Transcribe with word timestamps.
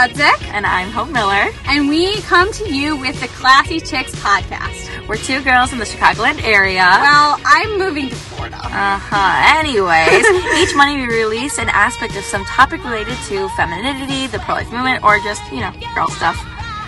And 0.00 0.64
I'm 0.64 0.90
Hope 0.90 1.10
Miller. 1.10 1.52
And 1.66 1.86
we 1.86 2.22
come 2.22 2.50
to 2.54 2.74
you 2.74 2.96
with 2.96 3.20
the 3.20 3.28
Classy 3.28 3.80
Chicks 3.80 4.14
podcast. 4.14 5.06
We're 5.06 5.18
two 5.18 5.42
girls 5.42 5.74
in 5.74 5.78
the 5.78 5.84
Chicagoland 5.84 6.42
area. 6.42 6.80
Well, 6.80 7.38
I'm 7.44 7.78
moving 7.78 8.08
to 8.08 8.14
Florida. 8.14 8.56
Uh 8.56 8.96
huh. 8.98 9.58
Anyways, 9.58 10.24
each 10.56 10.74
Monday 10.74 11.06
we 11.06 11.14
release 11.14 11.58
an 11.58 11.68
aspect 11.68 12.16
of 12.16 12.24
some 12.24 12.46
topic 12.46 12.82
related 12.82 13.18
to 13.28 13.50
femininity, 13.50 14.26
the 14.28 14.38
pro 14.38 14.54
life 14.54 14.72
movement, 14.72 15.04
or 15.04 15.18
just, 15.18 15.42
you 15.52 15.60
know, 15.60 15.70
girl 15.94 16.08
stuff. 16.08 16.38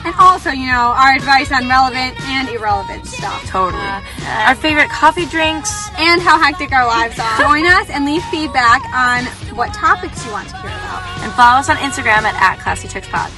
And 0.05 0.15
also, 0.19 0.51
you 0.51 0.67
know, 0.67 0.93
our 0.97 1.15
advice 1.15 1.53
on 1.53 1.69
relevant 1.69 2.19
and 2.23 2.49
irrelevant 2.49 3.07
stuff. 3.07 3.45
Totally. 3.47 3.81
Uh, 3.81 4.49
our 4.49 4.55
favorite 4.57 4.91
coffee 4.91 5.27
drinks. 5.27 5.91
And 5.97 6.21
how 6.21 6.41
hectic 6.43 6.73
our 6.73 6.87
lives 6.87 7.19
are. 7.21 7.39
Join 7.39 7.67
us 7.67 7.89
and 7.89 8.05
leave 8.05 8.23
feedback 8.25 8.83
on 8.93 9.25
what 9.57 9.73
topics 9.73 10.25
you 10.27 10.33
want 10.33 10.49
to 10.49 10.57
hear 10.57 10.71
about. 10.71 11.07
And 11.23 11.33
follow 11.35 11.61
us 11.61 11.71
on 11.71 11.77
Instagram 11.77 12.23
at, 12.25 12.35
at 12.35 12.59
ClassyChicksPod. 12.59 13.31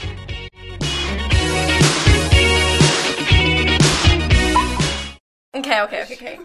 Okay, 5.55 5.83
okay, 5.83 6.03
okay, 6.03 6.15
okay. 6.15 6.39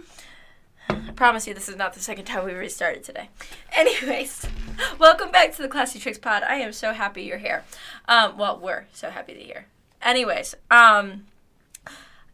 I 0.90 1.12
promise 1.16 1.48
you 1.48 1.54
this 1.54 1.70
is 1.70 1.78
not 1.78 1.94
the 1.94 2.00
second 2.02 2.26
time 2.26 2.46
we 2.46 2.54
restarted 2.54 3.04
today. 3.04 3.30
Anyways, 3.72 4.46
welcome 5.00 5.32
back 5.32 5.56
to 5.56 5.62
the 5.62 5.70
Classy 5.70 5.98
Chicks 5.98 6.18
Pod. 6.18 6.44
I 6.44 6.56
am 6.56 6.74
so 6.74 6.92
happy 6.92 7.24
you're 7.24 7.38
here. 7.38 7.64
Um, 8.08 8.38
well, 8.38 8.60
we're 8.60 8.86
so 8.92 9.10
happy 9.10 9.34
that 9.34 9.46
you're 9.46 9.56
here. 9.62 9.79
Anyways, 10.02 10.56
um, 10.72 11.26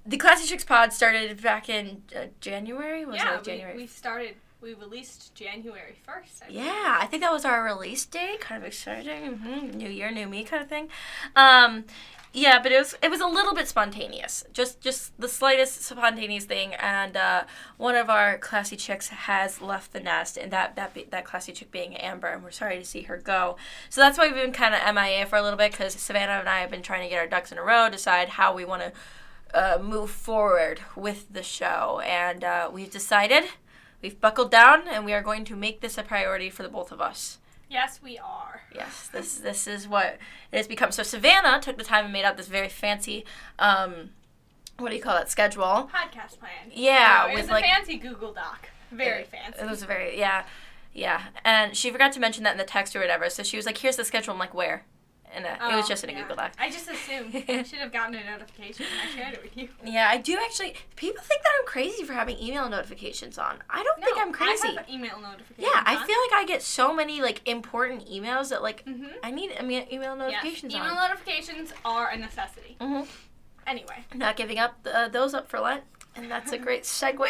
the 0.06 0.18
Classy 0.18 0.48
Chicks 0.48 0.64
Pod 0.64 0.94
started 0.94 1.42
back 1.42 1.68
in 1.70 2.04
uh, 2.16 2.26
January. 2.40 3.06
Was 3.06 3.18
yeah, 3.18 3.38
it 3.38 3.44
January? 3.44 3.76
We, 3.76 3.82
we 3.84 3.88
started. 3.88 4.36
We 4.62 4.74
released 4.74 5.36
January 5.36 5.96
first. 6.04 6.42
Yeah, 6.50 6.98
I 7.00 7.06
think 7.06 7.22
that 7.22 7.32
was 7.32 7.46
our 7.46 7.64
release 7.64 8.06
date. 8.06 8.40
Kind 8.40 8.62
of 8.62 8.68
exciting. 8.68 9.38
Mm-hmm. 9.38 9.78
New 9.78 9.90
year, 9.90 10.10
new 10.12 10.28
me, 10.28 10.44
kind 10.44 10.64
of 10.64 10.70
thing. 10.70 10.90
Um, 11.36 11.86
yeah, 12.36 12.62
but 12.62 12.74
it 12.74 12.78
was 12.78 12.96
it 13.02 13.10
was 13.10 13.22
a 13.22 13.28
little 13.28 13.56
bit 13.56 13.66
spontaneous. 13.66 14.44
Just 14.52 14.82
just 14.82 15.18
the 15.18 15.30
slightest 15.30 15.82
spontaneous 15.84 16.44
thing. 16.44 16.74
And 16.74 17.16
uh, 17.16 17.44
one 17.78 17.96
of 17.96 18.10
our 18.10 18.38
classy 18.38 18.76
chicks 18.76 19.08
has 19.08 19.62
left 19.62 19.94
the 19.94 20.02
nest, 20.02 20.36
and 20.36 20.52
that 20.52 20.76
that 20.76 20.94
be, 20.94 21.06
that 21.12 21.24
classy 21.24 21.54
chick 21.54 21.72
being 21.72 21.96
Amber, 21.96 22.28
and 22.28 22.44
we're 22.44 22.52
sorry 22.52 22.78
to 22.78 22.84
see 22.84 23.04
her 23.04 23.18
go. 23.18 23.56
So 23.90 24.02
that's 24.02 24.18
why 24.18 24.28
we've 24.28 24.36
been 24.36 24.52
kind 24.52 24.76
of 24.76 24.94
MIA 24.94 25.26
for 25.28 25.38
a 25.38 25.42
little 25.42 25.58
bit 25.58 25.72
because 25.72 25.94
Savannah 25.94 26.34
and 26.34 26.50
I 26.50 26.60
have 26.60 26.70
been 26.70 26.82
trying 26.82 27.04
to 27.04 27.10
get 27.10 27.20
our 27.20 27.28
ducks 27.28 27.54
in 27.54 27.58
a 27.58 27.64
row, 27.64 27.90
decide 27.90 28.28
how 28.28 28.54
we 28.54 28.66
want 28.66 28.82
to 28.82 28.92
uh, 29.58 29.82
move 29.82 30.12
forward 30.12 30.82
with 30.98 31.32
the 31.32 31.44
show, 31.44 32.02
and 32.04 32.44
uh, 32.44 32.70
we've 32.72 32.92
decided. 32.92 33.46
We've 34.02 34.20
buckled 34.20 34.52
down, 34.52 34.90
and 34.90 35.06
we 35.06 35.14
are 35.14 35.24
going 35.24 35.46
to 35.46 35.56
make 35.56 35.80
this 35.80 35.98
a 35.98 36.04
priority 36.04 36.50
for 36.50 36.64
the 36.64 36.70
both 36.70 36.92
of 36.92 37.00
us. 37.00 37.40
Yes, 37.70 38.00
we 38.04 38.18
are. 38.18 38.62
Yes, 38.74 39.10
this 39.12 39.38
this 39.38 39.68
is 39.68 39.88
what 39.88 40.18
it 40.52 40.58
has 40.58 40.68
become. 40.68 40.92
So 40.92 41.04
Savannah 41.04 41.60
took 41.62 41.78
the 41.78 41.84
time 41.84 42.06
and 42.06 42.14
made 42.14 42.26
out 42.26 42.38
this 42.38 42.48
very 42.48 42.70
fancy, 42.70 43.26
um, 43.60 44.12
what 44.78 44.90
do 44.90 44.96
you 44.96 45.02
call 45.02 45.16
that 45.16 45.30
schedule? 45.30 45.90
Podcast 45.94 46.40
plan. 46.40 46.72
Yeah, 46.72 47.30
it 47.30 47.36
was 47.36 47.50
like, 47.50 47.64
a 47.64 47.68
fancy 47.68 47.98
Google 47.98 48.34
Doc. 48.34 48.70
Very 48.92 49.22
it, 49.22 49.28
fancy. 49.28 49.62
It 49.62 49.70
was 49.70 49.84
very 49.84 50.18
yeah, 50.18 50.46
yeah. 50.94 51.24
And 51.44 51.76
she 51.76 51.90
forgot 51.92 52.12
to 52.14 52.20
mention 52.20 52.44
that 52.44 52.52
in 52.52 52.58
the 52.58 52.64
text 52.66 52.96
or 52.96 53.00
whatever. 53.00 53.30
So 53.30 53.44
she 53.44 53.58
was 53.58 53.66
like, 53.66 53.78
"Here's 53.78 53.96
the 53.96 54.06
schedule." 54.06 54.34
I'm 54.34 54.40
like, 54.40 54.54
"Where?" 54.54 54.84
And 55.36 55.46
uh, 55.46 55.56
oh, 55.60 55.74
it 55.74 55.76
was 55.76 55.88
just 55.88 56.04
in 56.04 56.10
a 56.10 56.14
yeah. 56.14 56.22
Google 56.22 56.38
Doc. 56.38 56.54
I 56.58 56.70
just 56.70 56.90
assumed 56.90 57.36
I 57.50 57.64
should 57.64 57.80
have 57.80 57.92
gotten 57.92 58.16
a 58.16 58.24
notification 58.24 58.86
I 59.06 59.16
shared 59.16 59.34
it 59.34 59.44
with 59.44 59.58
you. 59.58 59.68
Yeah, 59.84 60.08
I 60.10 60.18
do 60.18 60.38
actually. 60.44 60.76
People 60.96 61.22
think 61.24 61.44
that 61.44 61.50
I'm 61.60 61.66
crazy 61.68 62.04
for 62.04 62.14
having 62.14 62.40
email 62.40 62.70
notifications 62.70 63.38
on. 63.38 63.58
I 63.70 63.84
don't 63.84 64.00
no, 64.00 64.06
think 64.06 64.18
I'm 64.20 64.32
crazy. 64.32 64.70
I 64.70 64.72
have 64.82 64.90
email 64.90 65.20
notifications. 65.20 65.58
Yeah, 65.74 65.84
I 65.86 65.96
feel 65.98 66.16
like 66.30 66.34
I 66.42 66.46
get 66.48 66.62
so 66.62 66.94
many 66.96 67.22
like 67.22 67.42
important 67.48 68.08
emails 68.08 68.50
that 68.50 68.64
like 68.64 68.86
Mhm. 68.86 69.12
I 69.24 69.32
need 69.32 69.52
email 69.92 70.16
notifications 70.16 70.74
yes, 70.74 70.82
email 70.82 70.94
on. 70.98 71.10
notifications 71.10 71.74
are 71.84 72.10
a 72.10 72.18
necessity. 72.18 72.78
hmm 72.80 73.02
Anyway, 73.68 74.06
Not 74.14 74.36
giving 74.38 74.60
up 74.60 74.78
uh, 74.92 75.08
those 75.10 75.34
up 75.34 75.50
for 75.50 75.60
Lent, 75.60 75.84
and 76.16 76.30
that's 76.30 76.52
a 76.52 76.58
great 76.60 76.84
segue. 77.00 77.28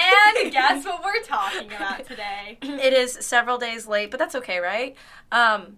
and 0.00 0.50
guess 0.52 0.84
what 0.84 1.04
we're 1.04 1.22
talking 1.22 1.70
about 1.72 2.06
today? 2.06 2.58
it 2.62 2.92
is 2.92 3.12
several 3.20 3.58
days 3.58 3.86
late, 3.86 4.10
but 4.10 4.18
that's 4.18 4.34
okay, 4.34 4.58
right? 4.60 4.96
Um, 5.30 5.76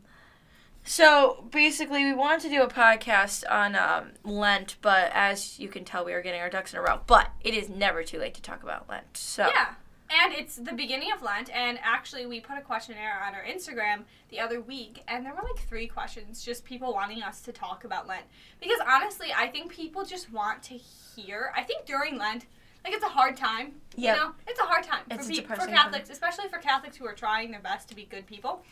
so 0.86 1.44
basically, 1.50 2.04
we 2.04 2.14
wanted 2.14 2.42
to 2.42 2.48
do 2.48 2.62
a 2.62 2.68
podcast 2.68 3.44
on 3.50 3.74
um, 3.74 4.12
Lent, 4.24 4.76
but 4.80 5.10
as 5.12 5.58
you 5.58 5.68
can 5.68 5.84
tell, 5.84 6.04
we 6.04 6.12
are 6.12 6.22
getting 6.22 6.40
our 6.40 6.48
ducks 6.48 6.72
in 6.72 6.78
a 6.78 6.82
row. 6.82 7.00
But 7.06 7.30
it 7.42 7.54
is 7.54 7.68
never 7.68 8.02
too 8.04 8.18
late 8.18 8.34
to 8.34 8.42
talk 8.42 8.62
about 8.62 8.88
Lent. 8.88 9.16
So 9.16 9.48
Yeah. 9.48 9.74
And 10.08 10.32
it's 10.32 10.54
the 10.54 10.72
beginning 10.72 11.10
of 11.12 11.20
Lent, 11.20 11.50
and 11.50 11.80
actually, 11.82 12.26
we 12.26 12.38
put 12.38 12.56
a 12.56 12.60
questionnaire 12.60 13.20
on 13.26 13.34
our 13.34 13.42
Instagram 13.42 14.04
the 14.28 14.38
other 14.38 14.60
week, 14.60 15.02
and 15.08 15.26
there 15.26 15.32
were 15.34 15.42
like 15.42 15.66
three 15.68 15.88
questions, 15.88 16.44
just 16.44 16.64
people 16.64 16.92
wanting 16.92 17.24
us 17.24 17.40
to 17.40 17.52
talk 17.52 17.82
about 17.82 18.06
Lent. 18.06 18.24
Because 18.60 18.78
honestly, 18.88 19.28
I 19.36 19.48
think 19.48 19.72
people 19.72 20.04
just 20.04 20.32
want 20.32 20.62
to 20.64 20.74
hear. 20.74 21.52
I 21.56 21.62
think 21.64 21.86
during 21.86 22.18
Lent, 22.18 22.46
like 22.84 22.94
it's 22.94 23.04
a 23.04 23.08
hard 23.08 23.36
time. 23.36 23.72
Yep. 23.96 24.16
You 24.16 24.22
know, 24.22 24.32
it's 24.46 24.60
a 24.60 24.64
hard 24.64 24.84
time 24.84 25.02
It's 25.10 25.26
for, 25.26 25.42
pe- 25.42 25.56
for 25.56 25.66
Catholics, 25.66 26.08
especially 26.08 26.48
for 26.48 26.58
Catholics 26.58 26.96
who 26.96 27.06
are 27.06 27.14
trying 27.14 27.50
their 27.50 27.60
best 27.60 27.88
to 27.88 27.96
be 27.96 28.04
good 28.04 28.26
people. 28.26 28.62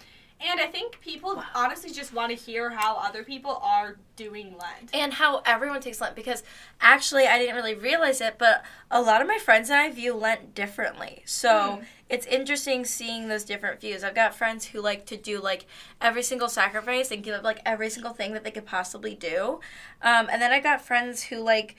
And 0.46 0.60
I 0.60 0.66
think 0.66 1.00
people 1.00 1.42
honestly 1.54 1.90
just 1.90 2.12
want 2.12 2.30
to 2.30 2.36
hear 2.36 2.70
how 2.70 2.96
other 2.96 3.24
people 3.24 3.60
are 3.62 3.96
doing 4.16 4.56
Lent. 4.58 4.90
and 4.92 5.14
how 5.14 5.42
everyone 5.46 5.80
takes 5.80 6.00
Lent 6.00 6.14
because 6.14 6.42
actually 6.80 7.26
I 7.26 7.38
didn't 7.38 7.56
really 7.56 7.74
realize 7.74 8.20
it, 8.20 8.36
but 8.38 8.62
a 8.90 9.00
lot 9.00 9.20
of 9.22 9.26
my 9.28 9.38
friends 9.38 9.70
and 9.70 9.78
I 9.80 9.90
view 9.90 10.14
Lent 10.14 10.54
differently. 10.54 11.22
So 11.24 11.76
Hmm. 11.78 11.82
it's 12.08 12.26
interesting 12.26 12.84
seeing 12.84 13.28
those 13.28 13.44
different 13.44 13.80
views. 13.80 14.04
I've 14.04 14.14
got 14.14 14.34
friends 14.34 14.66
who 14.66 14.80
like 14.80 15.06
to 15.06 15.16
do 15.16 15.40
like 15.40 15.66
every 16.00 16.22
single 16.22 16.48
sacrifice 16.48 17.10
and 17.10 17.22
give 17.24 17.34
up 17.34 17.42
like 17.42 17.60
every 17.64 17.88
single 17.90 18.12
thing 18.12 18.32
that 18.34 18.44
they 18.44 18.50
could 18.50 18.66
possibly 18.66 19.14
do, 19.14 19.60
um, 20.02 20.28
and 20.30 20.40
then 20.42 20.52
I 20.52 20.60
got 20.60 20.80
friends 20.82 21.24
who 21.24 21.38
like. 21.38 21.76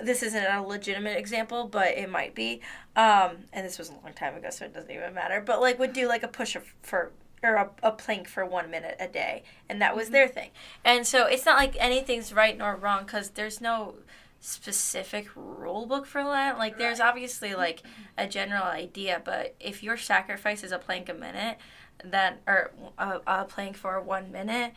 This 0.00 0.22
isn't 0.22 0.44
a 0.44 0.60
legitimate 0.62 1.16
example, 1.18 1.68
but 1.68 1.88
it 1.96 2.08
might 2.10 2.34
be. 2.34 2.60
Um, 2.96 3.44
and 3.52 3.64
this 3.64 3.78
was 3.78 3.90
a 3.90 3.92
long 3.92 4.14
time 4.16 4.34
ago, 4.34 4.48
so 4.50 4.64
it 4.64 4.72
doesn't 4.74 4.90
even 4.90 5.14
matter. 5.14 5.40
But 5.40 5.60
like, 5.60 5.78
would 5.78 5.92
do 5.92 6.08
like 6.08 6.22
a 6.24 6.28
push 6.28 6.56
for 6.82 7.12
or 7.42 7.54
a, 7.54 7.70
a 7.82 7.90
plank 7.90 8.28
for 8.28 8.44
one 8.46 8.70
minute 8.70 8.96
a 9.00 9.08
day, 9.08 9.42
and 9.68 9.80
that 9.82 9.96
was 9.96 10.06
mm-hmm. 10.06 10.14
their 10.14 10.28
thing. 10.28 10.50
And 10.84 11.06
so 11.06 11.26
it's 11.26 11.44
not 11.44 11.56
like 11.56 11.76
anything's 11.78 12.32
right 12.32 12.56
nor 12.56 12.76
wrong 12.76 13.04
because 13.04 13.30
there's 13.30 13.60
no 13.60 13.94
specific 14.40 15.28
rule 15.36 15.86
book 15.86 16.04
for 16.06 16.24
Lent. 16.24 16.58
Like 16.58 16.78
there's 16.78 17.00
obviously 17.00 17.54
like 17.54 17.80
mm-hmm. 17.80 18.02
a 18.18 18.28
general 18.28 18.64
idea, 18.64 19.22
but 19.24 19.54
if 19.60 19.82
your 19.82 19.96
sacrifice 19.96 20.64
is 20.64 20.72
a 20.72 20.78
plank 20.78 21.08
a 21.08 21.14
minute, 21.14 21.58
then 22.04 22.34
or 22.46 22.72
a, 22.98 23.20
a 23.26 23.44
plank 23.44 23.76
for 23.76 24.00
one 24.00 24.32
minute, 24.32 24.72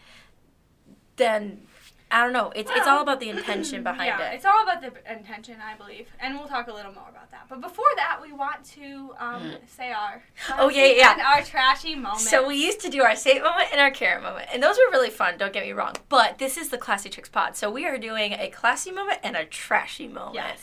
then 1.16 1.62
I 2.12 2.24
don't 2.24 2.34
know. 2.34 2.52
It's 2.56 2.72
it's 2.74 2.88
all 2.88 3.02
about 3.02 3.20
the 3.20 3.30
intention 3.30 3.84
behind 3.90 4.08
yeah, 4.08 4.32
it. 4.32 4.36
it's 4.36 4.46
all 4.46 4.64
about 4.64 4.82
the 4.82 4.92
intention, 5.12 5.58
I 5.62 5.76
believe, 5.76 6.08
and 6.20 6.36
we'll 6.38 6.48
talk 6.48 6.68
a 6.68 6.74
little 6.74 6.94
more 6.94 7.10
about 7.10 7.32
that. 7.32 7.48
But 7.50 7.62
before 7.62 7.86
that, 7.98 8.20
we 8.22 8.32
want 8.32 8.64
to 8.76 9.12
um, 9.20 9.54
say 9.68 9.92
our 9.92 10.22
Oh, 10.58 10.70
yeah, 10.70 10.86
yeah. 10.86 11.12
and 11.14 11.22
our 11.22 11.42
trashy 11.42 11.96
moment. 11.96 12.22
So 12.22 12.48
we 12.48 12.56
used 12.64 12.80
to 12.82 12.90
do 12.90 13.02
our 13.02 13.16
saint 13.16 13.44
moment 13.44 13.70
and 13.72 13.82
our 13.82 13.92
carrot 13.92 14.24
moment, 14.24 14.48
and 14.54 14.62
those 14.62 14.78
were 14.78 14.92
really 14.92 15.10
fun. 15.10 15.38
Don't 15.38 15.52
get 15.52 15.66
me 15.66 15.72
wrong, 15.74 15.96
but 16.10 16.38
this 16.38 16.58
is 16.58 16.70
the 16.70 16.78
classy 16.78 17.10
chicks 17.10 17.30
pod, 17.30 17.56
so 17.58 17.70
we 17.72 17.86
are 17.86 17.98
doing 17.98 18.34
a 18.34 18.50
classy 18.50 18.92
moment 18.92 19.20
and 19.24 19.36
a 19.36 19.44
trashy 19.46 20.08
moment. 20.08 20.36
yes, 20.36 20.60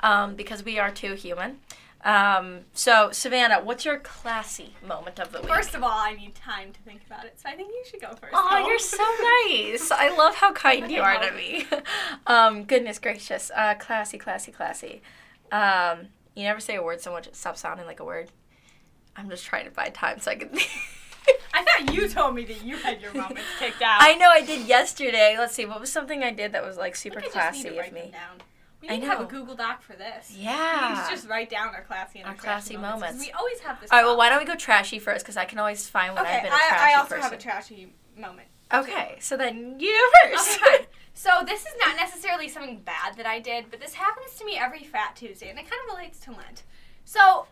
um, 0.00 0.34
because 0.34 0.64
we 0.64 0.78
are 0.78 0.90
too 0.90 1.12
human. 1.14 1.58
Um, 2.04 2.60
so, 2.72 3.10
Savannah, 3.10 3.60
what's 3.62 3.84
your 3.84 3.98
classy 3.98 4.74
moment 4.86 5.18
of 5.18 5.32
the 5.32 5.40
week? 5.40 5.48
first 5.48 5.74
of 5.74 5.82
all, 5.82 5.90
I 5.90 6.14
need 6.14 6.34
time 6.34 6.72
to 6.72 6.80
think 6.80 7.00
about 7.06 7.24
it, 7.24 7.40
so 7.40 7.48
I 7.48 7.56
think 7.56 7.68
you 7.70 7.82
should 7.90 8.00
go 8.00 8.10
first. 8.10 8.32
Oh, 8.32 8.66
you're 8.66 8.78
so 8.78 8.96
nice. 9.48 9.90
I 9.90 10.14
love 10.16 10.36
how 10.36 10.52
kind 10.52 10.90
you 10.90 11.00
are 11.00 11.18
to 11.18 11.32
me. 11.34 11.66
Um, 12.26 12.64
goodness 12.64 12.98
gracious. 12.98 13.50
Uh, 13.54 13.74
classy, 13.74 14.18
classy, 14.18 14.50
classy. 14.52 15.00
Um, 15.52 16.08
you 16.34 16.42
never 16.42 16.60
say 16.60 16.76
a 16.76 16.82
word 16.82 17.00
so 17.00 17.12
much 17.12 17.26
it 17.26 17.36
stops 17.36 17.60
sounding 17.60 17.86
like 17.86 18.00
a 18.00 18.04
word. 18.04 18.30
I'm 19.16 19.30
just 19.30 19.44
trying 19.44 19.64
to 19.64 19.70
buy 19.70 19.88
time 19.88 20.20
so 20.20 20.32
I 20.32 20.36
can. 20.36 20.50
I 21.54 21.64
thought 21.64 21.94
you 21.94 22.08
told 22.08 22.34
me 22.34 22.44
that 22.44 22.64
you 22.64 22.76
had 22.76 23.00
your 23.00 23.14
moments 23.14 23.42
kicked 23.58 23.82
out. 23.82 23.98
I 24.00 24.14
know 24.14 24.28
I 24.28 24.42
did 24.42 24.66
yesterday. 24.66 25.36
Let's 25.38 25.54
see. 25.54 25.64
What 25.66 25.80
was 25.80 25.90
something 25.90 26.22
I 26.22 26.30
did 26.30 26.52
that 26.52 26.64
was 26.64 26.76
like 26.76 26.94
super 26.94 27.20
think 27.20 27.34
I 27.36 27.50
just 27.50 27.62
classy 27.62 27.78
of 27.78 27.92
me? 27.92 28.12
We 28.88 28.94
I 28.94 28.98
need 28.98 29.04
to 29.04 29.10
have 29.10 29.20
a. 29.20 29.24
Google 29.24 29.54
Doc 29.54 29.82
for 29.82 29.94
this. 29.94 30.32
Yeah. 30.36 30.94
Please 30.94 31.08
just 31.16 31.28
write 31.28 31.50
down 31.50 31.74
our 31.74 31.82
classy 31.82 32.20
and 32.20 32.26
Our 32.26 32.32
our, 32.34 32.38
trashy 32.38 32.74
classy 32.74 32.76
moments. 32.76 33.00
moments. 33.00 33.26
We 33.26 33.32
always 33.32 33.60
have 33.60 33.80
this. 33.80 33.90
All 33.90 33.98
right. 33.98 34.04
Well, 34.04 34.16
why 34.16 34.28
don't 34.28 34.38
we 34.38 34.44
go 34.44 34.54
trashy 34.56 34.98
first? 34.98 35.24
Because 35.24 35.36
I 35.36 35.44
can 35.44 35.58
always 35.58 35.88
find 35.88 36.14
when 36.14 36.24
Okay, 36.24 36.36
I've 36.36 36.42
been 36.44 36.52
a 36.52 36.54
I, 36.54 36.68
trashy 36.68 36.94
I 36.94 36.98
also 36.98 37.08
person. 37.08 37.22
have 37.22 37.32
a 37.32 37.36
trashy 37.38 37.92
moment. 38.16 38.48
Okay, 38.72 39.16
so 39.20 39.36
then 39.36 39.78
you 39.78 40.10
first. 40.24 40.60
Okay. 40.62 40.86
So 41.14 41.30
this 41.46 41.60
is 41.62 41.72
not 41.84 41.96
necessarily 41.96 42.48
something 42.48 42.80
bad 42.80 43.16
that 43.16 43.24
I 43.26 43.38
did, 43.40 43.66
but 43.70 43.80
this 43.80 43.94
happens 43.94 44.34
to 44.38 44.44
me 44.44 44.56
every 44.58 44.82
Fat 44.84 45.16
Tuesday, 45.16 45.48
and 45.48 45.58
it 45.58 45.62
kind 45.62 45.80
of 45.88 45.96
relates 45.96 46.20
to 46.20 46.30
Lent. 46.32 46.62
So, 47.06 47.46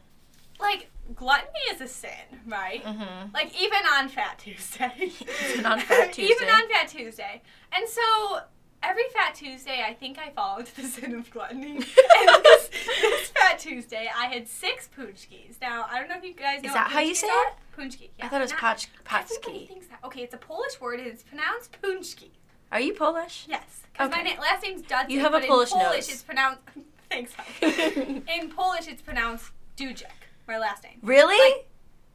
like, 0.60 0.90
gluttony 1.14 1.60
is 1.70 1.80
a 1.80 1.88
sin, 1.88 2.10
right? 2.46 2.82
mm-hmm. 2.84 3.32
Like 3.32 3.52
even 3.58 3.78
on 3.96 4.08
Fat 4.08 4.38
Tuesday. 4.38 4.92
Even 5.52 5.64
on 5.66 5.80
Fat 5.80 6.12
Tuesday. 6.12 6.32
even 6.34 6.48
on 6.48 6.68
Fat 6.68 6.88
Tuesday. 6.88 7.42
And 7.72 7.88
so 7.88 8.40
every 8.84 9.04
Fat 9.12 9.34
Tuesday, 9.34 9.82
I 9.86 9.94
think 9.94 10.18
I 10.18 10.30
fall 10.30 10.58
into 10.58 10.74
the 10.80 10.86
sin 10.88 11.14
of 11.14 11.30
gluttony. 11.30 11.76
and 11.76 12.44
this, 12.44 12.70
this 13.00 13.28
Fat 13.30 13.58
Tuesday, 13.58 14.08
I 14.16 14.26
had 14.26 14.48
six 14.48 14.88
punchkis. 14.96 15.60
Now, 15.60 15.86
I 15.90 15.98
don't 15.98 16.08
know 16.08 16.16
if 16.16 16.24
you 16.24 16.34
guys 16.34 16.62
know 16.62 16.68
Is 16.68 16.74
that 16.74 16.90
how 16.90 17.00
you 17.00 17.14
say 17.14 17.28
are. 17.28 17.46
it? 17.46 17.52
Punchki. 17.78 18.10
Yeah. 18.18 18.26
I 18.26 18.28
thought 18.28 18.40
it 18.40 18.44
was 18.44 18.52
patch, 18.52 18.88
patski. 19.04 19.68
thinks 19.68 19.86
that. 19.88 19.98
Okay, 20.04 20.22
it's 20.22 20.34
a 20.34 20.38
Polish 20.38 20.80
word 20.80 21.00
and 21.00 21.08
it's 21.08 21.22
pronounced 21.22 21.76
punchki. 21.82 22.30
Are 22.72 22.80
you 22.80 22.92
Polish? 22.94 23.46
Yes. 23.48 23.82
Because 23.92 24.10
my 24.10 24.20
Okay. 24.20 24.34
na- 24.34 24.40
last 24.40 24.62
name's 24.62 24.82
Dudzik. 24.82 25.10
You 25.10 25.20
have 25.20 25.34
a 25.34 25.40
Polish 25.40 25.72
in 25.72 25.78
Polish 25.78 25.96
nose. 25.96 26.08
it's 26.10 26.22
pronounced... 26.22 26.60
Thanks. 27.10 27.32
In 27.62 28.50
Polish, 28.50 28.88
it's 28.88 29.02
pronounced 29.02 29.52
Dujek, 29.76 30.04
my 30.48 30.58
last 30.58 30.82
name. 30.82 30.98
Really? 31.02 31.62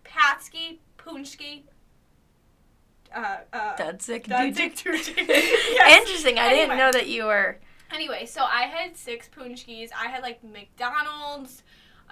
Patsky, 0.04 0.80
Punchki, 0.98 1.62
uh, 3.14 3.38
uh, 3.54 3.76
Dudzik. 3.76 4.28
Dudzik. 4.28 4.84
Yes. 5.26 6.02
Interesting. 6.02 6.38
I 6.40 6.50
didn't 6.50 6.78
know 6.78 6.92
that 6.92 7.08
you 7.08 7.26
were. 7.26 7.58
Anyway, 7.92 8.26
so 8.26 8.44
I 8.44 8.64
had 8.64 8.96
six 8.96 9.30
punchkis. 9.30 9.90
I 9.98 10.10
had 10.10 10.22
like 10.22 10.44
McDonald's, 10.44 11.64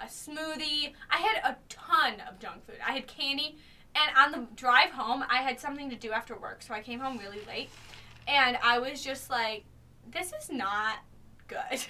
a 0.02 0.06
smoothie. 0.06 0.92
I 1.10 1.18
had 1.18 1.36
a 1.44 1.56
ton 1.68 2.14
of 2.28 2.38
junk 2.38 2.66
food. 2.66 2.76
I 2.86 2.92
had 2.92 3.06
candy. 3.06 3.58
And 3.94 4.16
on 4.16 4.32
the 4.32 4.46
drive 4.54 4.90
home, 4.90 5.24
I 5.30 5.42
had 5.42 5.58
something 5.58 5.88
to 5.90 5.96
do 5.96 6.12
after 6.12 6.36
work. 6.36 6.62
So 6.62 6.74
I 6.74 6.80
came 6.80 7.00
home 7.00 7.18
really 7.18 7.40
late. 7.46 7.70
And 8.26 8.58
I 8.62 8.78
was 8.78 9.02
just 9.02 9.30
like, 9.30 9.64
this 10.10 10.32
is 10.32 10.50
not 10.50 10.98
good. 11.46 11.58
and 11.70 11.80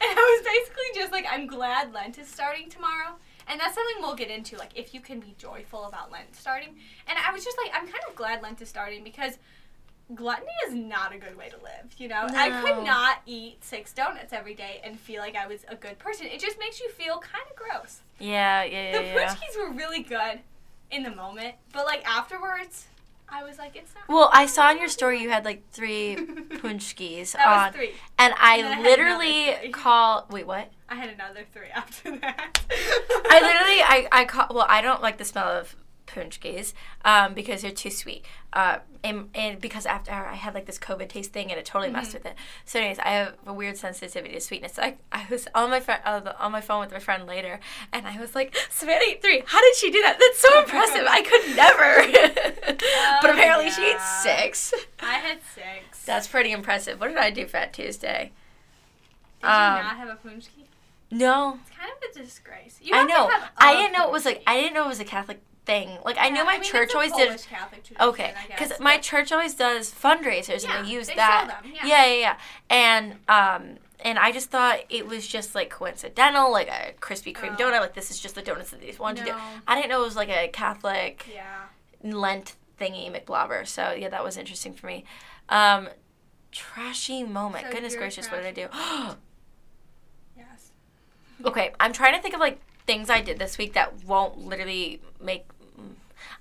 I 0.00 0.14
was 0.14 0.46
basically 0.46 1.00
just 1.00 1.12
like, 1.12 1.26
I'm 1.30 1.46
glad 1.46 1.92
Lent 1.92 2.18
is 2.18 2.28
starting 2.28 2.68
tomorrow. 2.68 3.16
And 3.48 3.60
that's 3.60 3.74
something 3.74 3.96
we'll 4.00 4.16
get 4.16 4.30
into, 4.30 4.56
like 4.56 4.70
if 4.74 4.92
you 4.92 5.00
can 5.00 5.20
be 5.20 5.34
joyful 5.38 5.84
about 5.84 6.10
Lent 6.10 6.34
starting. 6.34 6.76
And 7.06 7.18
I 7.24 7.32
was 7.32 7.44
just 7.44 7.56
like, 7.62 7.72
I'm 7.74 7.86
kind 7.86 8.02
of 8.08 8.16
glad 8.16 8.42
Lent 8.42 8.60
is 8.60 8.68
starting 8.68 9.04
because 9.04 9.38
gluttony 10.14 10.50
is 10.68 10.74
not 10.74 11.14
a 11.14 11.18
good 11.18 11.36
way 11.36 11.48
to 11.48 11.56
live, 11.56 11.92
you 11.98 12.08
know? 12.08 12.26
I 12.30 12.60
could 12.62 12.84
not 12.84 13.18
eat 13.26 13.62
six 13.64 13.92
donuts 13.92 14.32
every 14.32 14.54
day 14.54 14.80
and 14.84 14.98
feel 14.98 15.20
like 15.20 15.36
I 15.36 15.46
was 15.46 15.64
a 15.68 15.76
good 15.76 15.98
person. 15.98 16.26
It 16.26 16.40
just 16.40 16.58
makes 16.58 16.80
you 16.80 16.90
feel 16.90 17.18
kind 17.18 17.44
of 17.50 17.56
gross. 17.56 18.00
Yeah, 18.18 18.64
yeah, 18.64 18.98
The 18.98 19.04
yeah. 19.04 19.14
yeah. 19.14 19.34
punchkis 19.34 19.56
were 19.58 19.72
really 19.72 20.02
good 20.02 20.40
in 20.90 21.02
the 21.02 21.14
moment, 21.14 21.54
but 21.72 21.86
like 21.86 22.04
afterwards, 22.08 22.86
I 23.28 23.42
was 23.42 23.58
like, 23.58 23.74
it's 23.76 23.92
not. 23.94 24.04
Well, 24.08 24.30
I 24.32 24.46
saw 24.46 24.70
in 24.70 24.78
your 24.78 24.88
story 24.88 25.20
you 25.20 25.30
had 25.30 25.44
like 25.44 25.68
three 25.70 26.16
punchkis 26.16 27.32
That 27.32 27.46
on, 27.46 27.66
was 27.66 27.74
three. 27.74 27.90
and 28.18 28.34
I 28.38 28.56
And 28.58 28.66
I 28.74 28.82
literally 28.82 29.70
call. 29.72 30.26
Wait, 30.30 30.46
what? 30.46 30.70
I 30.88 30.94
had 30.94 31.10
another 31.10 31.44
three 31.52 31.68
after 31.74 32.16
that. 32.18 32.60
I 32.70 33.40
literally, 33.40 33.82
I, 33.82 34.08
I 34.12 34.24
call. 34.24 34.46
Well, 34.50 34.66
I 34.68 34.80
don't 34.80 35.02
like 35.02 35.18
the 35.18 35.24
smell 35.24 35.46
of 35.48 35.74
punchkis 36.16 36.72
um, 37.04 37.34
because 37.34 37.62
they're 37.62 37.70
too 37.70 37.90
sweet. 37.90 38.24
Uh, 38.52 38.78
and, 39.04 39.28
and 39.34 39.60
because 39.60 39.84
after 39.86 40.10
I 40.12 40.34
had 40.34 40.54
like 40.54 40.64
this 40.66 40.78
COVID 40.78 41.08
taste 41.08 41.32
thing 41.32 41.50
and 41.50 41.58
it 41.60 41.64
totally 41.66 41.92
messed 41.92 42.08
Mm-hmm. 42.14 42.18
with 42.24 42.26
it. 42.32 42.36
So, 42.64 42.78
anyways, 42.80 42.98
I 43.00 43.08
have 43.10 43.34
a 43.46 43.52
weird 43.52 43.76
sensitivity 43.76 44.34
to 44.34 44.40
sweetness. 44.40 44.74
So 44.74 44.82
I, 44.82 44.96
I 45.12 45.26
was 45.30 45.46
on 45.54 45.70
my 45.70 45.80
friend 45.80 46.00
uh, 46.04 46.32
on 46.40 46.50
my 46.52 46.60
phone 46.60 46.80
with 46.80 46.90
my 46.92 46.98
friend 46.98 47.26
later, 47.26 47.60
and 47.92 48.06
I 48.06 48.18
was 48.18 48.34
like, 48.34 48.56
Savannah 48.70 49.04
ate 49.08 49.20
three. 49.22 49.42
How 49.46 49.60
did 49.60 49.76
she 49.76 49.90
do 49.90 50.00
that? 50.02 50.16
That's 50.18 50.38
so 50.40 50.58
impressive. 50.60 51.06
I 51.08 51.22
could 51.22 51.56
never. 51.56 52.76
but 53.22 53.30
Oh, 53.30 53.32
apparently, 53.34 53.70
she 53.70 53.84
ate 53.90 54.00
six. 54.00 54.72
I 55.00 55.14
had 55.14 55.38
six. 55.54 56.04
That's 56.04 56.26
pretty 56.26 56.50
impressive. 56.52 56.98
What 56.98 57.08
did 57.08 57.18
I 57.18 57.30
do 57.30 57.46
Fat 57.46 57.72
Tuesday? 57.72 58.32
Did 59.42 59.48
you 59.48 59.52
um, 59.52 59.74
not 59.84 59.96
have 59.96 60.08
a 60.08 60.14
punchki? 60.28 60.64
No, 61.10 61.60
It's 61.66 61.76
kind 61.76 61.90
of 61.92 62.10
a 62.10 62.22
disgrace. 62.24 62.80
You 62.82 62.94
I 62.94 63.04
know. 63.04 63.30
I 63.58 63.74
didn't 63.74 63.92
know 63.92 64.06
it 64.08 64.12
was 64.12 64.24
like. 64.24 64.42
I 64.46 64.56
didn't 64.60 64.74
know 64.74 64.84
it 64.86 64.88
was 64.88 64.98
a 65.00 65.04
Catholic 65.04 65.40
thing. 65.66 65.98
Like 66.04 66.16
I 66.18 66.28
Yeah, 66.28 66.34
knew 66.34 66.44
my 66.44 66.54
mean, 66.58 66.62
church 66.62 66.94
always 66.94 67.12
did. 67.12 67.28
Catholic 67.42 67.84
tradition, 67.84 68.08
Okay, 68.08 68.34
because 68.48 68.78
my 68.80 68.96
church 68.98 69.32
always 69.32 69.54
does 69.54 69.92
fundraisers 69.92 70.64
Yeah, 70.64 70.78
and 70.78 70.86
they 70.86 70.92
use 70.92 71.08
they 71.08 71.16
that. 71.16 71.60
them, 71.62 71.72
yeah. 71.74 71.86
yeah, 71.86 72.14
yeah. 72.14 72.36
And 72.70 73.12
um, 73.28 73.78
and 74.00 74.18
I 74.18 74.30
just 74.32 74.50
thought 74.50 74.80
it 74.88 75.06
was 75.06 75.26
just 75.26 75.54
like 75.54 75.68
coincidental, 75.70 76.50
like 76.52 76.68
a 76.68 76.92
Krispy 77.00 77.34
Kreme 77.34 77.54
Oh. 77.54 77.62
donut. 77.62 77.80
Like 77.80 77.94
this 77.94 78.10
is 78.10 78.18
just 78.20 78.34
the 78.34 78.42
donuts 78.42 78.70
that 78.70 78.80
they 78.80 78.86
just 78.86 78.98
wanted 79.00 79.26
to 79.26 79.32
do. 79.32 79.38
I 79.66 79.74
didn't 79.74 79.90
know 79.90 80.00
it 80.00 80.04
was 80.04 80.16
like 80.16 80.28
a 80.30 80.48
Catholic 80.48 81.26
Yeah. 81.32 81.64
Lent 82.02 82.54
thingy 82.80 83.10
McBlobber. 83.12 83.66
So 83.66 83.92
yeah, 83.92 84.08
that 84.08 84.22
was 84.24 84.36
interesting 84.36 84.72
for 84.74 84.86
me. 84.86 85.04
Um, 85.48 85.88
trashy 86.52 87.22
moment. 87.24 87.66
So 87.66 87.72
Goodness 87.72 87.96
gracious, 87.96 88.30
what 88.30 88.42
did 88.42 88.46
I 88.46 88.52
do? 88.52 88.68
Yes. 90.36 90.70
Okay, 91.44 91.72
I'm 91.80 91.92
trying 91.92 92.14
to 92.14 92.20
think 92.22 92.34
of 92.34 92.40
like 92.40 92.60
things 92.86 93.10
I 93.10 93.20
did 93.20 93.38
this 93.38 93.58
week 93.58 93.72
that 93.74 94.04
won't 94.04 94.38
literally 94.38 95.00
make. 95.20 95.46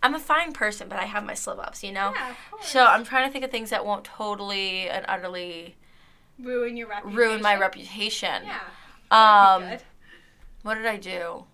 I'm 0.03 0.15
a 0.15 0.19
fine 0.19 0.53
person, 0.53 0.87
but 0.89 0.99
I 0.99 1.05
have 1.05 1.23
my 1.23 1.33
slip 1.33 1.59
ups, 1.59 1.83
you 1.83 1.91
know. 1.91 2.13
Yeah. 2.15 2.33
So 2.61 2.85
I'm 2.85 3.03
trying 3.03 3.27
to 3.27 3.31
think 3.31 3.43
of 3.43 3.51
things 3.51 3.69
that 3.69 3.85
won't 3.85 4.03
totally 4.03 4.89
and 4.89 5.05
utterly 5.07 5.75
ruin 6.39 6.77
your 6.77 6.87
reputation. 6.87 7.17
ruin 7.17 7.41
my 7.41 7.55
reputation. 7.55 8.43
Yeah. 8.45 8.59
Um, 9.11 9.77
what 10.63 10.75
did 10.75 10.85
I 10.85 10.97
do? 10.97 11.45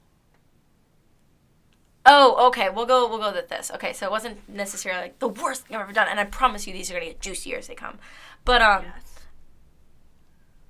Oh, 2.05 2.47
okay. 2.47 2.69
We'll 2.69 2.85
go. 2.85 3.07
We'll 3.07 3.19
go 3.19 3.31
with 3.31 3.49
this. 3.49 3.71
Okay, 3.75 3.93
so 3.93 4.05
it 4.05 4.11
wasn't 4.11 4.49
necessarily 4.49 5.01
like 5.01 5.19
the 5.19 5.27
worst 5.27 5.67
thing 5.67 5.75
I've 5.75 5.83
ever 5.83 5.93
done, 5.93 6.07
and 6.09 6.19
I 6.19 6.23
promise 6.25 6.65
you 6.65 6.73
these 6.73 6.89
are 6.89 6.93
gonna 6.95 7.05
get 7.07 7.21
juicier 7.21 7.57
as 7.57 7.67
they 7.67 7.75
come. 7.75 7.99
But 8.43 8.61
um, 8.61 8.85
yes. 8.85 9.19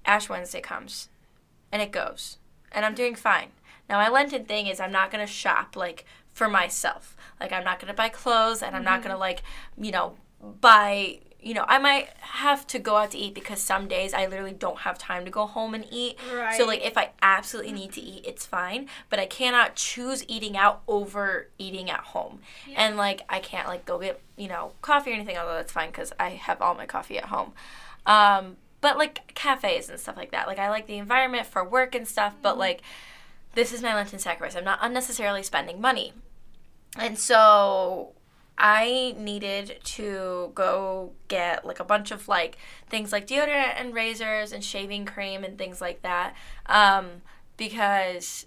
Ash 0.05 0.29
Wednesday 0.29 0.59
comes, 0.59 1.09
and 1.71 1.81
it 1.81 1.91
goes, 1.91 2.37
and 2.71 2.85
I'm 2.85 2.95
doing 2.95 3.15
fine. 3.15 3.49
Now 3.87 3.97
my 3.97 4.09
Lenten 4.09 4.45
thing 4.45 4.67
is 4.67 4.79
I'm 4.79 4.91
not 4.91 5.11
gonna 5.11 5.27
shop 5.27 5.75
like 5.75 6.05
for 6.33 6.47
myself. 6.49 7.15
Like 7.39 7.51
I'm 7.51 7.63
not 7.63 7.79
gonna 7.79 7.93
buy 7.93 8.09
clothes, 8.09 8.61
and 8.63 8.75
I'm 8.75 8.83
not 8.83 8.99
Mm-hmm. 8.99 9.09
gonna 9.09 9.19
like 9.19 9.43
you 9.77 9.91
know 9.91 10.15
buy. 10.61 11.19
You 11.43 11.55
know, 11.55 11.65
I 11.67 11.79
might 11.79 12.09
have 12.19 12.67
to 12.67 12.77
go 12.77 12.97
out 12.97 13.09
to 13.11 13.17
eat 13.17 13.33
because 13.33 13.59
some 13.59 13.87
days 13.87 14.13
I 14.13 14.27
literally 14.27 14.51
don't 14.53 14.77
have 14.81 14.99
time 14.99 15.25
to 15.25 15.31
go 15.31 15.47
home 15.47 15.73
and 15.73 15.87
eat. 15.89 16.19
Right. 16.31 16.55
So 16.55 16.65
like 16.67 16.85
if 16.85 16.95
I 16.99 17.13
absolutely 17.23 17.71
need 17.71 17.93
to 17.93 17.99
eat, 18.01 18.25
it's 18.27 18.45
fine. 18.45 18.87
But 19.09 19.17
I 19.17 19.25
cannot 19.25 19.75
choose 19.75 20.23
eating 20.27 20.55
out 20.55 20.83
over 20.87 21.47
eating 21.57 21.89
at 21.89 22.01
home. 22.01 22.41
Yeah. 22.67 22.85
And 22.85 22.95
like 22.95 23.23
I 23.27 23.39
can't 23.39 23.67
like 23.67 23.85
go 23.87 23.97
get 23.97 24.21
you 24.37 24.47
know 24.49 24.73
coffee 24.83 25.09
or 25.09 25.13
anything. 25.15 25.35
Although 25.35 25.55
that's 25.55 25.71
fine 25.71 25.89
because 25.89 26.13
I 26.19 26.29
have 26.29 26.61
all 26.61 26.75
my 26.75 26.85
coffee 26.85 27.17
at 27.17 27.25
home. 27.25 27.53
Um, 28.05 28.57
but 28.79 28.99
like 28.99 29.33
cafes 29.33 29.89
and 29.89 29.99
stuff 29.99 30.17
like 30.17 30.29
that. 30.31 30.45
Like 30.45 30.59
I 30.59 30.69
like 30.69 30.85
the 30.85 30.97
environment 30.99 31.47
for 31.47 31.63
work 31.63 31.95
and 31.95 32.07
stuff. 32.07 32.35
But 32.43 32.59
like 32.59 32.81
this 33.53 33.73
is 33.73 33.81
my 33.81 33.93
Lenten 33.93 34.19
sacrifice. 34.19 34.55
I'm 34.55 34.63
not 34.63 34.79
unnecessarily 34.81 35.43
spending 35.43 35.81
money. 35.81 36.13
And 36.97 37.17
so 37.17 38.13
I 38.57 39.15
needed 39.17 39.79
to 39.83 40.51
go 40.53 41.13
get 41.27 41.65
like 41.65 41.79
a 41.79 41.83
bunch 41.83 42.11
of 42.11 42.27
like 42.27 42.57
things 42.89 43.11
like 43.11 43.27
deodorant 43.27 43.73
and 43.75 43.93
razors 43.93 44.51
and 44.51 44.63
shaving 44.63 45.05
cream 45.05 45.43
and 45.43 45.57
things 45.57 45.81
like 45.81 46.01
that. 46.01 46.35
Um, 46.67 47.21
because 47.57 48.45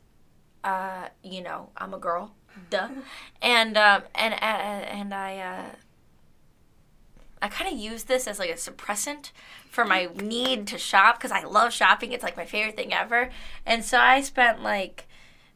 uh, 0.63 1.09
you 1.23 1.43
know, 1.43 1.71
I'm 1.77 1.95
a 1.95 1.99
girl. 1.99 2.35
Duh. 2.71 2.89
And 3.43 3.77
um 3.77 4.05
and 4.15 4.33
and, 4.43 4.85
and 4.85 5.15
I 5.15 5.39
uh 5.39 5.75
I 7.45 7.49
kind 7.49 7.71
of 7.71 7.79
use 7.79 8.05
this 8.05 8.27
as 8.27 8.39
like 8.39 8.49
a 8.49 8.55
suppressant 8.55 9.31
for 9.69 9.85
my 9.85 10.09
need 10.15 10.67
to 10.69 10.79
shop 10.79 11.19
because 11.19 11.31
I 11.31 11.45
love 11.45 11.75
shopping. 11.75 12.13
It's 12.13 12.23
like 12.23 12.39
my 12.39 12.47
favorite 12.47 12.75
thing 12.75 12.95
ever. 12.95 13.29
And 13.67 13.85
so 13.85 13.99
I 13.99 14.23
spent 14.23 14.63
like 14.63 15.07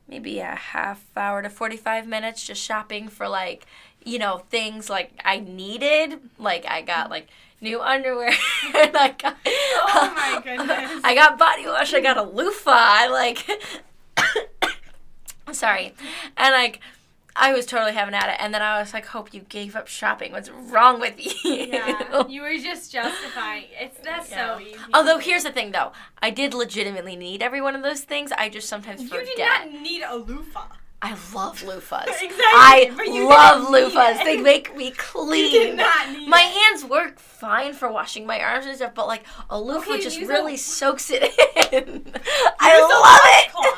maybe 0.07 0.39
a 0.41 0.55
half 0.55 1.03
hour 1.17 1.41
to 1.41 1.49
45 1.49 2.07
minutes 2.07 2.47
just 2.47 2.63
shopping 2.63 3.09
for 3.09 3.27
like, 3.27 3.65
you 4.05 4.19
know, 4.19 4.43
things 4.51 4.91
like 4.91 5.13
I 5.25 5.41
needed. 5.41 6.21
Like 6.39 6.67
I 6.69 6.83
got 6.83 7.07
mm. 7.07 7.13
like 7.13 7.29
new 7.63 7.81
underwear 7.81 8.29
and 8.77 8.95
I 8.95 9.15
got 9.17 9.39
Oh 9.47 10.13
my 10.15 10.43
goodness. 10.45 11.01
I 11.03 11.15
got 11.15 11.39
body 11.39 11.65
wash, 11.65 11.95
I 11.95 12.03
got 12.03 12.19
a 12.19 12.23
loofah. 12.23 12.71
I 12.71 13.09
like 13.09 13.49
sorry. 15.55 15.95
And 16.37 16.53
like 16.53 16.81
I 17.37 17.53
was 17.53 17.67
totally 17.67 17.93
having 17.93 18.15
at 18.15 18.29
it 18.29 18.37
and 18.41 18.53
then 18.53 18.63
I 18.63 18.81
was 18.81 18.93
like, 18.93 19.07
Hope 19.07 19.33
you 19.33 19.43
gave 19.43 19.77
up 19.77 19.87
shopping. 19.87 20.33
What's 20.33 20.51
wrong 20.51 20.99
with 21.01 21.15
you? 21.45 21.51
yeah. 21.51 22.27
You 22.27 22.43
were 22.43 22.57
just 22.59 22.91
justifying. 22.93 23.65
It's 23.79 23.99
that's 24.05 24.31
Yeah. 24.31 24.57
so 24.57 24.61
easy. 24.61 24.77
Although 24.93 25.19
here's 25.19 25.45
the 25.45 25.53
thing 25.53 25.71
though, 25.73 25.93
I 26.21 26.31
did 26.31 26.55
legitimately 26.55 27.17
need 27.17 27.43
every 27.43 27.61
one 27.61 27.77
of 27.77 27.83
those 27.83 28.01
things. 28.01 28.33
I 28.33 28.49
just 28.49 28.69
sometimes 28.69 29.03
you 29.03 29.09
forget. 29.09 29.27
did 29.37 29.39
not 29.73 29.83
need 29.83 30.03
a 30.03 30.17
loofah. 30.17 30.67
I 31.01 31.11
love 31.35 31.63
loofahs. 31.63 32.07
Exactly, 32.21 32.41
I 32.53 32.91
love 32.99 33.69
loofahs. 33.69 34.21
it. 34.21 34.25
They 34.25 34.37
make 34.39 34.77
me 34.77 34.91
clean. 34.91 35.45
You 35.53 35.59
did 35.67 35.77
not 35.77 36.11
need 36.11 36.29
my 36.29 36.41
it. 36.41 36.51
hands 36.61 36.85
work 36.85 37.21
fine 37.21 37.73
for 37.73 37.91
washing 37.91 38.27
my 38.27 38.41
arms 38.41 38.67
and 38.67 38.75
stuff, 38.75 38.95
but 38.95 39.07
like 39.07 39.23
a 39.49 39.61
loofah 39.61 39.93
Okay, 39.93 40.03
just 40.03 40.21
really 40.21 40.55
a- 40.55 40.59
soaks 40.59 41.11
it 41.13 41.23
in. 41.73 41.89
Use 42.05 42.15
I 42.61 42.81
love 42.81 43.21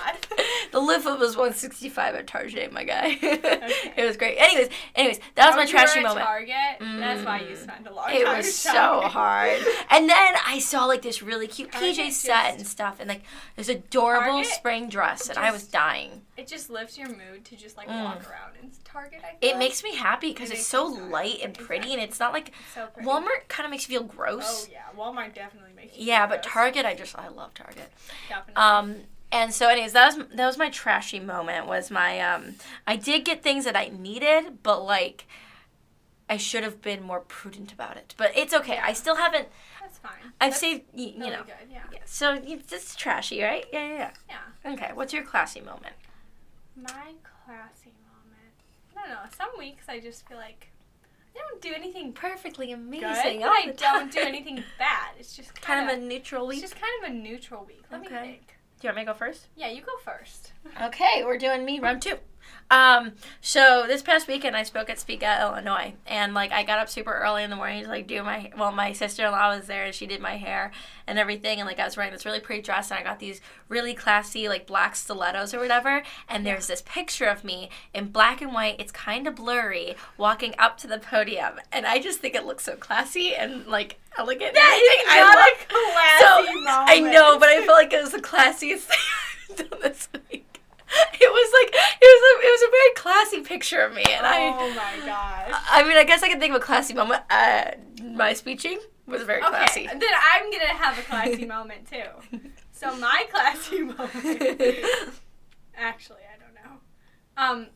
it. 0.06 0.26
The 0.72 0.78
loofah 0.78 1.16
was 1.16 1.36
165 1.36 2.14
at 2.14 2.26
Target, 2.28 2.72
my 2.72 2.84
guy. 2.84 3.18
it 3.20 4.04
was 4.06 4.16
great. 4.16 4.36
Anyways, 4.38 4.68
anyways, 4.94 5.18
that 5.34 5.46
was 5.48 5.54
Oh, 5.54 5.56
my 5.56 5.62
you 5.64 5.68
trashy 5.68 6.00
moment. 6.00 6.24
Target. 6.24 6.56
That's 6.80 7.26
why 7.26 7.40
you 7.40 7.56
Mm. 7.56 7.62
spent 7.62 7.86
a 7.88 7.92
lot. 7.92 8.12
It 8.14 8.24
time. 8.24 8.34
It 8.34 8.36
was 8.38 8.54
so 8.54 9.00
hard. 9.00 9.58
And 9.90 10.08
then 10.08 10.34
I 10.46 10.60
saw 10.60 10.84
like 10.84 11.02
this 11.02 11.22
really 11.22 11.48
cute 11.48 11.72
Target 11.72 11.96
PJ 11.96 12.12
set 12.12 12.54
and 12.56 12.64
stuff, 12.66 13.00
and 13.00 13.08
like 13.08 13.22
this 13.56 13.68
adorable 13.68 14.26
Target 14.44 14.46
spring 14.52 14.88
dress, 14.88 15.28
and 15.28 15.36
I 15.38 15.50
was 15.50 15.64
dying. 15.64 16.22
It 16.36 16.46
just 16.46 16.70
lifts 16.70 16.96
your 16.96 17.08
mood 17.10 17.44
to 17.46 17.56
just 17.56 17.76
like 17.76 17.88
Mm. 17.88 18.04
walk 18.04 18.28
around 18.30 18.56
in 18.62 18.70
Target. 18.84 19.20
It 19.40 19.56
makes 19.58 19.82
me 19.82 19.94
happy 19.96 20.28
because 20.32 20.50
It 20.50 20.54
it's 20.58 20.66
so 20.66 20.84
light 20.86 21.40
and 21.42 21.54
pretty, 21.56 21.92
and 21.92 22.02
it's 22.02 22.20
not 22.20 22.32
like 22.32 22.48
It's 22.48 22.74
so. 22.74 22.88
Walmart 23.00 23.48
kind 23.48 23.64
of 23.66 23.70
makes 23.70 23.88
you 23.88 23.98
feel 23.98 24.04
Oh 24.08 24.14
gross. 24.16 24.68
yeah, 24.70 24.82
Walmart 24.96 25.34
definitely 25.34 25.72
makes. 25.74 25.96
you 25.96 26.06
yeah, 26.06 26.26
but 26.26 26.42
gross. 26.42 26.52
Target, 26.52 26.84
I 26.86 26.94
just 26.94 27.16
I 27.18 27.28
love 27.28 27.54
Target. 27.54 27.90
Definitely. 28.28 28.62
Um, 28.62 28.96
And 29.32 29.54
so, 29.54 29.68
anyways, 29.68 29.92
that 29.92 30.06
was 30.16 30.26
that 30.34 30.46
was 30.46 30.58
my 30.58 30.70
trashy 30.70 31.20
moment. 31.20 31.66
Was 31.66 31.90
my 31.90 32.20
um, 32.20 32.56
I 32.86 32.96
did 32.96 33.24
get 33.24 33.42
things 33.42 33.64
that 33.64 33.76
I 33.76 33.86
needed, 33.96 34.62
but 34.64 34.82
like, 34.84 35.26
I 36.28 36.36
should 36.36 36.62
have 36.64 36.82
been 36.82 37.02
more 37.02 37.20
prudent 37.20 37.72
about 37.72 37.96
it. 37.96 38.14
But 38.16 38.36
it's 38.36 38.52
okay. 38.54 38.78
I 38.82 38.92
still 38.92 39.16
haven't. 39.16 39.48
That's 39.80 39.98
fine. 39.98 40.32
I've 40.40 40.50
That's 40.50 40.60
saved 40.60 40.82
you 40.94 41.12
really 41.18 41.30
know. 41.30 41.42
good. 41.42 41.54
Yeah. 41.70 41.82
Yeah. 41.92 41.98
So 42.04 42.40
it's 42.44 42.72
it's 42.72 42.94
trashy, 42.96 43.40
right? 43.42 43.64
Yeah, 43.72 43.86
yeah, 43.86 44.10
Yeah. 44.28 44.40
yeah. 44.64 44.72
Okay. 44.72 44.90
What's 44.94 45.12
your 45.12 45.22
classy 45.22 45.60
moment? 45.60 45.94
My 46.82 47.12
classy 47.44 47.92
moment. 48.06 48.54
I 48.96 49.00
don't 49.00 49.10
know. 49.10 49.20
Some 49.36 49.50
weeks 49.58 49.84
I 49.88 50.00
just 50.00 50.26
feel 50.28 50.36
like 50.38 50.68
I 51.34 51.38
don't 51.38 51.60
do 51.62 51.72
anything 51.74 52.12
Perfectly 52.12 52.72
amazing. 52.72 53.40
good, 53.40 53.42
but 53.42 53.50
I 53.50 53.72
don't 53.76 54.10
do 54.12 54.20
anything 54.20 54.64
bad. 54.78 55.10
It's 55.18 55.36
just 55.36 55.54
Kind 55.60 55.86
kind 55.86 55.90
of 55.90 55.98
a 55.98 56.06
neutral 56.06 56.46
week. 56.46 56.62
It's 56.62 56.70
just 56.72 56.80
kind 56.80 57.04
of 57.04 57.10
a 57.10 57.14
neutral 57.14 57.64
week. 57.64 57.84
Let 57.90 58.06
Okay. 58.06 58.14
me 58.20 58.26
think. 58.32 58.46
Do 58.80 58.86
you 58.86 58.88
want 58.88 58.96
me 58.96 59.02
to 59.02 59.12
go 59.12 59.14
first? 59.14 59.46
Yeah, 59.56 59.68
you 59.68 59.82
go 59.82 59.96
first. 60.04 60.52
Okay, 60.82 61.22
we're 61.24 61.36
doing 61.38 61.64
me 61.64 61.80
round 61.80 62.00
two. 62.02 62.16
Um, 62.70 63.12
so 63.40 63.84
this 63.88 64.00
past 64.00 64.28
weekend 64.28 64.56
I 64.56 64.62
spoke 64.62 64.88
at 64.88 65.00
Speak 65.00 65.24
at 65.24 65.42
Illinois, 65.42 65.94
and 66.06 66.34
like 66.34 66.52
I 66.52 66.62
got 66.62 66.78
up 66.78 66.88
super 66.88 67.12
early 67.12 67.42
in 67.42 67.50
the 67.50 67.56
morning 67.56 67.82
to 67.82 67.88
like 67.88 68.06
do 68.06 68.22
my. 68.22 68.52
Well, 68.56 68.70
my 68.70 68.92
sister 68.92 69.26
in 69.26 69.32
law 69.32 69.54
was 69.56 69.66
there, 69.66 69.84
and 69.84 69.94
she 69.94 70.06
did 70.06 70.20
my 70.20 70.36
hair 70.36 70.70
and 71.06 71.18
everything, 71.18 71.58
and 71.58 71.66
like 71.66 71.80
I 71.80 71.84
was 71.84 71.96
wearing 71.96 72.12
this 72.12 72.24
really 72.24 72.38
pretty 72.38 72.62
dress, 72.62 72.90
and 72.90 73.00
I 73.00 73.02
got 73.02 73.18
these 73.18 73.40
really 73.68 73.92
classy 73.92 74.48
like 74.48 74.66
black 74.66 74.94
stilettos 74.94 75.52
or 75.52 75.58
whatever. 75.58 76.02
And 76.28 76.46
there's 76.46 76.68
this 76.68 76.82
picture 76.86 77.26
of 77.26 77.42
me 77.42 77.70
in 77.92 78.08
black 78.08 78.40
and 78.40 78.52
white. 78.54 78.76
It's 78.78 78.92
kind 78.92 79.26
of 79.26 79.34
blurry, 79.34 79.96
walking 80.16 80.54
up 80.56 80.78
to 80.78 80.86
the 80.86 80.98
podium, 80.98 81.54
and 81.72 81.86
I 81.86 81.98
just 81.98 82.20
think 82.20 82.36
it 82.36 82.46
looks 82.46 82.64
so 82.64 82.76
classy 82.76 83.34
and 83.34 83.66
like 83.66 83.98
elegant. 84.16 84.56
and 84.56 84.58
everything. 84.58 85.06
I 85.08 85.20
not 85.20 85.36
love- 85.36 85.46
a 85.60 86.44
classy 86.46 86.46
so, 86.46 86.60
moment. 86.60 86.90
I 86.90 87.00
know, 87.00 87.38
but 87.38 87.48
I 87.48 87.66
felt 87.66 87.78
like 87.78 87.92
it 87.92 88.00
was 88.00 88.12
the 88.12 88.18
classiest 88.22 88.78
thing 88.86 88.98
I've 89.50 89.70
done 89.70 89.80
this 89.82 90.08
week. 90.30 90.46
It 91.22 91.30
was 91.30 91.52
like 91.52 91.74
it 91.74 92.00
was 92.02 92.22
a 92.30 92.46
it 92.46 92.50
was 92.50 92.62
a 92.62 92.70
very 92.70 92.94
classy 92.94 93.40
picture 93.42 93.80
of 93.82 93.94
me, 93.94 94.02
and 94.08 94.24
Oh 94.26 94.28
I. 94.28 94.74
my 94.74 95.06
gosh. 95.06 95.62
I 95.70 95.82
mean, 95.86 95.96
I 95.96 96.04
guess 96.04 96.22
I 96.22 96.28
can 96.28 96.40
think 96.40 96.54
of 96.54 96.60
a 96.62 96.64
classy 96.64 96.94
moment. 96.94 97.22
Uh, 97.30 97.72
my 98.02 98.32
speeching 98.32 98.78
was 99.06 99.22
very 99.22 99.40
classy. 99.42 99.86
Okay, 99.86 99.98
then 99.98 100.10
I'm 100.32 100.50
gonna 100.50 100.66
have 100.66 100.98
a 100.98 101.02
classy 101.02 101.44
moment 101.56 101.90
too. 101.90 102.40
So 102.72 102.96
my 102.96 103.24
classy 103.30 103.80
moment. 103.92 104.64
Actually, 105.76 106.20
I 106.32 106.36
don't 106.42 106.54
know. 106.54 106.72
Um, 107.36 107.66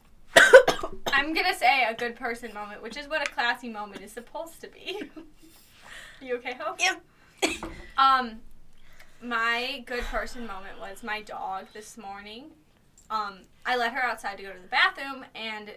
I'm 1.12 1.32
gonna 1.34 1.54
say 1.54 1.84
a 1.84 1.94
good 1.94 2.16
person 2.16 2.52
moment, 2.54 2.82
which 2.82 2.96
is 2.96 3.06
what 3.08 3.26
a 3.26 3.30
classy 3.30 3.68
moment 3.68 4.00
is 4.02 4.12
supposed 4.12 4.60
to 4.62 4.68
be. 4.68 5.02
you 6.20 6.36
okay, 6.36 6.54
Hope? 6.58 6.80
Yep. 6.80 7.02
Um, 7.98 8.40
my 9.22 9.82
good 9.86 10.04
person 10.04 10.46
moment 10.46 10.80
was 10.80 11.02
my 11.02 11.22
dog 11.22 11.66
this 11.74 11.96
morning. 11.98 12.50
Um, 13.10 13.40
I 13.66 13.76
let 13.76 13.92
her 13.92 14.02
outside 14.02 14.36
to 14.38 14.42
go 14.42 14.52
to 14.52 14.58
the 14.58 14.68
bathroom, 14.68 15.24
and 15.34 15.70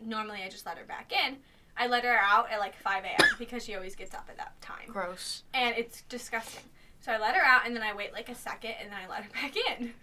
normally 0.00 0.42
I 0.44 0.48
just 0.48 0.66
let 0.66 0.78
her 0.78 0.84
back 0.84 1.12
in. 1.12 1.36
I 1.76 1.86
let 1.86 2.04
her 2.04 2.18
out 2.18 2.50
at 2.50 2.58
like 2.60 2.76
5 2.76 3.04
a.m. 3.04 3.28
because 3.38 3.64
she 3.64 3.74
always 3.74 3.94
gets 3.96 4.14
up 4.14 4.26
at 4.28 4.36
that 4.36 4.60
time 4.60 4.88
Gross. 4.88 5.42
and 5.54 5.74
it's 5.76 6.02
disgusting. 6.02 6.64
So 7.00 7.12
I 7.12 7.18
let 7.18 7.34
her 7.34 7.42
out, 7.44 7.66
and 7.66 7.74
then 7.74 7.82
I 7.82 7.94
wait 7.94 8.12
like 8.12 8.28
a 8.28 8.34
second, 8.34 8.74
and 8.80 8.90
then 8.90 8.98
I 9.04 9.08
let 9.08 9.24
her 9.24 9.30
back 9.32 9.54
in. 9.56 9.94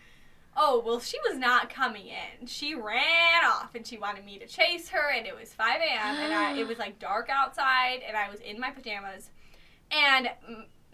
Oh 0.57 0.81
well, 0.85 0.99
she 0.99 1.17
was 1.29 1.37
not 1.37 1.69
coming 1.69 2.07
in. 2.07 2.47
She 2.47 2.73
ran 2.73 3.45
off, 3.45 3.75
and 3.75 3.85
she 3.85 3.97
wanted 3.97 4.25
me 4.25 4.39
to 4.39 4.47
chase 4.47 4.89
her, 4.89 5.11
and 5.11 5.27
it 5.27 5.35
was 5.35 5.53
5 5.53 5.79
a.m. 5.79 6.15
and 6.15 6.33
I, 6.33 6.57
it 6.57 6.67
was 6.67 6.77
like 6.79 6.99
dark 6.99 7.29
outside, 7.29 7.99
and 8.07 8.17
I 8.17 8.29
was 8.29 8.39
in 8.39 8.59
my 8.59 8.71
pajamas, 8.71 9.29
and. 9.91 10.29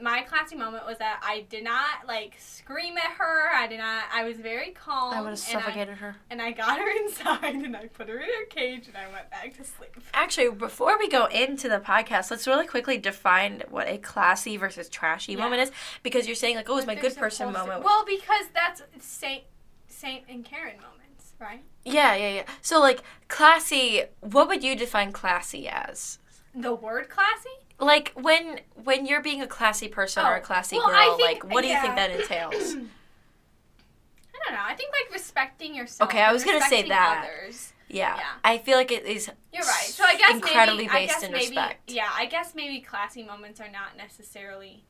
My 0.02 0.22
classy 0.24 0.56
moment 0.58 0.86
was 0.86 0.98
that 0.98 1.22
I 1.24 1.46
did 1.50 1.64
not 1.64 2.06
like 2.08 2.36
scream 2.38 2.98
at 2.98 3.12
her. 3.18 3.50
I 3.56 3.66
did 3.68 3.78
not. 3.80 4.04
I 4.14 4.24
was 4.26 4.38
very 4.38 4.72
calm. 4.72 5.14
I 5.14 5.22
would 5.22 5.30
have 5.30 5.48
and 5.48 5.58
I- 5.58 5.62
suffocated 5.62 5.98
her. 6.00 6.18
And 6.30 6.42
I 6.42 6.52
got 6.52 6.78
her 6.80 6.90
inside, 7.06 7.56
and 7.56 7.76
I 7.78 7.88
put 7.88 8.10
her 8.10 8.18
in 8.18 8.26
her 8.28 8.46
cage, 8.50 8.88
and 8.88 8.98
I 8.98 9.10
went 9.12 9.30
back 9.30 9.56
to 9.58 9.64
sleep. 9.64 9.96
Actually, 10.14 10.50
before 10.52 10.98
we 11.00 11.08
go 11.08 11.28
into 11.28 11.70
the 11.70 11.80
podcast, 11.80 12.30
let's 12.30 12.46
really 12.46 12.68
quickly 12.68 12.98
define 12.98 13.64
what 13.70 13.88
a 13.88 13.98
classy 13.98 14.58
versus 14.58 14.90
trashy 14.90 15.32
Yeah. 15.34 15.40
moment 15.40 15.62
is, 15.62 15.72
because 16.04 16.28
you're 16.28 16.36
saying 16.36 16.58
like, 16.58 16.70
oh, 16.70 16.78
it's 16.78 16.88
my 16.88 16.96
good 16.96 17.16
person 17.16 17.54
moment. 17.54 17.84
Well, 17.84 18.04
because 18.06 18.48
that's 18.54 18.82
Saint 19.00 19.44
Saint 19.88 20.26
and 20.28 20.44
Karen 20.44 20.76
moments, 20.76 21.34
right? 21.40 21.64
yeah, 21.86 22.16
yeah, 22.16 22.30
yeah. 22.34 22.44
So 22.62 22.82
like, 22.82 23.02
classy. 23.30 24.04
What 24.20 24.48
would 24.50 24.62
you 24.64 24.76
define 24.76 25.12
classy 25.14 25.70
as? 25.70 26.20
The 26.54 26.74
word 26.74 27.10
classy? 27.10 27.50
Like 27.80 28.12
when 28.16 28.60
when 28.84 29.06
you're 29.06 29.22
being 29.22 29.42
a 29.42 29.48
classy 29.48 29.88
person 29.88 30.26
or 30.26 30.36
a 30.36 30.40
Oh, 30.40 30.42
classy 30.42 30.78
well, 30.78 30.88
girl 30.90 31.18
think- 31.18 31.44
like 31.44 31.54
what 31.54 31.62
do 31.62 31.68
you 31.68 31.80
think 31.82 31.96
that 31.96 32.12
entails 32.12 32.54
I 32.76 34.50
don't 34.50 34.58
know. 34.60 34.64
I 34.64 34.76
think 34.76 34.92
like 34.92 35.12
respecting 35.14 35.74
yourself. 35.76 36.10
Okay, 36.10 36.22
I 36.22 36.32
was 36.32 36.44
gonna 36.44 36.62
say 36.62 36.88
that. 36.90 37.26
Others. 37.28 37.74
yeah. 37.88 38.16
Yeah. 38.18 38.24
i 38.44 38.58
feel 38.60 38.78
like 38.78 38.92
it 38.92 39.06
is 39.06 39.30
You're 39.54 39.64
right. 39.64 39.86
So 39.86 40.04
I 40.04 40.16
guess 40.18 40.34
incredibly 40.36 40.88
maybe, 40.88 40.94
based 41.06 41.16
I 41.18 41.20
guess 41.20 41.24
in 41.24 41.32
maybe, 41.32 41.46
respect 41.48 41.92
Yeah, 41.92 42.10
I 42.14 42.26
guess 42.26 42.54
maybe 42.54 42.80
classy 42.82 43.24
moments 43.24 43.60
are 43.60 43.70
not 43.72 43.98
necessarily 43.98 44.84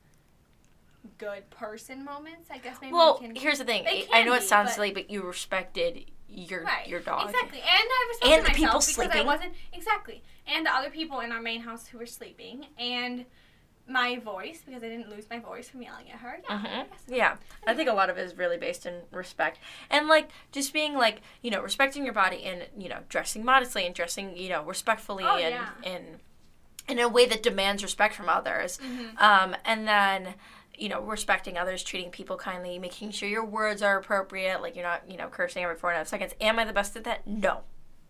good 1.19 1.49
person 1.51 2.03
moments. 2.03 2.49
I 2.51 2.57
guess 2.57 2.77
maybe 2.81 2.93
well 2.93 3.17
we 3.21 3.27
can. 3.27 3.35
here's 3.35 3.59
the 3.59 3.63
thing 3.65 3.85
i 4.11 4.23
know 4.23 4.33
it 4.33 4.41
sounds 4.43 4.69
but- 4.69 4.75
silly 4.75 4.91
but 4.91 5.09
you 5.09 5.21
respected 5.21 6.05
your 6.27 6.63
Right. 6.63 6.87
your 6.87 6.99
dog 6.99 7.29
Exactly. 7.29 7.59
And 7.59 7.67
I 7.69 8.05
respected 8.09 8.37
And 8.37 8.45
the 8.45 8.49
people 8.51 8.65
because 8.79 8.89
I 8.99 9.03
sleeping. 9.09 9.25
wasn't 9.25 9.53
exactly. 9.73 10.23
And 10.47 10.65
the 10.65 10.71
other 10.73 10.89
people 10.89 11.19
in 11.21 11.31
our 11.31 11.41
main 11.41 11.61
house 11.61 11.87
who 11.87 11.97
were 11.97 12.05
sleeping 12.05 12.67
and 12.77 13.25
my 13.87 14.17
voice 14.17 14.63
because 14.65 14.81
I 14.83 14.89
didn't 14.89 15.09
lose 15.09 15.25
my 15.29 15.37
voice 15.39 15.69
from 15.69 15.83
yelling 15.83 16.09
at 16.11 16.17
her. 16.19 16.39
Yeah. 16.49 16.57
Mhm. 16.57 16.65
I 16.65 16.83
guess. 16.85 17.03
yeah 17.07 17.35
i 17.67 17.73
think 17.75 17.87
a 17.87 17.93
lot 17.93 18.09
of 18.09 18.17
it 18.17 18.21
is 18.23 18.35
really 18.35 18.57
based 18.57 18.87
in 18.87 19.01
respect 19.11 19.59
and 19.91 20.07
like 20.07 20.29
just 20.51 20.73
being 20.73 20.95
like 20.95 21.21
you 21.43 21.51
know 21.51 21.61
respecting 21.61 22.03
your 22.03 22.13
body 22.13 22.43
and 22.45 22.65
you 22.75 22.89
know 22.89 23.01
dressing 23.09 23.45
modestly 23.45 23.85
and 23.85 23.93
dressing 23.93 24.35
you 24.35 24.49
know 24.49 24.63
respectfully 24.63 25.23
Oh, 25.23 25.35
and 25.37 25.53
yeah. 25.53 25.69
and 25.83 26.19
in 26.87 26.97
a 26.99 27.07
way 27.07 27.27
that 27.27 27.43
demands 27.43 27.83
respect 27.83 28.15
from 28.15 28.27
others 28.27 28.79
Mhm. 28.79 29.21
um, 29.21 29.55
and 29.65 29.87
then 29.87 30.33
you 30.77 30.89
know 30.89 31.01
respecting 31.01 31.57
others 31.57 31.83
treating 31.83 32.09
people 32.11 32.37
kindly 32.37 32.77
making 32.79 33.11
sure 33.11 33.27
your 33.29 33.45
words 33.45 33.81
are 33.81 33.97
appropriate 33.97 34.61
like 34.61 34.75
you're 34.75 34.83
not 34.85 35.01
you 35.09 35.17
know 35.17 35.27
cursing 35.27 35.63
every 35.63 35.75
four 35.75 35.89
and 35.89 35.95
a 35.95 35.99
half 35.99 36.07
seconds 36.07 36.33
am 36.41 36.59
i 36.59 36.65
the 36.65 36.73
best 36.73 36.95
at 36.95 37.03
that 37.03 37.25
no 37.27 37.61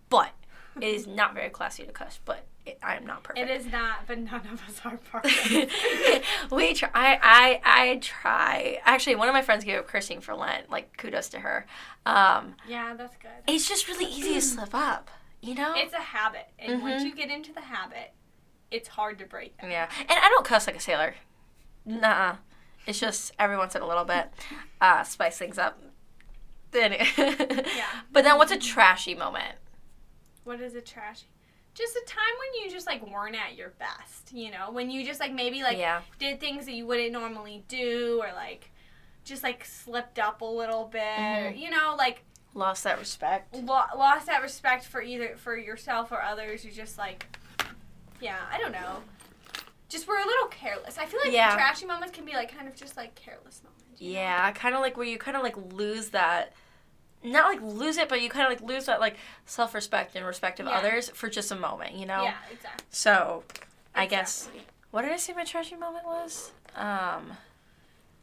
but 0.09 0.31
it 0.79 0.83
is 0.87 1.07
not 1.07 1.33
very 1.33 1.49
classy 1.49 1.83
to 1.85 1.91
cuss 1.91 2.19
but 2.25 2.45
it, 2.65 2.77
i 2.81 2.95
am 2.95 3.05
not 3.05 3.23
perfect 3.23 3.47
It 3.49 3.53
is 3.53 3.67
not, 3.71 4.07
but 4.07 4.17
none 4.17 4.41
of 4.51 4.61
us 4.67 4.81
are 4.83 4.97
perfect. 4.97 5.71
we 6.51 6.73
try 6.73 6.89
I, 6.93 7.19
I 7.21 7.61
i 7.91 7.95
try 7.97 8.79
actually 8.85 9.15
one 9.15 9.27
of 9.27 9.33
my 9.33 9.41
friends 9.43 9.63
gave 9.63 9.77
up 9.79 9.87
cursing 9.87 10.19
for 10.21 10.33
lent 10.35 10.69
like 10.71 10.97
kudos 10.97 11.29
to 11.29 11.39
her 11.39 11.65
um, 12.07 12.55
yeah, 12.67 12.93
that's 12.95 13.15
good. 13.17 13.31
it's 13.47 13.67
just 13.67 13.87
really 13.87 14.05
easy 14.05 14.33
to 14.33 14.41
slip 14.41 14.73
up 14.75 15.09
you 15.41 15.53
know 15.55 15.73
It's 15.75 15.93
a 15.93 15.97
habit, 15.97 16.47
and 16.57 16.81
once 16.81 17.03
Mhm. 17.03 17.05
you 17.05 17.15
get 17.15 17.29
into 17.29 17.53
the 17.53 17.61
habit, 17.61 18.13
it's 18.71 18.87
hard 18.89 19.19
to 19.19 19.25
break 19.25 19.55
that. 19.61 19.69
Yeah, 19.69 19.87
and 19.99 20.09
I 20.09 20.27
don't 20.29 20.43
cuss 20.43 20.65
like 20.65 20.75
a 20.75 20.79
sailor. 20.79 21.13
Nah, 21.85 22.37
it's 22.87 22.99
just 22.99 23.33
every 23.39 23.57
once 23.57 23.75
in 23.75 23.81
a 23.81 23.87
little 23.87 24.05
bit, 24.05 24.29
uh, 24.81 25.03
spice 25.03 25.37
things 25.37 25.57
up. 25.57 25.81
Anyway. 26.73 27.07
Yeah. 27.17 27.85
But 28.11 28.23
then, 28.25 28.37
what's 28.37 28.51
a 28.51 28.57
trashy 28.57 29.15
moment? 29.15 29.55
What 30.43 30.59
is 30.61 30.75
a 30.75 30.81
trashy? 30.81 31.25
Just 31.73 31.95
a 31.95 32.03
time 32.05 32.23
when 32.39 32.63
you 32.63 32.69
just 32.71 32.85
like 32.87 33.05
weren't 33.11 33.35
at 33.35 33.55
your 33.57 33.69
best, 33.79 34.31
you 34.33 34.49
know, 34.51 34.71
when 34.71 34.89
you 34.89 35.03
just 35.05 35.19
like 35.19 35.33
maybe 35.33 35.61
like 35.63 35.77
yeah, 35.77 36.01
did 36.19 36.39
things 36.39 36.65
that 36.65 36.73
you 36.73 36.85
wouldn't 36.85 37.11
normally 37.11 37.63
do, 37.67 38.19
or 38.21 38.31
like 38.33 38.71
just 39.25 39.41
like 39.43 39.65
slipped 39.65 40.19
up 40.19 40.41
a 40.41 40.45
little 40.45 40.85
bit, 40.85 41.01
Mhm. 41.01 41.57
you 41.57 41.69
know, 41.69 41.95
like 41.97 42.23
lost 42.53 42.83
that 42.85 42.97
respect. 42.99 43.53
lo- 43.55 43.83
lost 43.97 44.25
that 44.27 44.41
respect 44.41 44.85
for 44.85 45.01
either 45.01 45.35
for 45.37 45.57
yourself 45.57 46.11
or 46.13 46.21
others. 46.21 46.63
You 46.63 46.71
just 46.71 46.97
like, 46.97 47.25
yeah, 48.21 48.37
I 48.51 48.57
don't 48.57 48.71
know. 48.71 49.01
Just 49.89 50.07
were 50.07 50.15
a 50.17 50.25
little 50.25 50.47
careless. 50.47 50.97
I 50.97 51.05
feel 51.05 51.19
like 51.23 51.31
Yeah. 51.33 51.53
trashy 51.55 51.85
moments 51.85 52.15
can 52.15 52.25
be 52.25 52.33
like 52.33 52.55
kind 52.55 52.67
of 52.67 52.75
just 52.75 52.97
like 52.97 53.15
careless 53.15 53.61
moments. 53.63 54.01
Yeah, 54.01 54.51
kind 54.51 54.75
of 54.75 54.81
like 54.81 54.97
where 54.97 55.05
you 55.05 55.17
kind 55.17 55.37
of 55.37 55.43
like 55.43 55.55
lose 55.73 56.09
that. 56.09 56.53
Not 57.23 57.47
like 57.47 57.61
lose 57.61 57.97
it, 57.97 58.09
but 58.09 58.21
you 58.21 58.29
kind 58.29 58.45
of 58.51 58.59
like 58.59 58.67
lose 58.69 58.85
that 58.85 58.99
like 58.99 59.15
self 59.45 59.73
respect 59.73 60.15
and 60.15 60.25
respect 60.25 60.59
of 60.59 60.67
Yeah. 60.67 60.73
others 60.77 61.09
for 61.09 61.29
just 61.29 61.51
a 61.51 61.55
moment, 61.55 61.93
you 61.95 62.05
know. 62.05 62.23
Yeah, 62.23 62.35
exactly. 62.51 62.85
So, 62.89 63.43
I 63.93 64.05
guess 64.05 64.49
what 64.91 65.03
did 65.03 65.11
I 65.11 65.17
say 65.17 65.33
my 65.33 65.43
trashy 65.43 65.75
moment 65.75 66.05
was? 66.05 66.51
Um. 66.75 67.37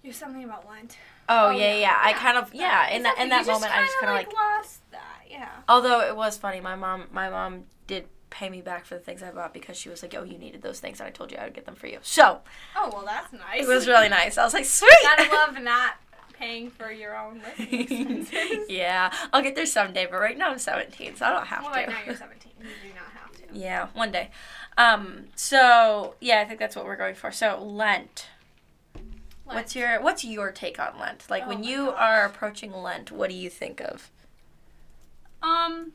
You're 0.03 0.13
something 0.13 0.43
about 0.43 0.69
Lent. 0.69 0.97
Oh, 1.29 1.51
yeah, 1.51 1.75
yeah, 1.77 1.97
I 2.03 2.13
kind 2.13 2.37
of 2.37 2.53
yeah. 2.53 2.89
In 2.91 3.05
that 3.05 3.19
in 3.19 3.29
that 3.29 3.47
moment, 3.47 3.73
I 3.73 3.85
just 3.85 3.99
kind 4.01 4.11
of 4.11 4.17
like, 4.17 4.27
like 4.27 4.35
lost 4.37 4.81
that. 4.91 5.23
Yeah. 5.31 5.49
Although 5.69 6.01
it 6.01 6.17
was 6.17 6.37
funny, 6.37 6.61
my 6.61 6.75
mom 6.75 7.05
my 7.13 7.31
mom 7.31 7.65
did 7.87 8.09
pay 8.33 8.49
me 8.49 8.61
back 8.63 8.85
for 8.87 8.95
the 8.95 9.01
things 9.01 9.23
I 9.23 9.31
bought 9.31 9.53
because 9.55 9.77
she 9.77 9.89
was 9.89 10.03
like, 10.03 10.15
"Oh, 10.17 10.25
you 10.25 10.39
needed 10.39 10.63
those 10.63 10.81
things, 10.81 10.99
and 11.01 11.07
I 11.07 11.11
told 11.11 11.31
you 11.31 11.39
I 11.39 11.45
would 11.45 11.55
get 11.55 11.67
them 11.67 11.75
for 11.77 11.87
you." 11.87 11.99
So 12.03 12.41
Oh 12.75 12.91
well, 12.93 13.05
that's 13.05 13.33
nice. 13.33 13.63
it 13.63 13.69
was 13.69 13.87
really 13.87 14.09
nice. 14.09 14.39
I 14.39 14.45
was 14.45 14.55
like, 14.55 14.65
"Sweet." 14.65 14.91
Gotta 15.03 15.31
love 15.35 15.63
not 15.63 15.93
paying 16.33 16.71
for 16.71 16.91
your 16.91 17.17
own 17.17 17.41
living 17.59 17.81
expenses. 17.81 18.67
yeah, 18.69 19.13
I'll 19.33 19.43
get 19.43 19.55
there 19.55 19.67
someday, 19.67 20.07
but 20.11 20.19
right 20.19 20.37
now 20.37 20.51
I'm 20.51 20.59
17, 20.59 21.15
so 21.17 21.27
I 21.27 21.31
don't 21.31 21.47
have 21.47 21.63
Well, 21.63 21.73
to. 21.73 21.79
Well, 21.79 21.87
right 21.87 21.89
now 21.89 22.05
you're 22.07 22.17
17. 22.17 22.53
You 22.61 22.67
do 22.67 22.95
not 22.95 23.05
have 23.15 23.33
to. 23.53 23.59
yeah, 23.59 23.89
one 23.95 24.11
day. 24.11 24.31
Um, 24.79 25.25
so 25.37 26.15
yeah, 26.21 26.41
I 26.41 26.45
think 26.47 26.59
that's 26.59 26.75
what 26.75 26.85
we're 26.87 26.97
going 26.97 27.15
for. 27.15 27.31
So 27.31 27.63
Lent. 27.63 28.27
What's 29.45 29.77
your 29.77 30.01
What's 30.01 30.25
your 30.25 30.51
take 30.51 30.79
on 30.79 30.99
Lent? 30.99 31.27
Like 31.29 31.43
Oh 31.45 31.49
when 31.49 31.63
you 31.63 31.87
gosh. 31.87 31.97
are 31.99 32.25
approaching 32.25 32.73
Lent, 32.73 33.11
what 33.13 33.29
do 33.29 33.37
you 33.37 33.51
think 33.51 33.81
of? 33.83 34.11
Um. 35.43 35.93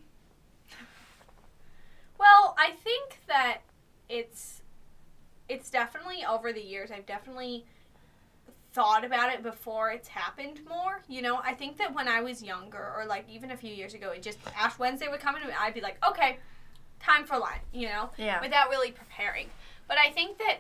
Well, 2.17 2.55
I 2.57 2.71
think 2.71 3.19
that 3.27 3.59
it's 4.09 4.61
it's 5.49 5.69
definitely 5.69 6.25
over 6.29 6.51
the 6.51 6.61
years. 6.61 6.91
I've 6.91 7.05
definitely 7.05 7.65
thought 8.73 9.05
about 9.05 9.33
it 9.33 9.41
before 9.43 9.91
it's 9.91 10.07
happened 10.09 10.59
more. 10.67 11.01
You 11.07 11.21
know, 11.21 11.39
I 11.43 11.53
think 11.53 11.77
that 11.77 11.93
when 11.95 12.07
I 12.07 12.21
was 12.21 12.43
younger, 12.43 12.93
or 12.97 13.05
like 13.05 13.25
even 13.29 13.51
a 13.51 13.57
few 13.57 13.73
years 13.73 13.93
ago, 13.93 14.11
it 14.11 14.21
just 14.21 14.39
Ash 14.55 14.77
Wednesday 14.77 15.07
would 15.07 15.19
come 15.19 15.35
and 15.35 15.45
I'd 15.59 15.73
be 15.73 15.81
like, 15.81 15.97
okay, 16.07 16.37
time 16.99 17.25
for 17.25 17.37
Lent. 17.37 17.61
You 17.73 17.87
know, 17.89 18.09
Yeah. 18.17 18.41
without 18.41 18.69
really 18.69 18.91
preparing. 18.91 19.47
But 19.87 19.97
I 19.97 20.11
think 20.11 20.37
that 20.39 20.57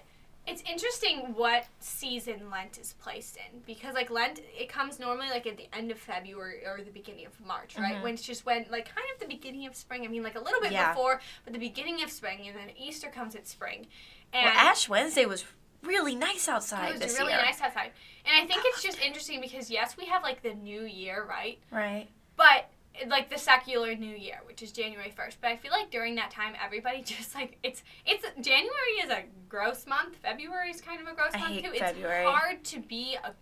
it's 0.47 0.63
interesting 0.69 1.33
what 1.35 1.65
season 1.79 2.49
Lent 2.49 2.77
is 2.77 2.93
placed 3.01 3.35
in 3.37 3.59
because 3.65 3.93
like 3.93 4.09
Lent 4.09 4.39
it 4.57 4.69
comes 4.69 4.99
normally 4.99 5.29
like 5.29 5.45
at 5.45 5.57
the 5.57 5.67
end 5.75 5.91
of 5.91 5.99
February 5.99 6.65
or 6.65 6.79
the 6.83 6.91
beginning 6.91 7.25
of 7.25 7.39
March, 7.45 7.77
right? 7.77 7.95
Mhm. 7.97 8.03
When 8.03 8.13
it's 8.13 8.23
just 8.23 8.45
when 8.45 8.65
like 8.69 8.85
kind 8.85 9.05
of 9.13 9.19
the 9.19 9.27
beginning 9.27 9.67
of 9.67 9.75
spring. 9.75 10.03
I 10.03 10.07
mean 10.07 10.23
like 10.23 10.35
a 10.35 10.39
little 10.39 10.61
bit 10.61 10.71
Yeah. 10.71 10.93
before, 10.93 11.21
but 11.43 11.53
the 11.53 11.59
beginning 11.59 12.01
of 12.03 12.09
spring 12.11 12.47
and 12.47 12.55
then 12.57 12.69
Easter 12.77 13.09
comes 13.09 13.35
at 13.35 13.47
spring. 13.47 13.87
And 14.33 14.45
well, 14.45 14.53
Ash 14.57 14.87
Wednesday 14.89 15.25
was 15.25 15.45
really 15.83 16.15
nice 16.15 16.47
outside 16.47 16.95
it 16.95 17.01
was 17.03 17.17
really 17.19 17.33
year. 17.33 17.41
nice 17.41 17.61
outside. 17.61 17.91
And 18.25 18.33
I 18.43 18.45
think 18.47 18.63
it's 18.65 18.81
just 18.81 18.99
interesting 19.01 19.41
because 19.41 19.69
yes, 19.69 19.95
we 19.97 20.05
have 20.05 20.23
like 20.23 20.41
the 20.43 20.53
new 20.53 20.81
year, 20.83 21.23
right? 21.27 21.59
Right. 21.71 22.07
But 22.35 22.69
like 23.07 23.29
the 23.29 23.37
secular 23.37 23.95
new 23.95 24.15
year, 24.15 24.39
which 24.45 24.61
is 24.61 24.71
January 24.71 25.13
1st. 25.17 25.37
But 25.41 25.51
I 25.51 25.57
feel 25.57 25.71
like 25.71 25.91
during 25.91 26.15
that 26.15 26.31
time 26.31 26.53
everybody 26.63 27.01
just 27.05 27.35
like 27.35 27.57
it's 27.63 27.83
it's 28.05 28.25
January 28.41 28.93
is 29.03 29.09
a 29.09 29.23
gross 29.49 29.85
month. 29.87 30.15
February 30.17 30.69
is 30.69 30.81
kind 30.81 31.01
of 31.01 31.07
a 31.07 31.15
gross 31.15 31.31
I 31.33 31.39
month 31.39 31.63
too. 31.63 31.71
It's 31.73 32.01
hard 32.25 32.63
to 32.65 32.79
be 32.79 33.17
a 33.23 33.33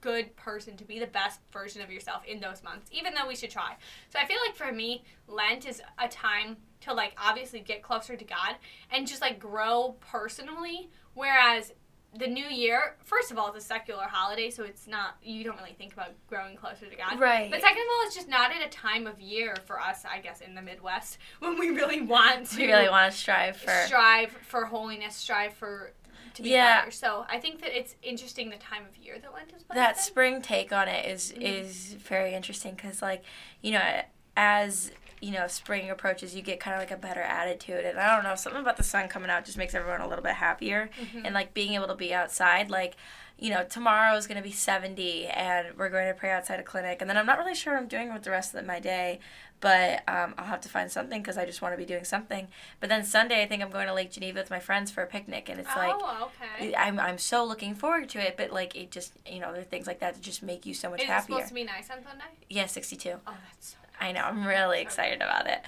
good 0.00 0.36
person 0.36 0.76
to 0.76 0.84
be 0.84 0.98
the 0.98 1.06
best 1.06 1.40
version 1.50 1.80
of 1.80 1.90
yourself 1.90 2.22
in 2.26 2.38
those 2.38 2.62
months, 2.62 2.90
even 2.92 3.14
though 3.14 3.26
we 3.26 3.34
should 3.34 3.50
try. 3.50 3.74
So 4.10 4.18
I 4.18 4.26
feel 4.26 4.36
like 4.46 4.54
for 4.54 4.70
me, 4.70 5.02
Lent 5.26 5.66
is 5.66 5.80
a 5.98 6.06
time 6.08 6.58
to 6.82 6.92
like 6.92 7.14
obviously 7.16 7.60
get 7.60 7.82
closer 7.82 8.14
to 8.14 8.24
God 8.24 8.56
and 8.90 9.06
just 9.06 9.22
like 9.22 9.38
grow 9.38 9.96
personally. 10.00 10.90
Whereas 11.14 11.72
the 12.16 12.26
new 12.26 12.46
year, 12.46 12.96
first 13.04 13.30
of 13.30 13.38
all, 13.38 13.48
it's 13.52 13.64
a 13.64 13.66
secular 13.66 14.04
holiday, 14.04 14.50
so 14.50 14.62
it's 14.64 14.86
not 14.86 15.16
you 15.22 15.42
don't 15.44 15.56
really 15.58 15.72
think 15.72 15.92
about 15.92 16.10
growing 16.28 16.56
closer 16.56 16.86
to 16.86 16.96
God. 16.96 17.18
Right. 17.18 17.50
But 17.50 17.60
second 17.60 17.78
of 17.82 17.88
all, 17.88 18.06
it's 18.06 18.14
just 18.14 18.28
not 18.28 18.50
at 18.52 18.64
a 18.64 18.68
time 18.68 19.06
of 19.06 19.20
year 19.20 19.56
for 19.66 19.80
us, 19.80 20.04
I 20.04 20.20
guess, 20.20 20.40
in 20.40 20.54
the 20.54 20.62
Midwest 20.62 21.18
when 21.40 21.58
we 21.58 21.70
really 21.70 22.00
want 22.02 22.46
to 22.50 22.56
we 22.58 22.66
really 22.66 22.88
want 22.88 23.12
to 23.12 23.18
strive 23.18 23.56
for. 23.56 23.72
strive 23.86 24.30
for 24.46 24.66
holiness, 24.66 25.16
strive 25.16 25.54
for 25.54 25.92
to 26.34 26.42
be 26.42 26.50
Yeah. 26.50 26.80
better. 26.80 26.90
So 26.90 27.24
I 27.28 27.38
think 27.38 27.60
that 27.62 27.76
it's 27.76 27.94
interesting 28.02 28.50
the 28.50 28.56
time 28.56 28.84
of 28.88 28.96
year 28.96 29.18
that 29.20 29.32
Lent 29.32 29.52
is 29.56 29.64
that 29.72 29.98
spring 30.00 30.42
take 30.42 30.72
on 30.72 30.88
it 30.88 31.06
is 31.06 31.32
Mhm. 31.32 31.42
is 31.42 31.94
very 31.94 32.34
interesting 32.34 32.74
because 32.74 33.00
like 33.02 33.22
you 33.62 33.72
know 33.72 34.02
as 34.36 34.90
you 35.24 35.30
know 35.32 35.46
spring 35.46 35.88
approaches 35.90 36.34
you 36.36 36.42
get 36.42 36.60
kind 36.60 36.74
of 36.76 36.80
like 36.80 36.90
a 36.90 37.00
better 37.08 37.22
attitude 37.22 37.84
and 37.84 37.98
i 37.98 38.14
don't 38.14 38.24
know 38.24 38.34
something 38.34 38.60
about 38.60 38.76
the 38.76 38.82
sun 38.82 39.08
coming 39.08 39.30
out 39.30 39.44
just 39.44 39.56
makes 39.56 39.74
everyone 39.74 40.00
a 40.02 40.08
little 40.08 40.22
bit 40.30 40.34
happier 40.34 40.90
Mhm. 41.00 41.22
and 41.24 41.34
like 41.34 41.54
being 41.54 41.72
able 41.74 41.86
to 41.88 41.94
be 41.94 42.12
outside 42.12 42.68
like 42.70 42.94
you 43.38 43.50
know 43.50 43.64
tomorrow 43.64 44.14
is 44.16 44.26
going 44.28 44.36
to 44.36 44.42
be 44.42 44.52
70 44.52 45.26
and 45.26 45.76
we're 45.78 45.88
going 45.88 46.06
to 46.12 46.14
pray 46.14 46.30
outside 46.30 46.60
a 46.60 46.62
clinic 46.62 46.96
and 47.00 47.08
then 47.08 47.16
i'm 47.16 47.26
not 47.26 47.38
really 47.38 47.54
sure 47.54 47.72
what 47.72 47.80
i'm 47.82 47.88
doing 47.88 48.12
with 48.12 48.22
the 48.22 48.30
rest 48.30 48.54
of 48.54 48.64
my 48.66 48.78
day 48.78 49.18
but 49.60 50.02
um, 50.08 50.34
i'll 50.36 50.44
have 50.54 50.60
to 50.60 50.68
find 50.68 50.90
something 50.92 51.22
because 51.22 51.38
i 51.38 51.44
just 51.46 51.62
want 51.62 51.72
to 51.72 51.78
be 51.78 51.86
doing 51.86 52.04
something 52.04 52.48
but 52.80 52.88
then 52.90 53.02
sunday 53.02 53.42
i 53.42 53.46
think 53.46 53.62
i'm 53.62 53.70
going 53.70 53.86
to 53.86 53.94
lake 53.94 54.10
geneva 54.12 54.38
with 54.40 54.50
my 54.50 54.60
friends 54.60 54.90
for 54.90 55.02
a 55.02 55.06
picnic 55.06 55.48
and 55.48 55.58
it's 55.58 55.74
like 55.74 55.94
oh, 55.96 56.30
okay. 56.58 56.74
I'm, 56.76 57.00
I'm 57.00 57.18
so 57.18 57.44
looking 57.44 57.74
forward 57.74 58.08
to 58.10 58.18
it, 58.20 58.36
but 58.36 58.52
like 58.52 58.76
it 58.76 58.90
just 58.90 59.12
you 59.26 59.40
know 59.40 59.52
there 59.52 59.62
are 59.62 59.64
things 59.64 59.86
like 59.86 60.00
that 60.00 60.14
that 60.14 60.20
just 60.22 60.42
make 60.42 60.66
you 60.66 60.74
so 60.74 60.90
much 60.90 61.00
Is 61.00 61.06
happier. 61.06 61.36
supposed 61.36 61.48
to 61.48 61.54
be 61.54 61.64
nice 61.64 61.88
on 61.90 62.02
Sunday? 62.04 62.24
Yeah, 62.50 62.66
62. 62.66 63.10
Oh, 63.26 63.32
that's 63.50 63.70
so. 63.70 63.76
I 64.00 64.12
know. 64.12 64.22
I'm 64.22 64.46
really 64.46 64.80
excited 64.80 65.22
about 65.22 65.46
it. 65.46 65.60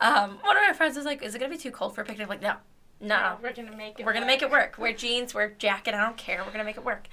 Um, 0.00 0.38
one 0.42 0.56
of 0.56 0.62
my 0.66 0.72
friends 0.72 0.96
was 0.96 1.04
like, 1.04 1.22
"Is 1.22 1.34
it 1.34 1.38
gonna 1.38 1.50
be 1.50 1.58
too 1.58 1.70
cold 1.70 1.94
for 1.94 2.02
a 2.02 2.04
picnic?" 2.04 2.24
I'm 2.24 2.28
like, 2.28 2.42
no, 2.42 2.54
no, 3.00 3.36
we're 3.42 3.52
gonna 3.52 3.76
make 3.76 3.98
it. 3.98 4.06
we're 4.06 4.12
gonna 4.12 4.26
make 4.26 4.42
it 4.42 4.50
work. 4.50 4.76
Wear 4.78 4.92
jeans, 4.92 5.34
wear 5.34 5.50
jacket. 5.58 5.94
I 5.94 6.00
don't 6.00 6.16
care. 6.16 6.42
We're 6.44 6.52
gonna 6.52 6.64
make 6.64 6.76
it 6.76 6.84
work. 6.84 7.08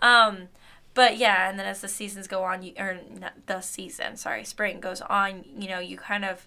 Um, 0.00 0.48
but 0.94 1.16
yeah, 1.16 1.48
and 1.48 1.58
then 1.58 1.66
as 1.66 1.80
the 1.80 1.88
seasons 1.88 2.28
go 2.28 2.44
on, 2.44 2.62
you 2.62 2.74
or 2.78 2.98
not 3.18 3.46
the 3.46 3.60
season, 3.60 4.16
sorry, 4.16 4.44
spring 4.44 4.80
goes 4.80 5.00
on. 5.00 5.44
You 5.58 5.68
know, 5.68 5.78
you 5.78 5.96
kind 5.96 6.24
of. 6.24 6.46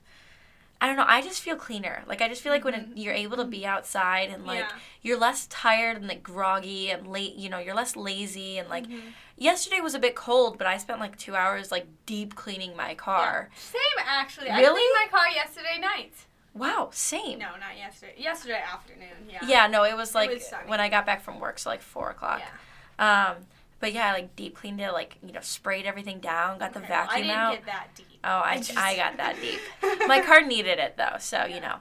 I 0.81 0.87
don't 0.87 0.97
know. 0.97 1.05
I 1.07 1.21
just 1.21 1.41
feel 1.41 1.55
cleaner. 1.55 2.03
Like 2.07 2.21
I 2.21 2.27
just 2.27 2.41
feel 2.41 2.51
like 2.51 2.63
when 2.65 2.73
it, 2.73 2.87
you're 2.95 3.13
able 3.13 3.37
to 3.37 3.45
be 3.45 3.65
outside 3.65 4.29
and 4.29 4.45
like 4.45 4.59
Yeah. 4.59 4.71
you're 5.01 5.17
less 5.17 5.47
tired 5.47 5.97
and 5.97 6.07
like 6.07 6.21
groggy 6.21 6.89
and 6.91 7.07
late. 7.07 7.35
You 7.35 7.49
know, 7.49 7.59
you're 7.59 7.73
less 7.75 7.95
lazy 7.95 8.57
and 8.57 8.69
like 8.69 8.85
Mhm. 8.85 9.13
yesterday 9.37 9.79
was 9.79 9.95
a 9.95 9.99
bit 9.99 10.15
cold, 10.15 10.57
but 10.57 10.67
I 10.67 10.77
spent 10.77 10.99
like 10.99 11.17
two 11.17 11.35
hours 11.35 11.71
like 11.71 11.87
deep 12.05 12.35
cleaning 12.35 12.75
my 12.75 12.93
car. 12.93 13.49
Same 13.57 13.81
actually. 14.05 14.49
I 14.49 14.59
Really? 14.59 14.73
cleaned 14.81 15.11
my 15.11 15.17
car 15.19 15.29
yesterday 15.29 15.79
night. 15.79 16.13
Wow, 16.53 16.89
same. 16.93 17.39
No, 17.39 17.47
not 17.59 17.75
yesterday. 17.77 18.13
Yesterday 18.17 18.61
afternoon. 18.61 19.29
Yeah. 19.29 19.39
Yeah, 19.45 19.67
no, 19.67 19.83
it 19.83 19.95
was 19.95 20.13
like 20.13 20.29
was 20.29 20.53
when 20.67 20.79
I 20.79 20.87
got 20.89 21.05
back 21.05 21.21
from 21.21 21.39
work, 21.39 21.57
so 21.59 21.69
like 21.69 21.81
four 21.81 22.09
o'clock. 22.11 22.41
Yeah. 22.99 23.27
Um, 23.31 23.45
but 23.81 23.91
yeah, 23.91 24.09
I 24.09 24.13
like 24.13 24.35
deep 24.37 24.55
cleaned 24.55 24.79
it, 24.79 24.91
like 24.93 25.17
you 25.21 25.33
know, 25.33 25.41
sprayed 25.41 25.85
everything 25.85 26.19
down, 26.19 26.57
got 26.59 26.73
the 26.73 26.79
Okay, 26.79 26.89
well, 26.89 27.01
I 27.01 27.05
vacuum 27.07 27.27
didn't 27.27 27.37
out. 27.39 27.53
get 27.55 27.65
that 27.65 27.87
deep. 27.95 28.07
Oh, 28.25 28.39
I, 28.39 28.53
I 28.53 28.57
just- 28.57 28.77
I 28.77 28.95
got 28.95 29.17
that 29.17 29.35
deep. 29.39 29.59
My 30.07 30.19
car 30.21 30.41
needed 30.41 30.79
it 30.79 30.95
though, 30.97 31.17
so 31.19 31.45
you 31.45 31.59
know. 31.61 31.75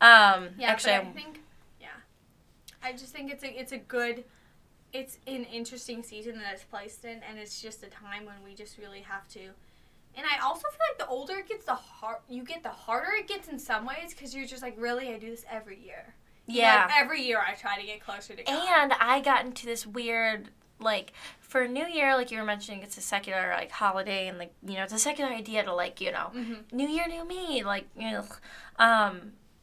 Um, 0.00 0.50
Yeah, 0.58 0.70
actually, 0.70 0.92
I 0.92 1.04
think, 1.06 1.40
yeah, 1.80 1.88
I 2.82 2.92
just 2.92 3.06
think 3.14 3.32
it's 3.32 3.42
a 3.42 3.58
it's 3.60 3.72
a 3.72 3.78
good, 3.78 4.24
it's 4.92 5.18
an 5.26 5.44
interesting 5.44 6.02
season 6.02 6.38
that 6.38 6.52
it's 6.52 6.64
placed 6.64 7.04
in, 7.04 7.22
and 7.28 7.38
it's 7.38 7.60
just 7.62 7.82
a 7.82 7.88
time 7.88 8.26
when 8.26 8.36
we 8.44 8.54
just 8.54 8.76
really 8.78 9.00
have 9.00 9.26
to. 9.28 9.40
And 10.18 10.24
I 10.26 10.42
also 10.44 10.62
feel 10.62 10.78
like 10.90 10.98
the 10.98 11.06
older 11.08 11.34
it 11.38 11.48
gets, 11.48 11.64
the 11.66 11.74
hard 11.74 12.18
you 12.28 12.42
get, 12.42 12.62
the 12.62 12.70
harder 12.70 13.10
it 13.18 13.26
gets 13.28 13.48
in 13.48 13.58
some 13.58 13.84
ways, 13.86 14.10
because 14.14 14.34
you're 14.34 14.46
just 14.46 14.62
like, 14.62 14.74
really, 14.78 15.12
I 15.14 15.18
do 15.18 15.30
this 15.30 15.44
every 15.50 15.78
year. 15.78 16.14
yeah. 16.46 16.86
Like, 16.86 16.96
every 16.96 17.22
year 17.22 17.38
I 17.46 17.52
try 17.54 17.78
to 17.78 17.86
get 17.86 18.00
closer 18.00 18.34
to 18.34 18.42
God. 18.42 18.54
And 18.82 18.92
I 19.00 19.20
got 19.20 19.44
into 19.44 19.66
this 19.66 19.86
weird 19.86 20.48
like 20.80 21.12
for 21.40 21.66
New 21.68 21.86
Year, 21.86 22.16
like 22.16 22.30
you 22.30 22.38
were 22.38 22.44
mentioning, 22.44 22.82
it's 22.82 22.96
a 22.98 23.00
secular 23.00 23.50
like 23.56 23.70
holiday, 23.70 24.28
and 24.28 24.38
like 24.38 24.52
you 24.66 24.74
know, 24.74 24.82
it's 24.84 24.92
a 24.92 24.98
secular 24.98 25.30
idea 25.30 25.64
to 25.64 25.72
like 25.74 26.00
you 26.00 26.12
know, 26.12 26.30
hmm 26.32 26.54
New 26.72 26.88
Year, 26.88 27.06
new 27.08 27.24
me, 27.26 27.62
like 27.64 27.88
you 27.96 28.10
know, 28.10 28.24
um. 28.78 29.32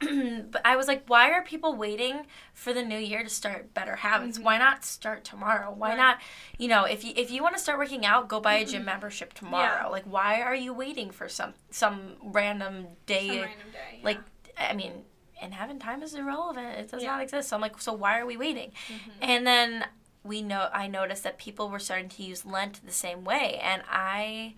but 0.50 0.60
I 0.66 0.76
was 0.76 0.88
like, 0.88 1.04
why 1.06 1.30
are 1.30 1.42
people 1.42 1.76
waiting 1.76 2.26
for 2.52 2.74
the 2.74 2.82
new 2.82 2.98
year 2.98 3.22
to 3.22 3.30
start 3.30 3.72
better 3.72 3.96
habits? 3.96 4.38
Mhm. 4.38 4.42
Why 4.42 4.58
not 4.58 4.84
start 4.84 5.24
tomorrow? 5.24 5.72
Why 5.72 5.90
Right. 5.90 5.96
not, 5.96 6.18
you 6.58 6.68
know, 6.68 6.84
if 6.84 7.04
you 7.04 7.12
if 7.16 7.30
you 7.30 7.42
want 7.42 7.54
to 7.56 7.62
start 7.62 7.78
working 7.78 8.04
out, 8.04 8.28
go 8.28 8.40
buy 8.40 8.54
a 8.54 8.66
gym 8.66 8.84
membership 8.84 9.32
tomorrow. 9.32 9.84
Yeah. 9.84 9.86
Like, 9.86 10.04
why 10.04 10.42
are 10.42 10.54
you 10.54 10.74
waiting 10.74 11.10
for 11.10 11.28
some 11.28 11.54
some 11.70 12.16
random 12.22 12.88
day? 13.06 13.28
Some 13.28 13.36
random 13.38 13.66
day. 13.72 14.00
like, 14.02 14.18
I 14.58 14.74
mean, 14.74 15.04
and 15.40 15.54
having 15.54 15.78
time 15.78 16.02
is 16.02 16.12
irrelevant. 16.14 16.76
It 16.76 16.90
does 16.90 17.02
Yeah. 17.02 17.12
not 17.12 17.22
exist. 17.22 17.48
So 17.48 17.56
I'm 17.56 17.62
like, 17.62 17.80
so 17.80 17.92
why 17.92 18.18
are 18.18 18.26
we 18.26 18.36
waiting? 18.36 18.72
Mhm. 18.88 18.98
And 19.22 19.46
then 19.46 19.86
we 20.24 20.42
know 20.42 20.68
I 20.72 20.86
noticed 20.88 21.22
that 21.24 21.38
people 21.38 21.68
were 21.68 21.78
starting 21.78 22.08
to 22.10 22.22
use 22.22 22.44
Lent 22.46 22.84
the 22.84 22.92
same 22.92 23.24
way, 23.24 23.60
and 23.62 23.82
I 23.88 24.54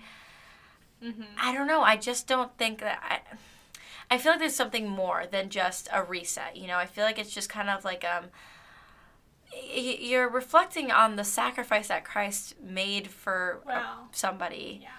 Mhm. 1.02 1.26
I 1.38 1.52
don't 1.52 1.66
know. 1.66 1.82
I 1.82 1.96
just 1.96 2.26
don't 2.26 2.56
think 2.56 2.78
that 2.80 3.02
I. 3.02 3.20
I 4.08 4.18
feel 4.18 4.32
like 4.32 4.38
there's 4.40 4.54
something 4.54 4.88
more 4.88 5.26
than 5.26 5.50
just 5.50 5.88
a 5.92 6.02
reset. 6.02 6.56
You 6.56 6.68
know, 6.68 6.78
I 6.78 6.86
feel 6.86 7.04
like 7.04 7.18
it's 7.18 7.34
just 7.34 7.48
kind 7.50 7.68
of 7.68 7.84
like 7.84 8.04
um. 8.04 8.30
You're 9.72 10.28
reflecting 10.28 10.90
on 10.92 11.16
the 11.16 11.24
sacrifice 11.24 11.88
that 11.88 12.04
Christ 12.04 12.54
made 12.60 13.08
for 13.08 13.62
Wow. 13.64 14.08
somebody, 14.12 14.80
Yeah. 14.82 14.90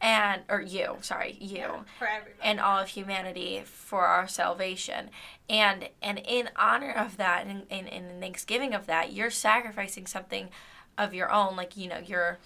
And 0.00 0.42
or 0.48 0.60
you, 0.60 0.96
sorry, 1.02 1.36
you, 1.40 1.56
Yeah, 1.58 1.80
for 1.98 2.08
everybody. 2.08 2.34
and 2.42 2.58
all 2.60 2.78
of 2.78 2.88
humanity 2.88 3.62
for 3.64 4.06
our 4.06 4.26
salvation 4.28 5.10
and 5.48 5.88
and 6.00 6.18
in 6.26 6.48
honor 6.56 6.90
of 6.92 7.16
that 7.18 7.46
and 7.46 7.66
in, 7.70 7.86
in, 7.86 8.06
in 8.12 8.20
thanksgiving 8.20 8.72
of 8.72 8.86
that 8.86 9.12
you're 9.12 9.30
sacrificing 9.30 10.06
something 10.06 10.48
of 10.96 11.12
your 11.12 11.30
own 11.30 11.56
like 11.56 11.76
you 11.76 11.88
know 11.88 11.98
your 11.98 12.38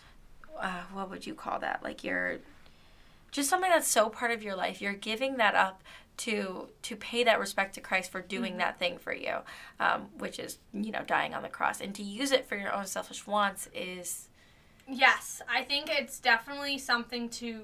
uh, 0.60 0.82
what 0.92 1.10
would 1.10 1.26
you 1.26 1.34
call 1.34 1.58
that 1.58 1.82
like 1.82 2.02
your 2.02 2.38
just 3.30 3.50
something 3.50 3.70
that's 3.70 3.88
so 3.88 4.08
part 4.08 4.30
of 4.30 4.42
your 4.42 4.54
life 4.56 4.80
you're 4.80 4.92
giving 4.94 5.36
that 5.36 5.54
up 5.54 5.82
to 6.16 6.68
to 6.82 6.94
pay 6.96 7.24
that 7.24 7.38
respect 7.40 7.74
to 7.74 7.80
christ 7.80 8.10
for 8.10 8.20
doing 8.20 8.54
Mhm. 8.54 8.58
that 8.58 8.78
thing 8.78 8.98
for 8.98 9.12
you 9.12 9.38
um, 9.80 10.08
which 10.18 10.38
is 10.38 10.58
you 10.72 10.92
know 10.92 11.02
dying 11.06 11.34
on 11.34 11.42
the 11.42 11.48
cross 11.48 11.80
and 11.80 11.94
to 11.96 12.02
use 12.02 12.30
it 12.32 12.46
for 12.48 12.56
your 12.56 12.72
own 12.72 12.86
selfish 12.86 13.26
wants 13.26 13.68
is 13.74 14.28
Yes, 14.88 15.40
I 15.48 15.62
think 15.62 15.88
it's 15.90 16.20
definitely 16.20 16.78
something 16.78 17.28
to 17.30 17.62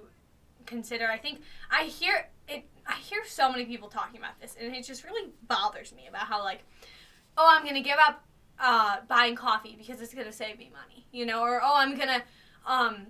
consider. 0.67 1.07
I 1.07 1.19
think 1.19 1.41
I 1.71 1.85
hear 1.85 2.29
it. 2.49 2.65
I 2.87 2.95
hear 2.95 3.21
so 3.27 3.51
many 3.51 3.65
people 3.67 3.89
talking 3.89 4.19
about 4.19 4.41
this, 4.41 4.57
and 4.59 4.75
it 4.75 4.85
just 4.85 5.05
really 5.05 5.31
bothers 5.47 5.95
me 5.95 6.07
about 6.09 6.23
how 6.23 6.43
like, 6.43 6.61
oh, 7.37 7.47
I'm 7.49 7.65
gonna 7.65 7.83
give 7.83 7.99
up 8.07 8.25
uh, 8.59 8.97
buying 9.09 9.35
coffee 9.35 9.75
because 9.77 10.01
it's 10.01 10.15
gonna 10.15 10.33
save 10.33 10.59
me 10.59 10.71
money, 10.73 11.07
you 11.13 11.27
know, 11.27 11.43
or 11.43 11.61
oh, 11.63 11.75
I'm 11.77 11.97
gonna 11.97 12.23
um, 12.67 13.09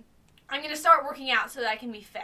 I'm 0.49 0.61
gonna 0.61 0.75
start 0.75 1.05
working 1.05 1.31
out 1.31 1.51
so 1.51 1.61
that 1.61 1.69
I 1.69 1.75
can 1.77 1.91
be 1.91 2.01
fit. 2.01 2.23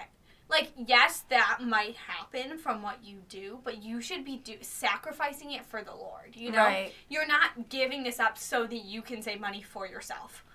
Like, 0.49 0.71
yes, 0.77 1.25
that 1.29 1.59
might 1.61 1.95
happen 1.95 2.57
from 2.57 2.81
what 2.81 3.03
you 3.03 3.17
do, 3.27 3.59
but 3.65 3.83
you 3.83 3.99
should 3.99 4.23
be 4.23 4.37
do 4.37 4.55
sacrificing 4.61 5.51
it 5.51 5.65
for 5.65 5.83
the 5.83 5.93
Lord. 5.93 6.35
You 6.35 6.51
know, 6.51 6.59
right 6.59 6.93
you're 7.09 7.27
not 7.27 7.69
giving 7.69 8.03
this 8.03 8.19
up 8.19 8.37
so 8.37 8.65
that 8.65 8.85
you 8.85 9.01
can 9.01 9.21
save 9.21 9.39
money 9.41 9.61
for 9.61 9.87
yourself. 9.87 10.45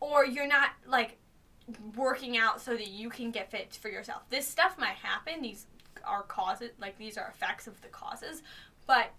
Or 0.00 0.24
you're 0.24 0.46
not 0.46 0.70
like 0.86 1.18
working 1.96 2.36
out 2.36 2.60
so 2.60 2.72
that 2.76 2.88
you 2.88 3.08
can 3.08 3.30
get 3.30 3.50
fit 3.50 3.78
for 3.80 3.88
yourself. 3.88 4.22
This 4.30 4.46
stuff 4.46 4.78
might 4.78 4.96
happen. 4.96 5.42
These 5.42 5.66
are 6.04 6.22
causes, 6.22 6.70
like 6.78 6.98
these 6.98 7.16
are 7.16 7.28
effects 7.28 7.66
of 7.66 7.80
the 7.80 7.88
causes, 7.88 8.42
but 8.86 9.12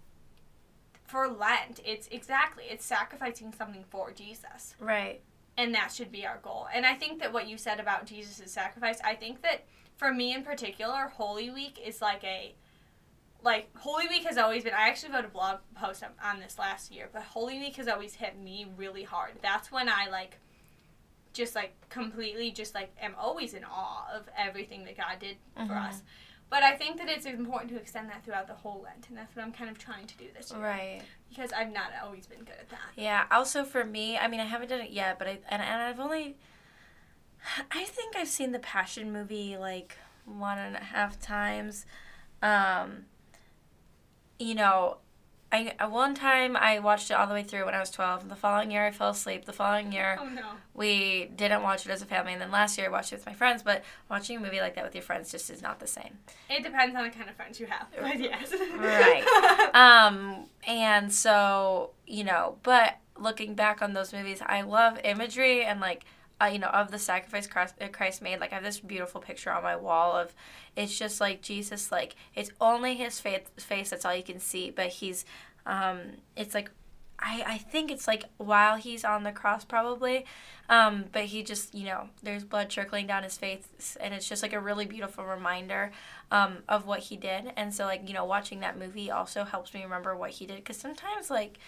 for 1.04 1.28
Lent, 1.28 1.80
it's 1.84 2.08
exactly 2.08 2.64
it's 2.68 2.84
sacrificing 2.84 3.52
something 3.52 3.84
for 3.88 4.12
Jesus. 4.12 4.74
Right. 4.80 5.20
And 5.56 5.74
that 5.74 5.92
should 5.92 6.12
be 6.12 6.26
our 6.26 6.38
goal. 6.42 6.68
And 6.72 6.84
I 6.84 6.94
think 6.94 7.20
that 7.20 7.32
what 7.32 7.48
you 7.48 7.56
said 7.56 7.80
about 7.80 8.06
Jesus' 8.06 8.52
sacrifice, 8.52 9.00
I 9.02 9.14
think 9.14 9.42
that 9.42 9.64
for 9.96 10.12
me 10.12 10.34
in 10.34 10.42
particular, 10.42 11.10
Holy 11.14 11.50
Week 11.50 11.80
is 11.84 12.02
like 12.02 12.22
a 12.24 12.54
like 13.42 13.68
Holy 13.76 14.08
Week 14.08 14.24
has 14.24 14.36
always 14.36 14.64
been. 14.64 14.74
I 14.74 14.88
actually 14.88 15.12
wrote 15.12 15.24
a 15.24 15.28
blog 15.28 15.58
post 15.74 16.02
on, 16.02 16.10
on 16.22 16.40
this 16.40 16.58
last 16.58 16.92
year, 16.92 17.08
but 17.12 17.22
Holy 17.22 17.58
Week 17.58 17.76
has 17.76 17.88
always 17.88 18.14
hit 18.14 18.38
me 18.38 18.66
really 18.76 19.04
hard. 19.04 19.32
That's 19.40 19.70
when 19.70 19.88
I 19.88 20.08
like 20.10 20.38
just 21.36 21.54
like 21.54 21.74
completely 21.90 22.50
just 22.50 22.74
like 22.74 22.90
am 23.00 23.14
always 23.18 23.52
in 23.54 23.64
awe 23.64 24.06
of 24.14 24.28
everything 24.36 24.84
that 24.84 24.96
God 24.96 25.18
did 25.20 25.36
for 25.54 25.62
Mhm. 25.74 25.88
us. 25.88 26.02
But 26.48 26.62
I 26.62 26.76
think 26.76 26.96
that 26.98 27.08
it's 27.08 27.26
important 27.26 27.70
to 27.72 27.76
extend 27.76 28.08
that 28.10 28.24
throughout 28.24 28.46
the 28.46 28.54
whole 28.54 28.80
Lent, 28.82 29.08
and 29.08 29.18
that's 29.18 29.34
what 29.34 29.44
I'm 29.44 29.52
kind 29.52 29.68
of 29.68 29.78
trying 29.78 30.06
to 30.06 30.16
do 30.16 30.26
this 30.36 30.52
year 30.52 30.60
Right. 30.60 31.02
because 31.28 31.52
I've 31.52 31.72
not 31.72 31.90
always 32.02 32.26
been 32.26 32.44
good 32.44 32.54
at 32.60 32.68
that. 32.70 32.78
Yeah. 32.94 33.26
Also 33.30 33.64
for 33.64 33.84
me, 33.84 34.16
I 34.16 34.28
mean, 34.28 34.40
I 34.40 34.44
haven't 34.44 34.68
done 34.68 34.80
it 34.80 34.90
yet, 34.90 35.18
but 35.18 35.26
I 35.28 35.38
and, 35.48 35.60
and 35.62 35.82
I've 35.82 36.00
only. 36.00 36.36
I 37.70 37.84
think 37.84 38.16
I've 38.16 38.28
seen 38.28 38.52
the 38.52 38.58
Passion 38.58 39.12
movie 39.12 39.56
like 39.56 39.98
one 40.24 40.58
and 40.58 40.74
a 40.76 40.80
half 40.80 41.20
times. 41.20 41.84
Um, 42.42 43.06
you 44.38 44.54
know, 44.54 44.98
I 45.52 45.72
one 45.86 46.14
time 46.14 46.56
I 46.56 46.80
watched 46.80 47.10
it 47.10 47.14
all 47.14 47.26
the 47.26 47.32
way 47.34 47.42
through 47.44 47.64
when 47.66 47.74
I 47.74 47.80
was 47.80 47.90
twelve. 47.90 48.28
The 48.28 48.34
following 48.36 48.70
year 48.70 48.86
I 48.86 48.90
fell 48.90 49.10
asleep. 49.10 49.44
The 49.44 49.52
following 49.52 49.92
year 49.92 50.18
Oh 50.20 50.28
no. 50.28 50.42
we 50.74 51.30
didn't 51.36 51.62
watch 51.62 51.86
it 51.86 51.90
as 51.92 52.02
a 52.02 52.04
family, 52.06 52.32
and 52.32 52.42
then 52.42 52.50
last 52.50 52.76
year 52.76 52.88
I 52.88 52.90
watched 52.90 53.12
it 53.12 53.16
with 53.16 53.26
my 53.26 53.32
friends. 53.34 53.62
But 53.62 53.84
watching 54.10 54.36
a 54.36 54.40
movie 54.40 54.60
like 54.60 54.74
that 54.74 54.84
with 54.84 54.94
your 54.94 55.02
friends 55.02 55.30
just 55.30 55.48
is 55.48 55.62
not 55.62 55.78
the 55.78 55.86
same. 55.86 56.18
It 56.50 56.62
depends 56.64 56.96
on 56.96 57.04
the 57.04 57.10
kind 57.10 57.30
of 57.30 57.36
friends 57.36 57.60
you 57.60 57.66
have. 57.66 57.86
But 58.00 58.18
yes. 58.20 58.52
Right. 58.76 59.70
Um, 59.74 60.46
and 60.66 61.12
so, 61.12 61.90
you 62.06 62.24
know, 62.24 62.56
but 62.62 62.96
looking 63.18 63.54
back 63.54 63.82
on 63.82 63.92
those 63.92 64.12
movies, 64.12 64.40
I 64.44 64.62
love 64.62 64.98
imagery 65.04 65.64
and 65.64 65.80
like, 65.80 66.04
uh, 66.40 66.46
you 66.46 66.58
know, 66.58 66.68
of 66.68 66.90
the 66.90 66.98
sacrifice 66.98 67.46
Christ, 67.46 67.74
uh, 67.80 67.88
Christ 67.88 68.22
made. 68.22 68.40
Like, 68.40 68.52
I 68.52 68.56
have 68.56 68.64
this 68.64 68.80
beautiful 68.80 69.20
picture 69.20 69.50
on 69.50 69.62
my 69.62 69.76
wall 69.76 70.12
of 70.12 70.34
it's 70.76 70.98
just 70.98 71.20
like 71.20 71.40
Jesus, 71.42 71.90
like, 71.90 72.14
it's 72.34 72.50
only 72.60 72.94
his 72.94 73.20
face, 73.20 73.46
face 73.56 73.90
that's 73.90 74.04
all 74.04 74.14
you 74.14 74.22
can 74.22 74.40
see, 74.40 74.70
but 74.70 74.88
he's, 74.88 75.24
um, 75.64 76.00
it's 76.36 76.54
like, 76.54 76.70
I, 77.18 77.42
I 77.46 77.58
think 77.58 77.90
it's 77.90 78.06
like 78.06 78.24
while 78.36 78.76
he's 78.76 79.04
on 79.04 79.22
the 79.22 79.32
cross, 79.32 79.64
probably. 79.64 80.26
Um, 80.68 81.04
but 81.12 81.26
he 81.26 81.42
just, 81.42 81.74
you 81.74 81.86
know, 81.86 82.08
there's 82.22 82.44
blood 82.44 82.70
trickling 82.70 83.06
down 83.06 83.22
his 83.22 83.38
face, 83.38 83.96
and 84.00 84.12
it's 84.12 84.28
just 84.28 84.42
like 84.42 84.52
a 84.52 84.60
really 84.60 84.84
beautiful 84.84 85.24
reminder 85.24 85.92
um, 86.30 86.58
of 86.68 86.86
what 86.86 87.00
he 87.00 87.16
did. 87.16 87.52
And 87.56 87.72
so, 87.72 87.84
like, 87.84 88.06
you 88.06 88.14
know, 88.14 88.24
watching 88.24 88.60
that 88.60 88.78
movie 88.78 89.10
also 89.10 89.44
helps 89.44 89.72
me 89.72 89.82
remember 89.82 90.16
what 90.16 90.32
he 90.32 90.46
did. 90.46 90.56
Because 90.56 90.76
sometimes, 90.76 91.30
like, 91.30 91.58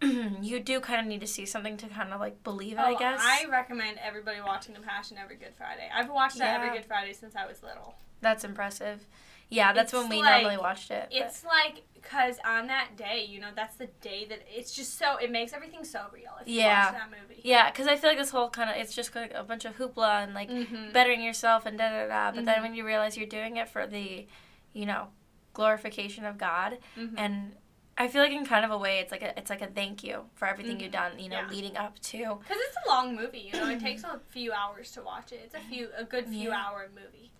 you 0.42 0.60
do 0.60 0.80
kind 0.80 1.00
of 1.00 1.06
need 1.06 1.20
to 1.20 1.26
see 1.26 1.46
something 1.46 1.76
to 1.78 1.86
kind 1.88 2.12
of 2.12 2.20
like 2.20 2.42
believe 2.44 2.74
it, 2.74 2.80
I 2.80 2.92
Oh, 2.94 2.98
guess. 2.98 3.20
I 3.22 3.46
recommend 3.50 3.98
everybody 3.98 4.40
watching 4.40 4.74
The 4.74 4.80
Passion 4.80 5.16
every 5.18 5.36
Good 5.36 5.54
Friday. 5.56 5.88
I've 5.94 6.10
watched 6.10 6.38
that 6.38 6.58
Yeah. 6.60 6.64
every 6.66 6.78
Good 6.78 6.86
Friday 6.86 7.12
since 7.12 7.34
I 7.34 7.46
was 7.46 7.62
little. 7.62 7.94
That's 8.20 8.44
impressive. 8.44 9.06
Yeah, 9.48 9.72
that's 9.72 9.92
It's 9.92 10.00
when 10.02 10.08
we 10.10 10.20
like- 10.22 10.42
normally 10.42 10.58
watched 10.58 10.90
it. 10.90 11.08
but- 11.10 11.16
It's 11.18 11.44
like 11.44 11.82
because 11.94 12.38
on 12.44 12.66
that 12.68 12.96
day, 12.96 13.24
you 13.28 13.40
know, 13.40 13.50
that's 13.54 13.76
the 13.76 13.86
day 14.00 14.24
that 14.26 14.40
it's 14.48 14.72
just 14.74 14.96
so 14.98 15.16
it 15.16 15.30
makes 15.30 15.52
everything 15.52 15.82
so 15.84 16.06
real 16.12 16.32
if 16.40 16.48
you 16.48 16.60
Yeah. 16.60 16.86
watch 16.92 16.94
that 17.00 17.10
movie. 17.10 17.40
yeah, 17.44 17.70
because 17.70 17.86
I 17.86 17.96
feel 17.96 18.10
like 18.10 18.18
this 18.18 18.30
whole 18.30 18.50
kind 18.50 18.68
of 18.70 18.76
it's 18.76 18.94
just 18.94 19.14
like 19.14 19.32
a 19.34 19.42
bunch 19.44 19.64
of 19.64 19.76
hoopla 19.76 20.24
and 20.24 20.34
like 20.34 20.48
Mm-hmm. 20.50 20.92
bettering 20.92 21.22
yourself 21.22 21.64
and 21.66 21.78
da 21.78 21.88
da 21.90 22.06
da. 22.06 22.32
But 22.32 22.44
then 22.44 22.58
Mhm. 22.58 22.62
when 22.62 22.74
you 22.74 22.84
realize 22.84 23.16
you're 23.16 23.26
doing 23.26 23.56
it 23.56 23.68
for 23.68 23.86
the, 23.86 24.26
you 24.72 24.84
know, 24.86 25.08
glorification 25.52 26.24
of 26.24 26.38
God, 26.38 26.78
mm-hmm. 26.96 27.16
and 27.18 27.56
I 27.98 28.08
feel 28.08 28.22
like 28.22 28.32
in 28.32 28.44
kind 28.44 28.64
of 28.64 28.70
a 28.70 28.76
way, 28.78 28.98
it's 28.98 29.10
like 29.10 29.22
a 29.22 29.38
it's 29.38 29.48
like 29.48 29.62
a 29.62 29.66
thank 29.66 30.04
you 30.04 30.24
for 30.34 30.46
everything 30.46 30.80
you've 30.80 30.92
done. 30.92 31.18
You 31.18 31.28
know, 31.30 31.40
Yeah. 31.40 31.48
leading 31.50 31.76
up 31.76 31.98
to. 32.00 32.18
Because 32.18 32.58
it's 32.60 32.76
a 32.86 32.88
long 32.88 33.16
movie, 33.16 33.50
you 33.52 33.58
know, 33.58 33.68
it 33.70 33.80
takes 33.80 34.04
a 34.04 34.20
few 34.28 34.52
hours 34.52 34.90
to 34.92 35.02
watch 35.02 35.32
it. 35.32 35.40
It's 35.44 35.54
a 35.54 35.60
few, 35.60 35.88
a 35.96 36.04
good 36.04 36.26
few 36.26 36.50
Yeah. 36.50 36.62
hour 36.66 36.88
movie. 36.94 37.30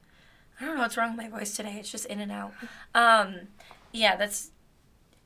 I 0.61 0.65
don't 0.65 0.77
know 0.77 0.83
what's 0.83 0.97
wrong 0.97 1.15
with 1.15 1.19
my 1.25 1.29
voice 1.39 1.55
today. 1.55 1.77
It's 1.79 1.91
just 1.93 2.07
in 2.07 2.21
and 2.21 2.33
out. 2.33 2.55
Um, 2.95 3.49
yeah, 3.93 4.17
that's. 4.17 4.51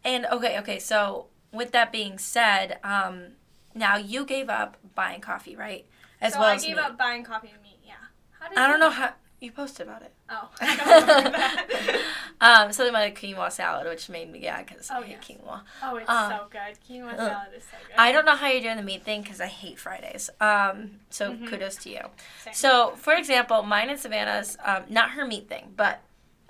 And 0.03 0.27
okay, 0.27 0.59
okay. 0.59 0.79
So 0.81 1.27
with 1.53 1.71
that 1.73 1.93
being 1.93 2.19
said, 2.19 2.79
um, 2.83 3.33
now 3.75 3.97
you 3.97 4.25
gave 4.25 4.49
up 4.49 4.77
buying 4.97 5.21
coffee, 5.21 5.55
right? 5.55 5.87
As 6.21 6.33
so 6.33 6.41
well 6.41 6.49
I 6.49 6.59
gave 6.59 6.77
up 6.77 6.99
buying 6.99 7.23
coffee 7.23 7.51
and 7.55 7.63
meat. 7.63 7.79
Yeah. 7.87 7.95
How 8.41 8.49
did 8.49 8.59
I 8.59 8.67
don't 8.67 8.81
know 8.81 8.91
how 8.91 9.13
you 9.41 9.53
posted 9.53 9.87
about 9.87 10.03
it. 10.03 10.13
Oh, 10.31 10.49
I 10.61 10.77
don't 10.77 11.33
that. 11.33 12.01
um, 12.41 12.73
something 12.73 12.95
about 12.95 13.09
a 13.09 13.11
quinoa 13.11 13.51
salad, 13.51 13.87
which 13.89 14.09
made 14.09 14.31
me 14.31 14.41
yeah, 14.41 14.63
because 14.63 14.89
Oh, 14.91 15.01
I 15.01 15.05
hate 15.05 15.21
quinoa. 15.21 15.61
Oh, 15.83 15.97
it's 15.97 16.09
Um, 16.11 16.31
so 16.31 16.47
good. 16.51 16.79
Quinoa 16.89 17.13
ugh. 17.13 17.19
salad 17.19 17.49
is 17.57 17.65
so 17.65 17.77
good. 17.87 17.97
I 17.99 18.13
don't 18.13 18.25
know 18.25 18.37
how 18.37 18.49
you're 18.49 18.63
doing 18.63 18.77
the 18.77 18.83
meat 18.83 19.03
thing 19.05 19.23
because 19.23 19.41
I 19.41 19.47
hate 19.47 19.79
Fridays. 19.79 20.31
Um, 20.41 21.01
so 21.11 21.33
Mhm. 21.33 21.47
kudos 21.49 21.77
to 21.77 21.91
you. 21.91 22.03
Same. 22.45 22.55
So, 22.55 22.95
for 22.97 23.15
example, 23.15 23.63
mine 23.63 23.91
and 23.91 23.99
Savannah's, 23.99 24.57
um, 24.65 24.85
not 24.89 25.11
her 25.11 25.27
meat 25.27 25.49
thing, 25.49 25.73
but 25.77 26.01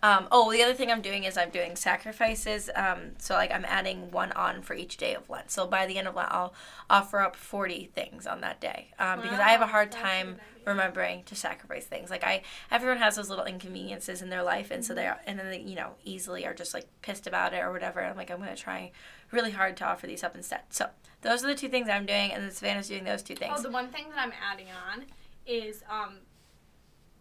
um, 0.03 0.29
oh, 0.33 0.51
the 0.53 0.63
other 0.63 0.75
thing 0.75 0.91
I'm 0.91 1.03
doing 1.03 1.25
is 1.25 1.37
I'm 1.37 1.51
doing 1.51 1.77
sacrifices. 1.77 2.71
Um, 2.75 3.13
so, 3.19 3.35
like, 3.35 3.51
I'm 3.53 3.65
adding 3.67 4.11
one 4.11 4.33
on 4.33 4.63
for 4.63 4.75
each 4.75 4.97
day 4.97 5.15
of 5.15 5.29
Lent. 5.29 5.51
So, 5.51 5.67
by 5.67 5.87
the 5.87 5.99
end 5.99 6.09
of 6.09 6.15
Lent, 6.15 6.33
I'll 6.33 6.55
offer 6.89 7.21
up 7.21 7.37
40 7.37 7.91
things 7.95 8.27
on 8.27 8.41
that 8.41 8.61
day 8.61 8.89
um, 8.99 9.21
because 9.21 9.39
I 9.39 9.51
have 9.51 9.61
a 9.61 9.67
hard 9.67 9.93
that's 9.93 10.01
time 10.03 10.39
remembering 10.67 11.23
to 11.25 11.35
sacrifice 11.35 11.85
things. 11.87 12.11
Like, 12.11 12.25
I 12.25 12.43
everyone 12.71 12.99
has 12.99 13.17
those 13.17 13.29
little 13.29 13.45
inconveniences 13.45 14.23
in 14.23 14.31
their 14.31 14.43
life, 14.43 14.71
and 14.71 14.85
so 14.85 14.95
Mm-hmm. 14.95 15.01
they're 15.03 15.21
and 15.27 15.39
then 15.39 15.51
they 15.51 15.61
you 15.61 15.75
know 15.75 15.93
easily 16.05 16.47
are 16.47 16.55
just 16.55 16.75
like 16.75 16.87
pissed 17.03 17.27
about 17.27 17.53
it 17.53 17.59
or 17.61 17.73
whatever. 17.73 18.03
I'm 18.03 18.17
like, 18.17 18.31
I'm 18.31 18.39
gonna 18.39 18.57
try 18.57 18.93
really 19.31 19.51
hard 19.53 19.77
to 19.79 19.85
offer 19.87 20.07
these 20.07 20.25
up 20.25 20.35
instead. 20.35 20.61
So, 20.71 20.87
those 21.23 21.45
are 21.45 21.47
the 21.49 21.55
two 21.55 21.69
things 21.69 21.89
I'm 21.89 22.07
doing, 22.07 22.33
and 22.33 22.43
then 22.43 22.51
Savannah's 22.51 22.89
doing 22.89 23.05
those 23.05 23.23
two 23.23 23.35
things. 23.37 23.55
Oh, 23.59 23.63
the 23.63 23.71
one 23.71 23.89
thing 23.89 24.09
that 24.11 24.19
I'm 24.19 24.33
adding 24.51 24.69
on 24.71 25.05
is 25.47 25.83
um 25.91 26.19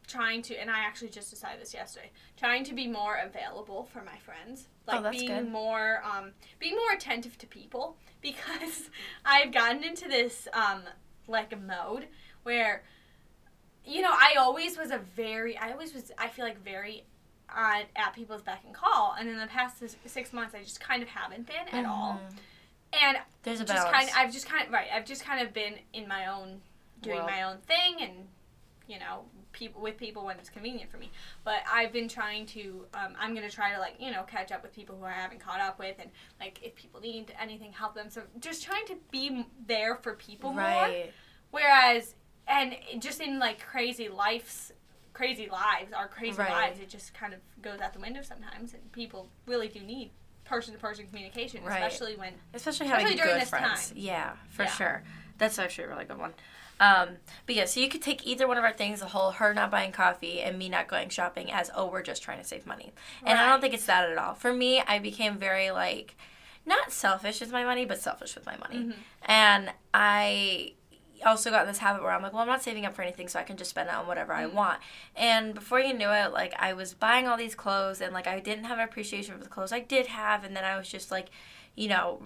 trying 0.10 0.42
to 0.42 0.56
and 0.56 0.70
I 0.70 0.80
actually 0.80 1.10
just 1.10 1.30
decided 1.30 1.62
this 1.62 1.74
yesterday. 1.74 2.12
Trying 2.38 2.64
to 2.66 2.74
be 2.74 2.88
more 2.88 3.18
available 3.24 3.88
for 3.94 4.02
my 4.04 4.18
friends. 4.18 4.68
Like 4.88 5.00
Oh, 5.00 5.04
that's 5.04 5.18
being 5.18 5.28
good. 5.44 5.50
more 5.52 6.02
um 6.04 6.32
being 6.60 6.76
more 6.76 6.92
attentive 6.94 7.38
to 7.38 7.48
people 7.48 7.96
because 8.22 8.90
I've 9.24 9.52
gotten 9.54 9.84
into 9.84 10.08
this 10.10 10.48
um 10.54 10.82
like 11.28 11.60
mode 11.62 12.08
where 12.44 12.84
you 13.86 14.02
know, 14.02 14.12
I 14.12 14.36
always 14.38 14.78
was 14.78 14.92
a 14.92 15.00
very 15.16 15.58
I 15.58 15.72
always 15.72 15.94
was 15.94 16.12
I 16.18 16.28
feel 16.28 16.46
like 16.46 16.64
very 16.64 17.06
on 17.56 17.84
at 17.96 18.14
people's 18.14 18.42
beck 18.44 18.62
and 18.66 18.74
call 18.74 19.16
and 19.20 19.28
in 19.30 19.38
the 19.40 19.48
past 19.48 19.82
six 20.06 20.34
months 20.34 20.54
I 20.54 20.62
just 20.64 20.80
kind 20.80 21.02
of 21.02 21.10
haven't 21.10 21.48
been 21.48 21.68
at 21.72 21.86
all. 21.86 22.20
Mhm. 22.24 22.36
And 23.02 23.18
There's 23.44 23.60
a 23.62 23.66
just 23.66 23.76
balance. 23.76 23.96
kind 23.96 24.10
of, 24.10 24.16
I've 24.18 24.34
just 24.34 24.48
kind 24.48 24.66
of 24.68 24.74
right. 24.74 24.88
I've 24.92 25.06
just 25.06 25.24
kind 25.24 25.46
of 25.46 25.54
been 25.54 25.76
in 25.94 26.08
my 26.08 26.26
own, 26.26 26.62
doing 27.02 27.18
World. 27.18 27.30
my 27.30 27.44
own 27.44 27.58
thing, 27.60 27.98
and 28.02 28.28
you 28.88 28.98
know, 28.98 29.26
people 29.52 29.82
with 29.82 29.98
people 29.98 30.26
when 30.26 30.38
it's 30.38 30.50
convenient 30.50 30.92
for 30.92 30.98
me. 30.98 31.12
But 31.44 31.62
I've 31.72 31.92
been 31.92 32.08
trying 32.08 32.46
to. 32.48 32.86
Um, 32.94 33.14
I'm 33.20 33.34
gonna 33.34 33.50
try 33.50 33.74
to 33.74 33.80
like 33.80 33.96
you 34.00 34.12
know 34.12 34.24
catch 34.24 34.52
up 34.52 34.62
with 34.64 34.74
people 34.74 34.98
who 34.98 35.06
I 35.06 35.12
haven't 35.12 35.40
caught 35.40 35.60
up 35.62 35.80
with, 35.80 35.96
and 36.00 36.10
like 36.40 36.60
if 36.64 36.76
people 36.76 37.00
need 37.02 37.34
anything, 37.42 37.72
help 37.74 37.96
them. 37.96 38.10
So 38.10 38.24
just 38.40 38.64
trying 38.64 38.86
to 38.88 38.96
be 39.12 39.46
there 39.68 39.96
for 39.96 40.14
people 40.16 40.52
more. 40.54 40.90
Whereas, 41.52 42.16
and 42.48 42.76
just 43.00 43.22
in 43.22 43.40
like 43.40 43.60
crazy 43.66 44.08
lives. 44.10 44.72
Crazy 45.14 45.50
lives, 45.50 45.92
our 45.92 46.08
crazy 46.08 46.38
Right. 46.38 46.50
lives, 46.50 46.80
it 46.80 46.88
just 46.88 47.14
kind 47.14 47.34
of 47.34 47.42
goes 47.62 47.82
out 47.82 47.92
the 47.92 48.00
window 48.00 48.22
sometimes, 48.22 48.74
and 48.74 48.90
people 48.94 49.30
really 49.48 49.68
do 49.68 49.82
need 49.82 50.12
person-to-person 50.46 51.08
communication, 51.08 51.62
Right. 51.62 51.84
especially 51.84 52.16
when 52.16 52.36
Especially 52.54 52.88
having 52.88 53.06
Especially 53.08 53.18
during 53.22 53.34
good 53.34 53.42
this 53.42 53.50
friends. 53.50 53.88
time. 53.90 53.98
Yeah, 53.98 54.36
for 54.50 54.64
Yeah. 54.64 54.70
sure. 54.70 55.04
That's 55.40 55.58
actually 55.58 55.86
a 55.86 55.88
really 55.90 56.06
good 56.06 56.20
one. 56.20 56.34
Um, 56.82 57.18
but 57.46 57.56
yeah, 57.56 57.66
so 57.66 57.80
you 57.82 57.90
could 57.90 58.02
take 58.02 58.26
either 58.26 58.48
one 58.48 58.58
of 58.58 58.64
our 58.64 58.72
things, 58.72 59.02
the 59.02 59.08
whole 59.08 59.32
her 59.32 59.54
not 59.54 59.70
buying 59.70 59.92
coffee 59.92 60.40
and 60.40 60.58
me 60.58 60.70
not 60.70 60.88
going 60.88 61.10
shopping, 61.10 61.52
as 61.52 61.70
oh 61.76 61.88
we're 61.88 62.04
just 62.04 62.24
trying 62.24 62.38
to 62.38 62.44
save 62.46 62.66
money, 62.66 62.94
and 63.26 63.38
I 63.38 63.50
don't 63.50 63.60
think 63.60 63.74
it's 63.74 63.86
that 63.88 64.10
at 64.10 64.18
all. 64.18 64.34
For 64.34 64.54
me, 64.54 64.82
I 64.82 65.00
became 65.00 65.36
very 65.38 65.72
like, 65.72 66.16
not 66.66 66.94
selfish 66.94 67.42
with 67.42 67.52
my 67.52 67.66
money, 67.66 67.84
but 67.84 68.00
selfish 68.00 68.34
with 68.36 68.46
my 68.46 68.56
money, 68.58 68.86
Mhm. 68.86 68.94
and 69.24 69.74
I 69.94 70.74
also 71.26 71.50
got 71.50 71.64
in 71.64 71.68
this 71.68 71.80
habit 71.80 72.02
where 72.02 72.14
I'm 72.14 72.22
like, 72.22 72.32
well, 72.32 72.44
I'm 72.44 72.48
not 72.48 72.64
saving 72.64 72.86
up 72.86 72.94
for 72.96 73.02
anything, 73.02 73.28
so 73.28 73.40
I 73.40 73.44
can 73.44 73.58
just 73.58 73.72
spend 73.72 73.90
it 73.90 73.96
on 73.96 74.08
whatever 74.08 74.32
I 74.32 74.46
Mhm. 74.46 74.54
want. 74.54 74.80
And 75.18 75.54
before 75.54 75.82
you 75.82 75.94
knew 75.94 76.10
it, 76.12 76.32
like 76.32 76.54
I 76.58 76.72
was 76.72 76.94
buying 76.94 77.28
all 77.28 77.36
these 77.36 77.56
clothes, 77.56 78.00
and 78.00 78.14
like 78.14 78.26
I 78.26 78.40
didn't 78.40 78.64
have 78.64 78.78
an 78.78 78.86
appreciation 78.86 79.38
for 79.38 79.44
the 79.44 79.50
clothes 79.50 79.74
I 79.74 79.82
did 79.82 80.08
have, 80.08 80.46
and 80.46 80.56
then 80.56 80.64
I 80.64 80.78
was 80.78 80.88
just 80.88 81.12
like, 81.12 81.28
you 81.76 81.90
know, 81.90 82.22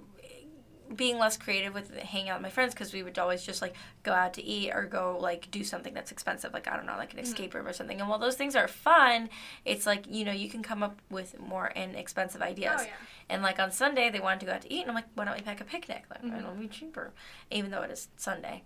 being 0.96 1.18
less 1.18 1.38
creative 1.38 1.74
with 1.74 1.96
hanging 1.98 2.30
out 2.30 2.38
with 2.38 2.44
my 2.44 2.50
friends 2.50 2.74
because 2.74 2.94
we 2.94 3.02
would 3.04 3.18
always 3.18 3.44
just 3.44 3.62
like 3.62 3.74
go 4.04 4.12
out 4.12 4.34
to 4.34 4.44
eat 4.44 4.72
or 4.74 4.86
go 4.86 5.18
like 5.20 5.50
do 5.50 5.64
something 5.64 5.94
that's 5.94 6.12
expensive 6.12 6.54
like 6.54 6.68
i 6.68 6.76
don't 6.76 6.86
know 6.86 6.96
like 6.98 7.14
an 7.14 7.20
Mhm. 7.20 7.24
escape 7.24 7.54
room 7.54 7.66
or 7.68 7.74
something 7.74 8.00
and 8.00 8.10
while 8.10 8.20
those 8.20 8.36
things 8.36 8.56
are 8.56 8.68
fun 8.68 9.30
it's 9.66 9.86
like 9.88 10.06
you 10.08 10.24
know 10.26 10.32
you 10.32 10.50
can 10.50 10.62
come 10.62 10.84
up 10.84 11.00
with 11.10 11.40
more 11.40 11.72
inexpensive 11.76 12.42
ideas 12.42 12.82
Oh 12.82 12.84
yeah. 12.84 12.90
and 13.30 13.42
like 13.42 13.60
on 13.60 13.72
sunday 13.72 14.10
they 14.10 14.20
wanted 14.20 14.42
to 14.42 14.46
go 14.48 14.52
out 14.52 14.62
to 14.62 14.72
eat 14.74 14.82
and 14.82 14.90
i'm 14.90 14.96
like 14.96 15.06
why 15.16 15.26
don't 15.26 15.36
we 15.36 15.42
pack 15.42 15.62
a 15.62 15.64
picnic 15.64 16.04
like 16.12 16.22
Mhm. 16.22 16.38
it'll 16.40 16.54
be 16.54 16.68
cheaper 16.68 17.12
even 17.50 17.72
though 17.72 17.82
it 17.82 17.90
is 17.92 18.10
sunday 18.18 18.64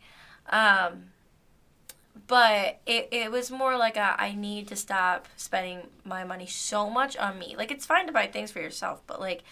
Um, 0.50 1.12
but 2.28 2.80
it, 2.86 3.10
it 3.12 3.32
was 3.32 3.52
more 3.52 3.78
like 3.78 3.96
a 3.96 4.16
I 4.20 4.34
need 4.34 4.68
to 4.70 4.76
stop 4.76 5.28
spending 5.38 5.88
my 6.04 6.24
money 6.24 6.48
so 6.48 6.90
much 6.90 7.16
on 7.16 7.38
me. 7.38 7.56
Like 7.56 7.72
it's 7.72 7.86
fine 7.86 8.08
to 8.08 8.12
buy 8.12 8.28
things 8.28 8.52
for 8.52 8.60
yourself, 8.60 9.02
but 9.08 9.20
like 9.20 9.44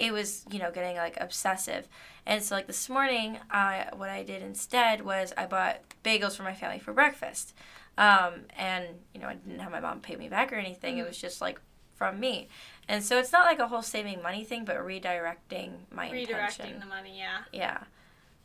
it 0.00 0.12
was 0.12 0.44
you 0.50 0.58
know 0.58 0.70
getting 0.72 0.96
like 0.96 1.16
obsessive. 1.20 1.86
And 2.26 2.42
so 2.42 2.56
like 2.56 2.66
this 2.66 2.88
morning, 2.88 3.38
I 3.50 3.88
what 3.94 4.10
I 4.10 4.22
did 4.24 4.42
instead 4.42 5.02
was 5.04 5.32
I 5.36 5.46
bought 5.46 5.80
bagels 6.04 6.36
for 6.36 6.42
my 6.42 6.54
family 6.54 6.78
for 6.80 6.92
breakfast. 6.92 7.54
Um, 7.98 8.46
and 8.56 8.86
you 9.14 9.20
know 9.20 9.28
I 9.28 9.34
didn't 9.34 9.60
have 9.60 9.70
my 9.70 9.80
mom 9.80 10.00
pay 10.00 10.16
me 10.16 10.28
back 10.28 10.52
or 10.52 10.56
anything. 10.56 10.98
It 10.98 11.06
was 11.06 11.18
just 11.18 11.40
like 11.40 11.60
from 11.94 12.18
me. 12.18 12.48
And 12.88 13.04
so 13.04 13.18
it's 13.18 13.30
not 13.30 13.44
like 13.44 13.58
a 13.58 13.68
whole 13.68 13.82
saving 13.82 14.22
money 14.22 14.42
thing, 14.42 14.64
but 14.64 14.76
redirecting 14.78 15.72
my 15.92 16.08
Redirecting 16.08 16.30
intention. 16.30 16.80
the 16.80 16.86
money, 16.86 17.18
yeah. 17.18 17.40
Yeah. 17.52 17.78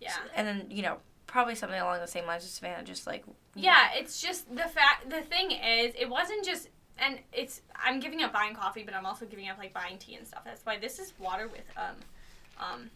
Yeah. 0.02 0.18
And 0.36 0.46
then, 0.46 0.68
you 0.70 0.84
know, 0.84 0.98
probably 1.26 1.56
something 1.56 1.80
along 1.80 2.02
the 2.02 2.08
same 2.08 2.26
lines 2.26 2.44
as 2.44 2.52
Savannah, 2.52 2.84
just 2.84 3.08
like 3.08 3.24
Yeah, 3.56 3.88
it's 3.96 4.22
just 4.22 4.50
the 4.54 4.63
fact. 4.63 5.10
The 5.10 5.22
thing 5.22 5.52
is, 5.52 5.96
it 5.98 6.10
wasn't 6.10 6.44
just, 6.46 6.68
and 6.98 7.20
it's. 7.34 7.62
I'm 7.76 8.00
giving 8.00 8.22
up 8.24 8.32
buying 8.34 8.56
coffee, 8.56 8.84
but 8.84 8.94
I'm 8.94 9.06
also 9.06 9.26
giving 9.26 9.50
up 9.50 9.58
like 9.58 9.74
buying 9.74 9.98
tea 9.98 10.16
and 10.16 10.26
stuff. 10.28 10.44
That's 10.46 10.66
why 10.66 10.78
this 10.78 11.00
is 11.00 11.14
water 11.20 11.48
with 11.48 11.66
um, 11.78 11.96
um, 12.60 12.90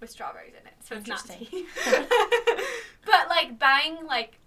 with 0.00 0.10
strawberries 0.10 0.52
in 0.60 0.66
it, 0.66 0.74
so 0.84 0.96
it's 0.96 1.06
not 1.06 1.24
tea. 1.28 1.66
but 3.04 3.28
like 3.28 3.58
buying 3.58 3.98
like 4.06 4.38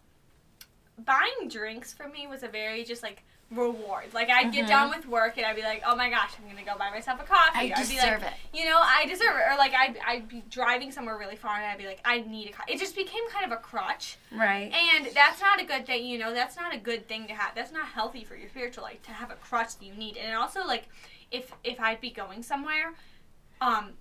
buying 1.05 1.47
drinks 1.47 1.93
for 1.93 2.07
me 2.07 2.27
was 2.27 2.43
a 2.43 2.47
very 2.47 2.83
just 2.83 3.03
like 3.03 3.23
reward. 3.51 4.05
Like 4.13 4.29
I'd 4.29 4.51
get 4.51 4.65
Mhm. 4.65 4.69
done 4.69 4.89
with 4.89 5.07
work 5.07 5.37
and 5.37 5.45
I'd 5.45 5.55
be 5.55 5.61
like, 5.63 5.81
oh 5.85 5.95
my 5.95 6.09
gosh, 6.09 6.31
I'm 6.37 6.47
gonna 6.49 6.65
go 6.65 6.77
buy 6.77 6.89
myself 6.89 7.21
a 7.21 7.23
coffee. 7.23 7.51
I 7.55 7.61
I'd 7.61 7.87
be 7.87 7.97
like, 7.97 8.05
deserve 8.05 8.23
it. 8.23 8.33
You 8.53 8.65
know, 8.65 8.79
I 8.81 9.05
deserve 9.05 9.35
it. 9.35 9.51
Or 9.53 9.57
like 9.57 9.73
I'd, 9.73 9.97
I'd 10.05 10.27
be 10.27 10.43
driving 10.49 10.91
somewhere 10.91 11.17
really 11.17 11.35
far 11.35 11.55
and 11.55 11.65
I'd 11.65 11.77
be 11.77 11.85
like, 11.85 12.01
I 12.03 12.21
need 12.21 12.49
a 12.49 12.51
coffee. 12.53 12.73
It 12.73 12.79
just 12.79 12.95
became 12.95 13.27
kind 13.29 13.45
of 13.45 13.51
a 13.51 13.61
crutch. 13.61 14.17
Right. 14.31 14.71
And 14.73 15.07
that's 15.13 15.39
not 15.41 15.61
a 15.61 15.65
good 15.65 15.85
thing, 15.85 16.05
you 16.05 16.17
know, 16.17 16.33
that's 16.33 16.55
not 16.55 16.73
a 16.73 16.77
good 16.77 17.07
thing 17.07 17.27
to 17.27 17.33
have. 17.33 17.53
That's 17.55 17.71
not 17.71 17.87
healthy 17.87 18.23
for 18.23 18.35
your 18.35 18.49
spiritual 18.49 18.83
life 18.83 19.01
to 19.03 19.11
have 19.11 19.31
a 19.31 19.35
crutch 19.35 19.77
that 19.77 19.85
you 19.85 19.93
need. 19.93 20.17
And 20.17 20.35
also 20.35 20.65
like 20.65 20.85
if 21.31 21.51
if 21.63 21.79
I'd 21.79 22.01
be 22.01 22.09
going 22.09 22.41
somewhere, 22.43 22.93
um, 23.61 23.91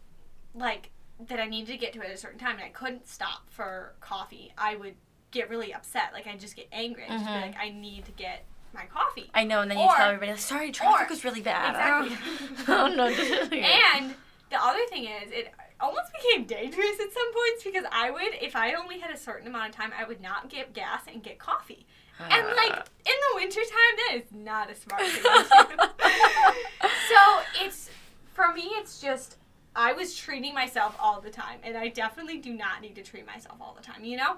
like 0.55 0.91
that 1.29 1.41
I 1.41 1.47
needed 1.47 1.73
to 1.73 1.79
get 1.79 1.93
to 1.95 2.01
at 2.01 2.11
a 2.11 2.17
certain 2.17 2.39
time 2.39 2.57
and 2.57 2.65
I 2.65 2.69
couldn't 2.71 3.07
stop 3.09 3.43
for 3.51 3.95
coffee, 4.01 4.53
I 4.57 4.77
would 4.77 4.95
get 5.31 5.51
really 5.51 5.75
upset. 5.75 6.11
Like 6.13 6.27
I'd 6.27 6.41
just 6.41 6.57
get 6.57 6.69
angry. 6.73 7.05
I'd 7.05 7.19
just 7.19 7.27
be 7.27 7.31
like, 7.33 7.57
I 7.61 7.71
need 7.71 8.07
to 8.07 8.13
get 8.13 8.45
my 8.75 8.87
coffee. 8.87 9.31
I 9.35 9.45
know, 9.45 9.61
and 9.61 9.71
then 9.71 9.79
you 9.79 9.89
tell 9.97 10.09
everybody, 10.11 10.39
sorry, 10.39 10.71
traffic 10.73 11.07
or- 11.07 11.11
was 11.11 11.25
really 11.25 11.41
bad. 11.43 12.07
Exactly. 12.07 12.65
oh 12.69 12.89
no. 12.89 13.09
And 13.97 14.15
the 14.51 14.63
other 14.65 14.85
thing 14.91 15.05
is, 15.05 15.31
it 15.31 15.53
almost 15.81 16.11
became 16.13 16.45
dangerous 16.47 17.01
at 17.01 17.13
some 17.13 17.33
points 17.35 17.65
because 17.65 17.85
I 17.93 18.11
would, 18.11 18.35
if 18.41 18.57
I 18.57 18.75
only 18.75 18.99
had 18.99 19.11
a 19.11 19.17
certain 19.17 19.47
amount 19.47 19.71
of 19.71 19.75
time, 19.77 19.93
I 19.99 20.05
would 20.05 20.21
not 20.21 20.49
get 20.49 20.73
gas 20.73 21.03
and 21.13 21.23
get 21.23 21.39
coffee. 21.39 21.87
And 22.21 22.47
like 22.57 22.73
Uh. 22.73 22.83
in 23.07 23.15
the 23.31 23.37
wintertime, 23.37 23.95
that 23.97 24.15
is 24.17 24.25
not 24.33 24.71
a 24.71 24.75
smart 24.75 25.03
thing 25.03 25.23
to 25.23 25.77
do. 25.77 26.09
so 27.09 27.65
it's 27.65 27.91
for 28.35 28.53
me, 28.53 28.71
it's 28.75 29.01
just 29.01 29.37
I 29.77 29.93
was 29.93 30.17
treating 30.17 30.53
myself 30.55 30.97
all 30.99 31.21
the 31.21 31.31
time, 31.31 31.61
and 31.63 31.77
I 31.77 31.89
definitely 31.89 32.39
do 32.39 32.53
not 32.53 32.81
need 32.81 32.97
to 32.97 33.03
treat 33.03 33.25
myself 33.27 33.59
all 33.61 33.73
the 33.77 33.83
time. 33.85 34.03
You 34.05 34.17
know. 34.17 34.37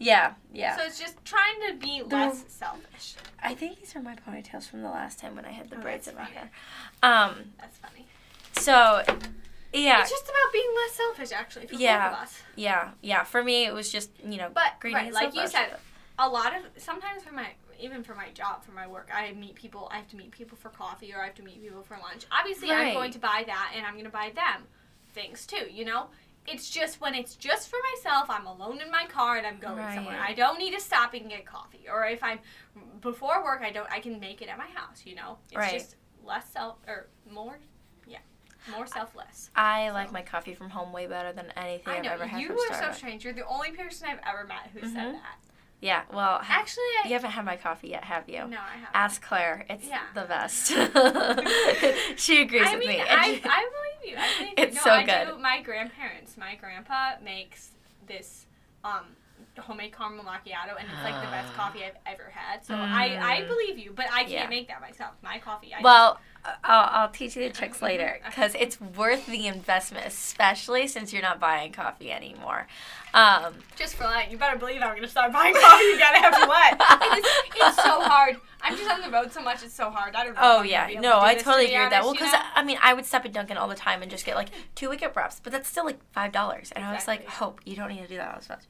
yeah, 0.00 0.32
yeah. 0.52 0.76
So 0.76 0.82
it's 0.84 0.98
just 0.98 1.24
trying 1.24 1.54
to 1.68 1.74
be 1.76 2.02
less 2.02 2.44
selfish. 2.48 3.14
I 3.40 3.54
think 3.54 3.78
these 3.78 3.94
are 3.94 4.02
my 4.02 4.16
ponytails 4.16 4.68
from 4.68 4.82
the 4.82 4.88
last 4.90 5.20
time 5.20 5.36
when 5.36 5.44
I 5.44 5.52
had 5.52 5.70
the 5.70 5.76
Oh, 5.76 5.80
braids 5.80 6.08
in 6.08 6.16
my 6.16 6.24
hair. 6.24 6.50
Um, 7.04 7.52
That's 7.60 7.78
funny. 7.78 8.06
so 8.58 9.02
yeah, 9.72 10.00
It's 10.02 10.10
just 10.10 10.24
about 10.24 10.52
being 10.52 10.68
less 10.76 10.92
selfish, 10.94 11.32
actually, 11.32 11.66
for 11.66 11.74
Yeah. 11.76 12.08
both 12.10 12.18
of 12.18 12.22
us. 12.24 12.42
yeah, 12.56 12.90
yeah. 13.02 13.24
For 13.24 13.42
me, 13.42 13.64
it 13.66 13.72
was 13.74 13.90
just 13.90 14.10
you 14.24 14.36
know, 14.38 14.50
But 14.52 14.72
greedy 14.80 14.96
right, 14.96 15.12
like 15.12 15.34
you 15.34 15.46
said, 15.46 15.76
a 16.18 16.28
lot 16.28 16.52
of 16.54 16.62
sometimes 16.82 17.22
for 17.22 17.32
my 17.32 17.48
even 17.80 18.04
for 18.04 18.14
my 18.14 18.28
job 18.30 18.62
for 18.62 18.70
my 18.72 18.86
work 18.86 19.08
i 19.12 19.32
meet 19.32 19.56
people 19.56 19.88
i 19.90 19.96
have 19.96 20.06
to 20.06 20.14
meet 20.14 20.30
people 20.30 20.56
for 20.56 20.68
coffee 20.68 21.12
or 21.12 21.20
i 21.20 21.24
have 21.24 21.34
to 21.34 21.42
meet 21.42 21.60
people 21.60 21.82
for 21.82 21.96
lunch 21.98 22.24
obviously 22.30 22.70
i'm 22.70 22.92
going 22.92 23.10
to 23.10 23.18
buy 23.18 23.42
that 23.44 23.72
and 23.74 23.84
i'm 23.84 23.94
going 23.94 24.04
to 24.04 24.10
buy 24.10 24.30
them 24.36 24.62
things 25.14 25.46
too 25.46 25.64
you 25.72 25.84
know 25.84 26.06
it's 26.46 26.70
just 26.70 27.00
when 27.00 27.12
it's 27.14 27.34
just 27.34 27.68
for 27.68 27.78
myself 27.96 28.26
i'm 28.30 28.46
alone 28.46 28.80
in 28.80 28.88
my 28.90 29.04
car 29.06 29.36
and 29.38 29.46
i'm 29.46 29.58
going 29.58 29.78
Right. 29.78 29.94
somewhere 29.96 30.20
i 30.20 30.32
don't 30.32 30.58
need 30.58 30.72
to 30.74 30.80
stop 30.80 31.14
and 31.14 31.28
get 31.28 31.44
coffee 31.44 31.86
or 31.90 32.04
if 32.06 32.22
i'm 32.22 32.38
before 33.00 33.42
work 33.42 33.62
i 33.62 33.72
don't 33.72 33.90
i 33.90 33.98
can 33.98 34.20
make 34.20 34.42
it 34.42 34.48
at 34.48 34.58
my 34.58 34.68
house 34.74 35.02
you 35.04 35.16
know 35.16 35.38
it's 35.50 35.56
Right. 35.56 35.72
just 35.72 35.96
less 36.22 36.48
self 36.52 36.76
or 36.86 37.08
more 37.28 37.58
more 38.70 38.86
selfless 38.86 39.50
I 39.56 39.90
like 39.90 40.12
my 40.12 40.22
coffee 40.22 40.54
from 40.54 40.70
home 40.70 40.92
way 40.92 41.06
better 41.06 41.32
than 41.32 41.46
anything 41.56 41.92
i 41.92 41.96
have 41.96 42.06
ever 42.06 42.26
had 42.26 42.40
you 42.40 42.48
from 42.48 42.56
are 42.76 42.82
so 42.86 42.92
strange 42.92 43.24
you're 43.24 43.32
the 43.32 43.46
only 43.46 43.72
person 43.72 44.08
i've 44.08 44.20
ever 44.28 44.46
met 44.46 44.70
who 44.72 44.80
Mhm. 44.80 44.92
said 44.92 45.14
that 45.14 45.38
Yeah, 45.80 46.02
well, 46.12 46.38
ha- 46.38 46.60
actually 46.60 46.84
I, 47.02 47.08
you 47.08 47.14
haven't 47.14 47.32
had 47.32 47.44
my 47.44 47.56
coffee 47.56 47.88
yet, 47.88 48.04
have 48.04 48.28
you? 48.28 48.46
no 48.46 48.58
i 48.58 48.76
haven't 48.76 48.94
Ask 48.94 49.20
Claire. 49.20 49.66
It's 49.68 49.88
Yeah. 49.88 50.02
the 50.14 50.22
best. 50.22 50.68
she 52.16 52.42
agrees 52.42 52.62
I 52.68 52.76
with 52.76 52.86
mean, 52.86 52.98
me. 52.98 53.00
I, 53.00 53.34
she- 53.34 53.42
I 53.44 53.68
believe 53.74 54.12
you. 54.12 54.16
I 54.16 54.28
believe 54.38 54.54
you. 54.58 54.64
It's 54.64 54.76
no, 54.76 54.82
so 54.82 54.90
I 54.90 55.04
good. 55.04 55.32
Do, 55.34 55.38
my 55.42 55.60
grandparents, 55.62 56.36
my 56.36 56.54
grandpa 56.54 57.14
makes 57.24 57.70
this 58.06 58.46
um, 58.84 59.06
homemade 59.58 59.92
caramel 59.92 60.24
macchiato, 60.24 60.76
and 60.78 60.86
it's 60.92 61.02
like 61.04 61.20
the 61.20 61.30
best 61.30 61.52
coffee 61.54 61.80
I've 61.84 61.96
ever 62.06 62.30
had. 62.32 62.64
So 62.64 62.74
I, 62.74 63.18
I 63.20 63.40
Mm. 63.42 63.48
believe 63.48 63.78
you, 63.78 63.92
but 63.94 64.06
I 64.12 64.20
can't 64.20 64.30
Yeah. 64.30 64.48
make 64.48 64.68
that 64.68 64.80
myself. 64.80 65.14
My 65.22 65.38
coffee, 65.38 65.72
I 65.74 65.80
well, 65.82 66.20
I'll, 66.64 67.02
I'll 67.02 67.08
teach 67.10 67.36
you 67.36 67.42
the 67.48 67.54
tricks 67.54 67.80
later 67.80 68.18
because 68.26 68.54
it's 68.58 68.80
worth 68.80 69.26
the 69.26 69.46
investment, 69.46 70.06
especially 70.06 70.88
since 70.88 71.12
you're 71.12 71.22
not 71.22 71.38
buying 71.38 71.70
coffee 71.72 72.10
anymore. 72.10 72.66
Um, 73.14 73.54
just, 73.76 73.94
for 73.94 74.04
that, 74.04 74.30
you 74.30 74.38
better 74.38 74.58
believe 74.58 74.80
I'm 74.82 74.94
gonna 74.94 75.06
start 75.06 75.32
buying 75.32 75.54
coffee. 75.54 75.84
You 75.84 75.98
gotta 75.98 76.18
have 76.18 76.48
what? 76.48 76.80
It's, 77.18 77.28
it's 77.56 77.76
so 77.76 78.00
hard. 78.00 78.38
I'm 78.62 78.76
just 78.76 78.90
on 78.90 79.02
the 79.02 79.10
road 79.10 79.32
so 79.32 79.42
much. 79.42 79.62
It's 79.62 79.74
so 79.74 79.90
hard. 79.90 80.14
I 80.16 80.24
don't 80.24 80.34
know. 80.34 80.40
Oh 80.42 80.62
yeah, 80.62 80.88
no, 80.94 81.00
to 81.00 81.16
I 81.20 81.34
totally 81.34 81.66
agree 81.66 81.80
with 81.80 81.90
that. 81.90 82.00
Well, 82.02 82.10
honest, 82.10 82.20
you 82.22 82.26
because 82.26 82.32
know? 82.32 82.46
I 82.54 82.64
mean, 82.64 82.78
I 82.82 82.94
would 82.94 83.04
stop 83.04 83.24
at 83.26 83.32
Dunkin' 83.32 83.56
all 83.58 83.68
the 83.68 83.74
time 83.74 84.00
and 84.02 84.10
just 84.10 84.24
get 84.24 84.34
like 84.34 84.48
two 84.74 84.88
Wake-Up 84.88 85.14
Wraps, 85.14 85.40
but 85.42 85.52
that's 85.52 85.68
still 85.68 85.84
like 85.84 85.98
five 86.12 86.32
dollars, 86.32 86.72
and 86.74 86.84
I 86.84 86.94
was 86.94 87.06
like, 87.06 87.28
hope 87.28 87.60
you 87.64 87.76
don't 87.76 87.90
need 87.90 88.00
to 88.02 88.08
do 88.08 88.16
that 88.16 88.38
as 88.38 88.48
much. 88.48 88.62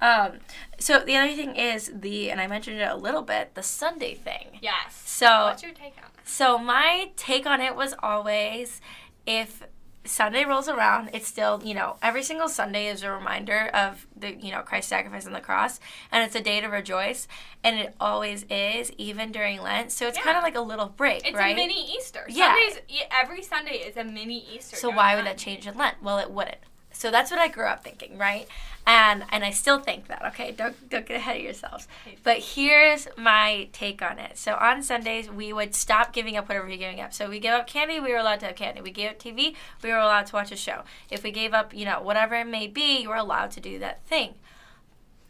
Um, 0.00 0.38
so 0.78 1.00
the 1.00 1.16
other 1.16 1.32
thing 1.32 1.56
is 1.56 1.90
the, 1.92 2.30
and 2.30 2.40
I 2.40 2.46
mentioned 2.46 2.78
it 2.80 2.88
a 2.88 2.94
little 2.96 3.22
bit, 3.22 3.54
the 3.54 3.62
Sunday 3.62 4.14
thing. 4.14 4.58
yes. 4.60 5.02
So 5.06 5.26
What's 5.46 5.62
your 5.62 5.72
take 5.72 5.94
on? 5.98 6.10
So 6.24 6.58
my 6.58 7.07
take 7.16 7.46
on 7.46 7.60
it 7.60 7.74
was 7.76 7.94
always 8.02 8.80
if 9.26 9.62
Sunday 10.04 10.44
rolls 10.44 10.68
around, 10.68 11.10
it's 11.12 11.28
still, 11.28 11.60
you 11.62 11.74
know, 11.74 11.96
every 12.00 12.22
single 12.22 12.48
Sunday 12.48 12.86
is 12.86 13.02
a 13.02 13.10
reminder 13.10 13.68
of 13.74 14.06
the, 14.16 14.34
you 14.34 14.50
know, 14.50 14.62
Christ's 14.62 14.88
sacrifice 14.88 15.26
on 15.26 15.32
the 15.34 15.40
cross, 15.40 15.80
and 16.10 16.24
it's 16.24 16.34
a 16.34 16.40
day 16.40 16.60
to 16.62 16.66
rejoice, 16.68 17.28
and 17.62 17.78
it 17.78 17.94
always 18.00 18.44
is, 18.48 18.90
even 18.96 19.32
during 19.32 19.60
Lent. 19.60 19.92
So 19.92 20.06
it's 20.06 20.16
Yeah. 20.16 20.24
kind 20.24 20.36
of 20.38 20.42
like 20.42 20.54
a 20.54 20.60
little 20.62 20.88
break, 20.88 21.26
It's 21.26 21.36
right? 21.36 21.52
a 21.52 21.56
mini 21.56 21.94
Easter. 21.94 22.24
Yeah. 22.28 22.54
Sundays, 22.54 22.80
every 23.10 23.42
Sunday 23.42 23.78
is 23.78 23.98
a 23.98 24.04
mini 24.04 24.46
Easter. 24.54 24.76
So 24.76 24.88
why 24.88 25.14
would 25.14 25.26
that 25.26 25.36
change 25.36 25.66
in 25.66 25.76
Lent? 25.76 26.02
Well, 26.02 26.18
it 26.18 26.30
wouldn't. 26.30 26.56
So 26.98 27.12
that's 27.12 27.30
what 27.30 27.38
I 27.38 27.46
grew 27.46 27.66
up 27.66 27.84
thinking, 27.84 28.18
right? 28.18 28.48
And 28.84 29.24
and 29.30 29.44
I 29.44 29.50
still 29.50 29.78
think 29.78 30.08
that. 30.08 30.20
Okay, 30.32 30.50
don't 30.50 30.90
don't 30.90 31.06
get 31.06 31.16
ahead 31.16 31.36
of 31.36 31.42
yourselves. 31.42 31.86
But 32.24 32.38
here's 32.38 33.06
my 33.16 33.68
take 33.72 34.02
on 34.02 34.18
it. 34.18 34.36
So 34.36 34.54
on 34.54 34.82
Sundays 34.82 35.30
we 35.30 35.52
would 35.52 35.76
stop 35.76 36.12
giving 36.12 36.36
up 36.36 36.48
whatever 36.48 36.66
we 36.66 36.72
were 36.72 36.78
giving 36.78 37.00
up. 37.00 37.14
So 37.14 37.30
we 37.30 37.38
gave 37.38 37.52
up 37.52 37.68
candy, 37.68 38.00
we 38.00 38.10
were 38.10 38.18
allowed 38.18 38.40
to 38.40 38.46
have 38.46 38.56
candy. 38.56 38.80
We 38.80 38.90
gave 38.90 39.10
up 39.12 39.18
TV, 39.20 39.54
we 39.80 39.90
were 39.90 39.98
allowed 39.98 40.26
to 40.26 40.34
watch 40.34 40.50
a 40.50 40.56
show. 40.56 40.82
If 41.08 41.22
we 41.22 41.30
gave 41.30 41.54
up, 41.54 41.72
you 41.72 41.84
know, 41.84 42.02
whatever 42.02 42.34
it 42.34 42.48
may 42.48 42.66
be, 42.66 43.02
you 43.02 43.10
were 43.10 43.14
allowed 43.14 43.52
to 43.52 43.60
do 43.60 43.78
that 43.78 44.04
thing. 44.06 44.34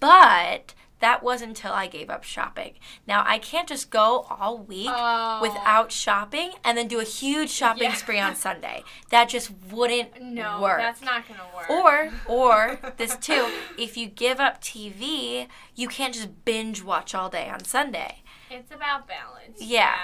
But 0.00 0.72
that 1.00 1.22
wasn't 1.22 1.50
until 1.50 1.72
I 1.72 1.86
gave 1.86 2.10
up 2.10 2.24
shopping. 2.24 2.74
Now 3.06 3.22
I 3.26 3.38
can't 3.38 3.68
just 3.68 3.90
go 3.90 4.26
all 4.30 4.58
week 4.58 4.88
Oh. 4.90 5.38
without 5.40 5.92
shopping 5.92 6.52
and 6.64 6.76
then 6.76 6.88
do 6.88 7.00
a 7.00 7.04
huge 7.04 7.50
shopping 7.50 7.84
Yeah. 7.84 7.94
spree 7.94 8.18
on 8.18 8.34
Sunday. 8.46 8.82
That 9.10 9.28
just 9.28 9.50
wouldn't 9.70 10.20
No, 10.20 10.60
work. 10.60 10.78
that's 10.78 11.02
not 11.02 11.24
gonna 11.28 11.40
work. 11.54 11.70
Or, 11.70 12.10
or 12.26 12.80
this 12.96 13.16
too, 13.16 13.48
if 13.78 13.96
you 13.96 14.06
give 14.06 14.40
up 14.40 14.60
TV, 14.60 15.46
you 15.74 15.88
can't 15.88 16.14
just 16.14 16.44
binge 16.44 16.82
watch 16.82 17.14
all 17.14 17.28
day 17.28 17.48
on 17.48 17.64
Sunday. 17.64 18.22
It's 18.50 18.70
about 18.72 19.06
balance. 19.06 19.60
Yeah. 19.60 19.94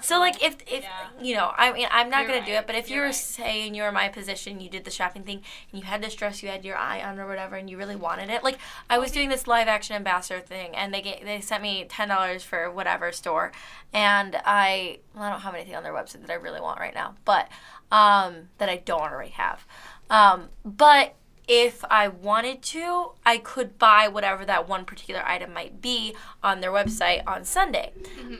So 0.00 0.18
like 0.18 0.42
if 0.42 0.56
if 0.66 0.82
Yeah. 0.84 0.90
you 1.20 1.34
know, 1.36 1.52
I 1.56 1.72
mean 1.72 1.86
I'm 1.90 2.10
not 2.10 2.22
You're 2.26 2.34
gonna 2.34 2.46
do 2.46 2.52
it, 2.52 2.66
but 2.66 2.76
if 2.76 2.88
you 2.88 2.96
You're 2.96 3.04
were 3.04 3.08
right. 3.08 3.14
saying 3.14 3.74
you 3.74 3.82
were 3.82 3.88
in 3.88 3.94
my 3.94 4.08
position, 4.08 4.60
you 4.60 4.68
did 4.70 4.84
the 4.84 4.90
shopping 4.90 5.22
thing 5.22 5.42
and 5.72 5.80
you 5.80 5.86
had 5.86 6.02
this 6.02 6.14
dress 6.14 6.42
you 6.42 6.48
had 6.48 6.64
your 6.64 6.76
eye 6.76 7.02
on 7.02 7.18
or 7.18 7.26
whatever 7.26 7.56
and 7.56 7.68
you 7.70 7.76
really 7.76 7.96
wanted 7.96 8.30
it. 8.30 8.42
Like 8.42 8.58
I 8.90 8.98
was 8.98 9.10
doing 9.10 9.28
this 9.28 9.46
live 9.46 9.68
action 9.68 9.96
ambassador 9.96 10.40
thing 10.40 10.74
and 10.74 10.92
they 10.92 11.02
get, 11.02 11.24
they 11.24 11.40
sent 11.40 11.62
me 11.62 11.84
ten 11.88 12.08
dollars 12.08 12.42
for 12.42 12.70
whatever 12.70 13.12
store 13.12 13.52
and 13.92 14.36
I 14.44 14.98
well, 15.14 15.24
I 15.24 15.30
don't 15.30 15.40
have 15.40 15.54
anything 15.54 15.74
on 15.76 15.82
their 15.82 15.92
website 15.94 16.20
that 16.22 16.30
I 16.30 16.34
really 16.34 16.60
want 16.60 16.80
right 16.80 16.94
now, 16.94 17.14
but 17.24 17.48
um 17.92 18.48
that 18.58 18.68
I 18.68 18.76
don't 18.78 19.00
already 19.00 19.30
have. 19.32 19.64
Um 20.10 20.48
but 20.64 21.14
if 21.46 21.84
I 21.90 22.08
wanted 22.08 22.62
to, 22.62 23.10
I 23.26 23.38
could 23.38 23.78
buy 23.78 24.08
whatever 24.08 24.44
that 24.46 24.68
one 24.68 24.84
particular 24.84 25.22
item 25.26 25.52
might 25.52 25.82
be 25.82 26.14
on 26.42 26.60
their 26.60 26.70
website 26.70 27.22
on 27.26 27.44
Sunday. 27.44 27.92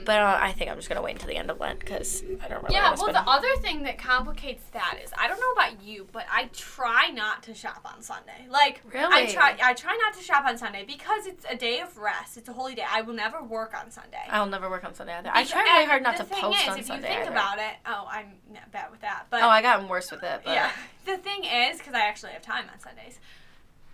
But 0.05 0.19
uh, 0.19 0.39
I 0.41 0.51
think 0.51 0.71
I'm 0.71 0.77
just 0.77 0.89
gonna 0.89 1.01
wait 1.01 1.13
until 1.13 1.27
the 1.27 1.35
end 1.35 1.49
of 1.51 1.59
Lent 1.59 1.79
because 1.79 2.23
I 2.43 2.47
don't 2.47 2.63
really. 2.63 2.75
Yeah, 2.75 2.95
well, 2.97 3.13
the 3.13 3.27
other 3.29 3.55
thing 3.57 3.83
that 3.83 3.97
complicates 3.97 4.63
that 4.73 4.99
is 5.03 5.11
I 5.17 5.27
don't 5.27 5.39
know 5.39 5.51
about 5.51 5.83
you, 5.83 6.07
but 6.11 6.25
I 6.31 6.49
try 6.53 7.09
not 7.09 7.43
to 7.43 7.53
shop 7.53 7.81
on 7.85 8.01
Sunday. 8.01 8.47
Like, 8.49 8.81
really? 8.91 9.13
I 9.13 9.31
try, 9.31 9.57
I 9.63 9.73
try 9.73 9.97
not 10.03 10.17
to 10.17 10.23
shop 10.23 10.45
on 10.45 10.57
Sunday 10.57 10.83
because 10.85 11.27
it's 11.27 11.45
a 11.49 11.55
day 11.55 11.81
of 11.81 11.97
rest. 11.97 12.37
It's 12.37 12.49
a 12.49 12.53
holy 12.53 12.75
day. 12.75 12.85
I 12.89 13.01
will 13.01 13.13
never 13.13 13.41
work 13.43 13.73
on 13.79 13.91
Sunday. 13.91 14.17
I'll 14.29 14.45
never 14.47 14.69
work 14.69 14.83
on 14.83 14.93
Sunday 14.95 15.13
either. 15.13 15.31
I 15.33 15.43
try 15.43 15.61
really 15.61 15.85
hard 15.85 16.03
not 16.03 16.17
to 16.17 16.23
thing 16.23 16.41
post 16.41 16.61
is, 16.61 16.67
on 16.69 16.79
if 16.79 16.85
Sunday. 16.87 17.07
you 17.07 17.13
think 17.15 17.21
either. 17.27 17.31
about 17.31 17.59
it, 17.59 17.75
oh, 17.85 18.07
I'm 18.09 18.33
bad 18.71 18.91
with 18.91 19.01
that, 19.01 19.27
but 19.29 19.43
oh, 19.43 19.47
I 19.47 19.61
got 19.61 19.87
worse 19.87 20.11
with 20.11 20.23
it. 20.23 20.41
But 20.43 20.53
yeah. 20.53 20.71
The 21.05 21.17
thing 21.17 21.43
is, 21.45 21.77
because 21.77 21.93
I 21.93 21.99
actually 21.99 22.31
have 22.31 22.41
time 22.41 22.65
on 22.73 22.79
Sundays, 22.95 23.19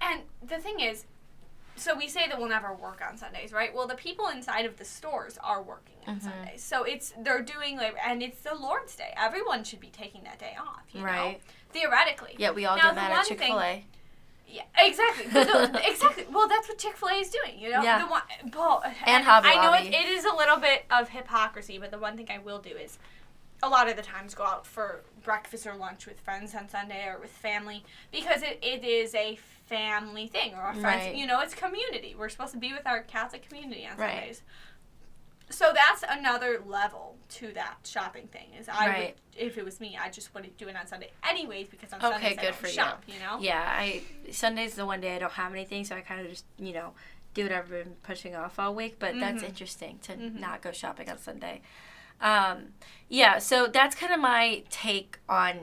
and 0.02 0.22
the 0.48 0.58
thing 0.58 0.80
is, 0.80 1.06
so 1.76 1.96
we 1.98 2.08
say 2.08 2.28
that 2.28 2.38
we'll 2.38 2.50
never 2.50 2.74
work 2.74 3.02
on 3.08 3.18
Sundays, 3.18 3.52
right? 3.52 3.74
Well, 3.74 3.88
the 3.88 3.96
people 3.96 4.28
inside 4.28 4.66
of 4.66 4.78
the 4.78 4.86
stores 4.86 5.38
are 5.44 5.62
working 5.62 5.96
on 6.06 6.20
Mhm. 6.20 6.24
Sundays, 6.24 6.64
so 6.64 6.84
it's 6.84 7.14
they're 7.18 7.42
doing 7.42 7.78
labor, 7.78 7.98
and 8.06 8.22
it's 8.22 8.42
the 8.42 8.54
Lord's 8.56 8.96
Day. 8.96 9.14
Everyone 9.18 9.64
should 9.64 9.80
be 9.80 9.90
taking 9.90 10.24
that 10.24 10.38
day 10.40 10.56
off, 10.60 10.84
you 10.92 11.00
know? 11.02 11.06
Right. 11.08 11.42
Theoretically. 11.72 12.36
Yeah, 12.38 12.52
we 12.52 12.66
all 12.66 12.76
Now, 12.78 12.92
that 12.94 13.10
one 13.10 13.20
at 13.20 13.26
Chick 13.26 13.40
Fil 13.40 13.60
A. 13.60 13.86
Yeah, 14.48 14.64
exactly. 14.78 15.28
The- 15.28 15.82
exactly. 15.90 16.26
Well, 16.30 16.48
that's 16.50 16.68
what 16.68 16.78
Chick 16.78 16.98
Fil 16.98 17.08
A 17.08 17.14
is 17.14 17.30
doing. 17.30 17.58
You 17.58 17.70
know, 17.70 17.82
Yeah. 17.82 18.00
the 18.00 18.08
one, 18.08 18.24
Paul, 18.52 18.84
And 19.06 19.24
Hobby 19.24 19.48
I 19.48 19.56
know 19.56 19.72
it, 19.74 19.86
Lobby. 19.86 19.96
it 19.96 20.06
is 20.10 20.26
a 20.26 20.36
little 20.36 20.58
bit 20.58 20.86
of 20.92 21.10
hypocrisy, 21.10 21.78
but 21.78 21.90
the 21.90 21.98
one 21.98 22.18
thing 22.18 22.28
I 22.30 22.38
will 22.40 22.60
do 22.60 22.72
is, 22.76 23.00
a 23.64 23.70
lot 23.70 23.90
of 23.90 23.96
the 23.96 24.02
times 24.02 24.34
go 24.34 24.44
out 24.44 24.66
for 24.66 25.02
breakfast 25.24 25.68
or 25.68 25.76
lunch 25.76 26.06
with 26.08 26.20
friends 26.20 26.56
on 26.56 26.68
Sunday 26.68 27.06
or 27.08 27.20
with 27.20 27.30
family 27.32 27.84
because 28.12 28.42
it, 28.42 28.60
it 28.62 28.84
is 28.84 29.14
a 29.16 29.38
family 29.68 30.28
thing 30.28 30.54
or 30.56 30.70
a 30.70 30.74
friends. 30.74 31.06
Right. 31.06 31.16
You 31.16 31.28
know, 31.28 31.40
it's 31.42 31.54
community. 31.54 32.16
We're 32.18 32.30
supposed 32.30 32.54
to 32.54 32.58
be 32.60 32.74
with 32.74 32.86
our 32.88 33.02
Catholic 33.04 33.48
community 33.48 33.88
on 33.90 33.98
Right. 33.98 34.18
Sundays. 34.18 34.42
So 35.50 35.74
that's 35.74 36.04
another 36.10 36.62
level 36.66 37.18
to 37.32 37.52
that 37.54 37.76
shopping 37.84 38.28
thing. 38.28 38.48
Is 38.58 38.70
I 38.70 38.88
would, 39.00 39.14
if 39.38 39.58
it 39.58 39.66
was 39.66 39.82
me, 39.82 39.98
I 40.02 40.10
just 40.10 40.34
wouldn't 40.34 40.58
do 40.58 40.68
it 40.70 40.78
on 40.78 40.88
Sunday 40.88 41.12
anyways 41.30 41.68
because 41.68 41.92
on 41.92 42.00
Okay, 42.00 42.12
Sundays 42.12 42.38
I 42.40 42.42
don't 42.44 42.56
for 42.56 42.68
shop. 42.68 43.04
You 43.06 43.20
know. 43.20 43.38
Yeah, 43.42 43.62
I 43.68 44.02
Sunday's 44.32 44.76
the 44.76 44.86
one 44.86 45.02
day 45.02 45.16
I 45.16 45.20
don't 45.20 45.34
have 45.34 45.52
anything, 45.52 45.84
so 45.84 45.96
I 45.98 46.02
kind 46.02 46.22
of 46.22 46.30
just 46.30 46.46
you 46.58 46.72
know 46.74 46.94
do 47.34 47.44
what 47.44 47.52
I've 47.52 47.70
been 47.70 47.96
pushing 48.02 48.34
off 48.34 48.60
all 48.60 48.74
week. 48.74 48.96
But 48.98 49.20
that's 49.20 49.44
Mhm. 49.44 49.50
interesting 49.50 50.00
to 50.04 50.14
Mhm. 50.14 50.40
not 50.40 50.62
go 50.62 50.72
shopping 50.72 51.10
on 51.10 51.18
Sunday. 51.18 51.62
Um, 52.22 52.74
yeah, 53.10 53.40
so 53.40 53.68
that's 53.68 53.96
kind 53.96 54.14
of 54.14 54.20
my 54.20 54.64
take 54.70 55.20
on 55.28 55.58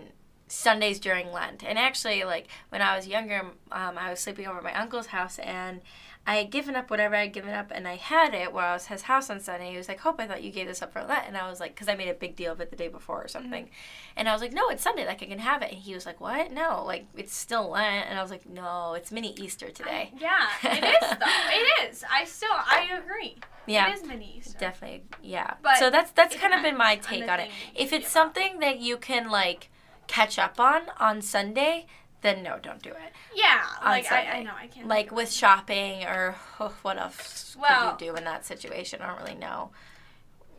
Sundays 0.49 0.99
during 0.99 1.33
Lent. 1.33 1.64
And 1.64 1.79
actually, 1.79 2.25
like 2.25 2.49
when 2.68 2.83
I 2.83 2.97
was 2.97 3.07
younger, 3.07 3.40
um, 3.73 3.97
I 3.99 4.11
was 4.11 4.21
sleeping 4.21 4.47
over 4.47 4.59
at 4.59 4.64
my 4.64 4.75
uncle's 4.75 5.07
house 5.07 5.38
and. 5.38 5.81
I 6.29 6.37
had 6.37 6.51
given 6.51 6.77
up 6.77 6.91
whatever 6.91 7.14
I 7.14 7.23
had 7.23 7.33
given 7.33 7.55
up, 7.55 7.73
and 7.75 7.88
I 7.88 7.97
had 7.97 8.35
it 8.35 8.53
while 8.53 8.69
I 8.69 8.73
was 8.75 8.85
at 8.85 8.91
his 8.91 9.03
house 9.03 9.31
on 9.31 9.41
Sunday. 9.41 9.71
He 9.71 9.79
was 9.79 9.88
like, 9.88 10.01
"Hope 10.01 10.21
I 10.21 10.27
thought 10.27 10.43
you 10.43 10.53
gave 10.53 10.67
this 10.67 10.83
up 10.83 10.93
for 10.93 11.03
Lent," 11.03 11.27
and 11.27 11.38
I 11.38 11.49
was 11.49 11.59
like, 11.59 11.75
"Cause 11.75 11.88
I 11.88 11.95
made 11.95 12.11
a 12.11 12.14
big 12.14 12.37
deal 12.37 12.53
of 12.53 12.61
it 12.61 12.69
the 12.69 12.77
day 12.77 12.88
before 12.88 13.25
or 13.25 13.29
something," 13.29 13.64
mm-hmm. 13.64 14.12
and 14.14 14.29
I 14.29 14.35
was 14.35 14.43
like, 14.43 14.53
"No, 14.53 14.69
it's 14.69 14.83
Sunday, 14.83 15.07
like 15.07 15.23
I 15.23 15.27
can 15.27 15.38
have 15.38 15.62
it." 15.62 15.73
And 15.73 15.81
he 15.81 15.95
was 15.95 16.05
like, 16.05 16.21
"What? 16.21 16.53
No, 16.53 16.85
like 16.85 17.07
it's 17.17 17.35
still 17.35 17.71
Lent," 17.71 18.11
and 18.11 18.19
I 18.19 18.23
was 18.23 18.31
like, 18.31 18.47
"No, 18.47 18.93
it's 18.93 19.11
mini 19.11 19.35
Easter 19.38 19.71
today." 19.71 20.12
Yeah, 20.19 20.49
it 20.64 20.85
is 20.85 21.09
though. 21.19 21.27
It 21.51 21.91
is. 21.91 22.05
I 22.12 22.27
still 22.27 22.53
I 22.53 22.91
agree. 23.03 23.37
Yeah, 23.64 23.91
It 23.91 23.95
is 23.95 24.05
mini 24.07 24.35
Easter. 24.37 24.59
definitely. 24.59 25.05
Yeah. 25.23 25.55
But 25.62 25.79
so 25.79 25.88
that's 25.88 26.11
that's 26.11 26.37
kind 26.37 26.53
of 26.53 26.62
been 26.62 26.77
my 26.77 26.97
depends 26.97 27.07
on 27.07 27.21
take 27.21 27.31
on 27.31 27.41
it. 27.41 27.51
If 27.75 27.95
it's 27.95 28.11
something 28.11 28.59
that 28.59 28.81
you 28.81 28.99
can 28.99 29.31
like 29.31 29.71
catch 30.09 30.38
up 30.38 30.61
on 30.61 30.83
on 30.99 31.23
Sunday, 31.23 31.87
then 32.20 32.42
no, 32.42 32.59
don't 32.61 32.83
do 32.83 32.90
it. 32.90 33.12
Yeah, 33.35 33.62
on 33.81 33.90
like 33.90 34.11
I, 34.11 34.38
I 34.38 34.42
know 34.42 34.52
I 34.59 34.66
can't. 34.66 34.88
Like 34.88 35.12
with 35.12 35.28
it. 35.28 35.35
shopping 35.35 36.04
or 36.04 36.37
oh, 36.61 36.74
what 36.83 36.98
else 36.98 37.57
Well- 37.59 37.92
could 37.92 38.04
you 38.04 38.12
do 38.12 38.16
in 38.16 38.24
that 38.24 38.44
situation? 38.44 39.00
I 39.02 39.09
don't 39.09 39.20
really 39.20 39.35
know. 39.35 39.70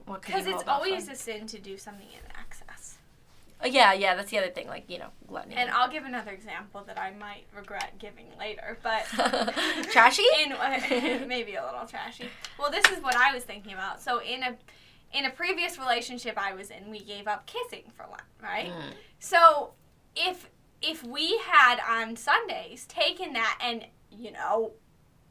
What 0.05 0.21
because 0.21 0.47
it's 0.47 0.63
always 0.67 1.07
on? 1.07 1.13
a 1.13 1.15
sin 1.15 1.47
to 1.47 1.59
do 1.59 1.77
something 1.77 2.07
in 2.07 2.19
excess. 2.39 2.97
Oh, 3.61 3.67
yeah, 3.67 3.91
yeah, 3.91 4.15
that's 4.15 4.31
the 4.31 4.37
other 4.37 4.49
thing. 4.49 4.67
Like 4.67 4.89
you 4.89 4.99
know, 4.99 5.09
gluttony. 5.27 5.55
And 5.55 5.69
I'll 5.69 5.89
give 5.89 6.05
another 6.05 6.31
example 6.31 6.83
that 6.87 6.97
I 6.97 7.11
might 7.11 7.43
regret 7.55 7.99
giving 7.99 8.27
later, 8.39 8.77
but 8.81 9.03
Trashy? 9.91 10.23
in 10.43 10.49
maybe 11.27 11.55
a 11.55 11.65
little 11.65 11.85
trashy. 11.85 12.29
Well, 12.57 12.71
this 12.71 12.85
is 12.89 13.03
what 13.03 13.15
I 13.15 13.33
was 13.33 13.43
thinking 13.43 13.73
about. 13.73 14.01
So 14.01 14.21
in 14.21 14.43
a 14.43 14.55
in 15.11 15.25
a 15.25 15.29
previous 15.29 15.77
relationship 15.77 16.37
I 16.37 16.53
was 16.53 16.69
in, 16.69 16.89
we 16.89 16.99
gave 16.99 17.27
up 17.27 17.45
kissing 17.45 17.83
for 17.95 18.03
Lent, 18.03 18.23
right? 18.41 18.71
Mm. 18.71 18.93
So 19.19 19.71
if 20.15 20.49
if 20.81 21.03
we 21.03 21.39
had 21.45 21.79
on 21.87 22.15
Sundays 22.15 22.85
taken 22.85 23.33
that 23.33 23.59
and 23.61 23.85
you 24.11 24.31
know 24.31 24.73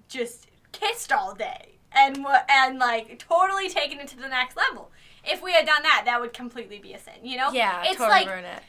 just 0.09 0.49
kissed 0.73 1.13
all 1.13 1.35
day 1.35 1.79
and 1.93 2.25
and 2.49 2.79
like 2.79 3.19
totally 3.19 3.69
taken 3.69 3.99
it 3.99 4.09
to 4.09 4.17
the 4.17 4.29
next 4.29 4.57
level, 4.57 4.91
if 5.25 5.43
we 5.43 5.53
had 5.53 5.67
done 5.67 5.83
that, 5.83 6.03
that 6.05 6.21
would 6.21 6.33
completely 6.33 6.79
be 6.79 6.93
a 6.93 6.99
sin. 6.99 7.15
You 7.23 7.39
know? 7.39 7.51
Yeah, 7.53 7.83
it's 7.85 7.97
totally 7.97 8.11
like 8.11 8.29
ruin 8.29 8.45
it. 8.45 8.63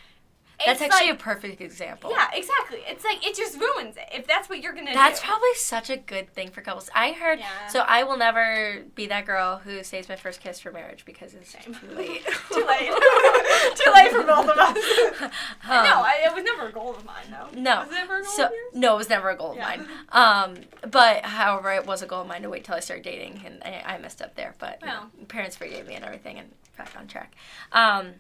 It's 0.60 0.80
That's 0.80 0.82
actually 0.94 1.12
like, 1.12 1.20
a 1.20 1.24
perfect 1.24 1.62
example. 1.62 2.12
yeah, 2.12 2.28
exactly. 2.34 2.80
It's 2.88 3.04
like 3.06 3.26
it 3.26 3.36
just 3.36 3.60
ruins 3.60 3.96
it 3.98 4.10
if 4.14 4.28
that's 4.28 4.50
what 4.50 4.62
you're 4.62 4.74
gonna 4.74 4.94
That's 4.94 5.22
do. 5.22 5.28
probably 5.28 5.54
such 5.56 5.90
a 5.90 5.98
good 5.98 6.30
thing 6.34 6.50
for 6.52 6.62
couples. 6.62 6.90
I 6.94 7.12
heard 7.14 7.40
Yeah. 7.40 7.68
so 7.68 7.80
I 7.88 8.04
will 8.04 8.18
never 8.18 8.84
be 8.96 9.08
that 9.08 9.26
girl 9.26 9.58
who 9.64 9.84
saves 9.84 10.10
my 10.10 10.16
first 10.18 10.42
kiss 10.42 10.60
for 10.60 10.72
marriage 10.72 11.06
because 11.06 11.34
it's 11.34 11.52
Same. 11.52 11.74
too 11.74 11.88
late. 11.96 12.26
Too 12.52 12.66
late. 12.66 12.90
Too 13.76 13.92
late 13.94 14.12
for 14.12 14.24
both 14.24 14.50
of 14.50 14.58
us. 14.58 14.78
Um, 15.70 15.84
no, 15.84 16.02
I, 16.02 16.24
it 16.26 16.34
was 16.34 16.44
never 16.44 16.68
a 16.70 16.72
goal 16.72 16.96
of 16.96 17.06
mine, 17.06 17.26
though. 17.30 17.48
No. 17.60 17.82
Was 17.82 17.92
it 17.92 18.00
ever 18.00 18.18
a 18.18 18.22
goal 18.22 18.32
So 18.32 18.46
of 18.46 18.52
yours? 18.52 18.74
no, 18.74 18.96
it 18.96 18.98
was 18.98 19.10
never 19.10 19.30
a 19.30 19.36
goal 19.38 19.52
of 19.52 19.58
mine. 19.60 19.88
Um, 20.12 20.56
but 20.90 21.24
however, 21.26 21.72
it 21.74 21.86
was 21.86 22.02
a 22.02 22.08
goal 22.08 22.22
of 22.22 22.28
mine 22.28 22.42
to 22.42 22.50
wait 22.50 22.64
till 22.64 22.74
I 22.76 22.80
started 22.80 23.04
dating, 23.04 23.44
and 23.46 23.62
I, 23.64 23.84
I 23.94 23.98
messed 24.00 24.22
up 24.22 24.36
there. 24.36 24.56
But 24.58 24.80
you 24.82 24.88
know, 24.88 25.04
parents 25.28 25.56
forgave 25.56 25.88
me 25.88 25.94
and 25.96 26.04
everything, 26.04 26.40
and 26.40 26.50
back 26.78 26.92
on 26.98 27.08
track. 27.08 27.36
Um, 27.72 28.14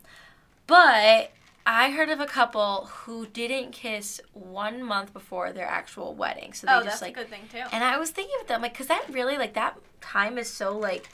but 0.67 1.31
I 1.71 1.91
heard 1.91 2.09
of 2.09 2.19
a 2.19 2.25
couple 2.25 2.87
who 2.87 3.27
didn't 3.27 3.73
kiss 3.73 4.19
one 4.33 4.83
month 4.83 5.13
before 5.13 5.53
their 5.53 5.67
actual 5.67 6.15
wedding, 6.15 6.51
so 6.51 6.65
they 6.65 6.73
just 6.73 6.73
like. 6.73 6.81
Oh, 6.81 6.83
just 6.83 6.99
that's 6.99 7.01
like 7.01 7.11
a 7.11 7.19
good 7.19 7.29
thing 7.29 7.41
too. 7.51 7.69
And 7.71 7.83
I 7.83 7.99
was 7.99 8.09
thinking 8.09 8.35
of 8.41 8.47
them, 8.47 8.63
like, 8.63 8.73
because 8.73 8.87
that 8.87 9.05
really, 9.11 9.37
like, 9.37 9.53
that 9.53 9.77
time 10.01 10.39
is 10.39 10.49
so, 10.49 10.75
like, 10.75 11.09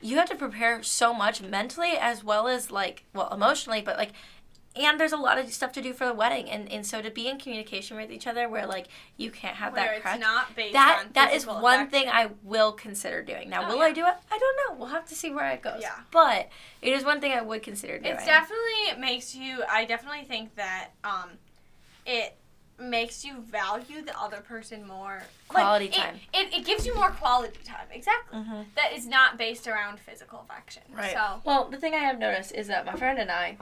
you 0.00 0.16
have 0.16 0.30
to 0.30 0.34
prepare 0.34 0.82
so 0.82 1.12
much 1.12 1.42
mentally 1.42 1.92
as 2.00 2.24
well 2.24 2.48
as, 2.48 2.70
like, 2.70 3.04
well, 3.12 3.28
emotionally, 3.34 3.82
but, 3.82 3.98
like, 3.98 4.12
and 4.74 4.98
there's 4.98 5.12
a 5.12 5.16
lot 5.18 5.38
of 5.38 5.52
stuff 5.52 5.72
to 5.72 5.82
do 5.82 5.92
for 5.92 6.06
the 6.06 6.14
wedding. 6.14 6.48
And, 6.48 6.70
and 6.72 6.86
so 6.86 7.02
to 7.02 7.10
be 7.10 7.28
in 7.28 7.38
communication 7.38 7.96
with 7.96 8.10
each 8.10 8.26
other 8.26 8.48
where, 8.48 8.66
like, 8.66 8.88
you 9.16 9.30
can't 9.30 9.56
have 9.56 9.74
Where 9.74 9.84
that 9.84 9.92
it's 9.96 10.02
crutch. 10.02 10.20
not 10.20 10.54
based 10.56 10.72
That 10.72 11.02
on 11.06 11.12
that 11.12 11.32
is 11.34 11.46
one 11.46 11.62
affection. 11.80 11.90
thing 11.90 12.08
I 12.08 12.30
will 12.42 12.72
consider 12.72 13.22
doing. 13.22 13.50
Now, 13.50 13.66
Oh, 13.68 13.76
will 13.76 13.82
I 13.82 13.92
do 13.92 14.06
it? 14.06 14.14
I 14.30 14.38
don't 14.38 14.56
know. 14.70 14.78
We'll 14.78 14.88
have 14.94 15.06
to 15.08 15.14
see 15.14 15.30
where 15.30 15.50
it 15.50 15.62
goes. 15.62 15.80
Yeah. 15.82 15.92
But 16.10 16.48
it 16.80 16.92
is 16.92 17.04
one 17.04 17.20
thing 17.20 17.32
I 17.32 17.42
would 17.42 17.62
consider 17.62 17.98
doing. 17.98 18.14
it 18.14 18.24
definitely 18.24 18.98
makes 19.00 19.34
you. 19.34 19.62
I 19.70 19.84
definitely 19.84 20.24
think 20.24 20.54
that 20.56 20.90
um, 21.04 21.30
it 22.06 22.36
makes 22.78 23.24
you 23.24 23.42
value 23.42 24.02
the 24.02 24.18
other 24.18 24.38
person 24.38 24.86
more. 24.86 25.22
Quality 25.48 25.86
it- 25.86 25.92
time. 25.92 26.18
It, 26.32 26.52
it, 26.54 26.64
gives 26.64 26.86
you 26.86 26.94
more 26.94 27.10
quality 27.10 27.58
time. 27.64 27.86
Exactly. 27.92 28.38
Mhm. 28.38 28.64
That 28.74 28.92
is 28.94 29.06
not 29.06 29.36
based 29.36 29.68
around 29.68 30.00
physical 30.00 30.40
affection. 30.48 30.82
Right. 30.90 31.12
So. 31.12 31.42
Well, 31.44 31.68
the 31.70 31.76
thing 31.76 31.94
I 31.94 31.98
have 31.98 32.18
noticed 32.18 32.52
is 32.52 32.66
that 32.68 32.86
my 32.86 32.94
friend 32.96 33.18
and 33.18 33.30
I, 33.30 33.58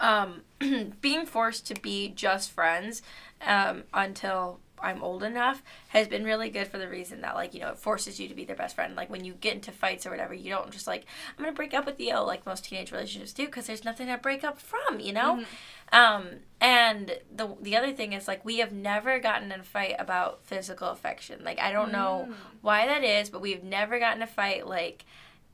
um, 0.00 0.42
being 1.00 1.26
forced 1.26 1.66
to 1.68 1.74
be 1.74 2.08
just 2.08 2.50
friends 2.50 3.02
um, 3.46 3.84
until 3.92 4.60
I'm 4.84 5.00
old 5.00 5.22
enough 5.22 5.62
has 5.88 6.08
been 6.08 6.24
really 6.24 6.50
good 6.50 6.66
for 6.66 6.76
the 6.76 6.88
reason 6.88 7.20
that, 7.20 7.36
like, 7.36 7.54
you 7.54 7.60
know, 7.60 7.68
it 7.68 7.78
forces 7.78 8.18
you 8.18 8.26
to 8.26 8.34
be 8.34 8.44
their 8.44 8.56
best 8.56 8.74
friend. 8.74 8.96
Like, 8.96 9.10
when 9.10 9.24
you 9.24 9.34
get 9.34 9.54
into 9.54 9.70
fights 9.70 10.06
or 10.06 10.10
whatever, 10.10 10.34
you 10.34 10.50
don't 10.50 10.72
just, 10.72 10.88
like, 10.88 11.04
I'm 11.38 11.44
going 11.44 11.54
to 11.54 11.56
break 11.56 11.72
up 11.72 11.86
with 11.86 12.00
you, 12.00 12.18
like 12.18 12.44
most 12.44 12.64
teenage 12.64 12.90
relationships 12.90 13.32
do, 13.32 13.46
because 13.46 13.68
there's 13.68 13.84
nothing 13.84 14.08
to 14.08 14.18
break 14.18 14.42
up 14.42 14.58
from, 14.60 14.98
you 14.98 15.12
know? 15.12 15.36
Mhm. 15.36 15.46
Um, 15.92 16.26
and 16.60 17.18
the 17.30 17.54
the 17.60 17.76
other 17.76 17.92
thing 17.92 18.14
is 18.14 18.26
like 18.26 18.42
we 18.46 18.58
have 18.58 18.72
never 18.72 19.18
gotten 19.18 19.52
in 19.52 19.60
a 19.60 19.64
fight 19.64 19.94
about 19.98 20.42
physical 20.42 20.88
affection. 20.88 21.44
Like 21.44 21.58
I 21.60 21.70
don't 21.70 21.92
know 21.92 22.28
Mm. 22.30 22.34
why 22.62 22.86
that 22.86 23.04
is, 23.04 23.28
but 23.28 23.42
we've 23.42 23.62
never 23.62 23.98
gotten 23.98 24.22
in 24.22 24.22
a 24.22 24.26
fight 24.26 24.66
like 24.66 25.04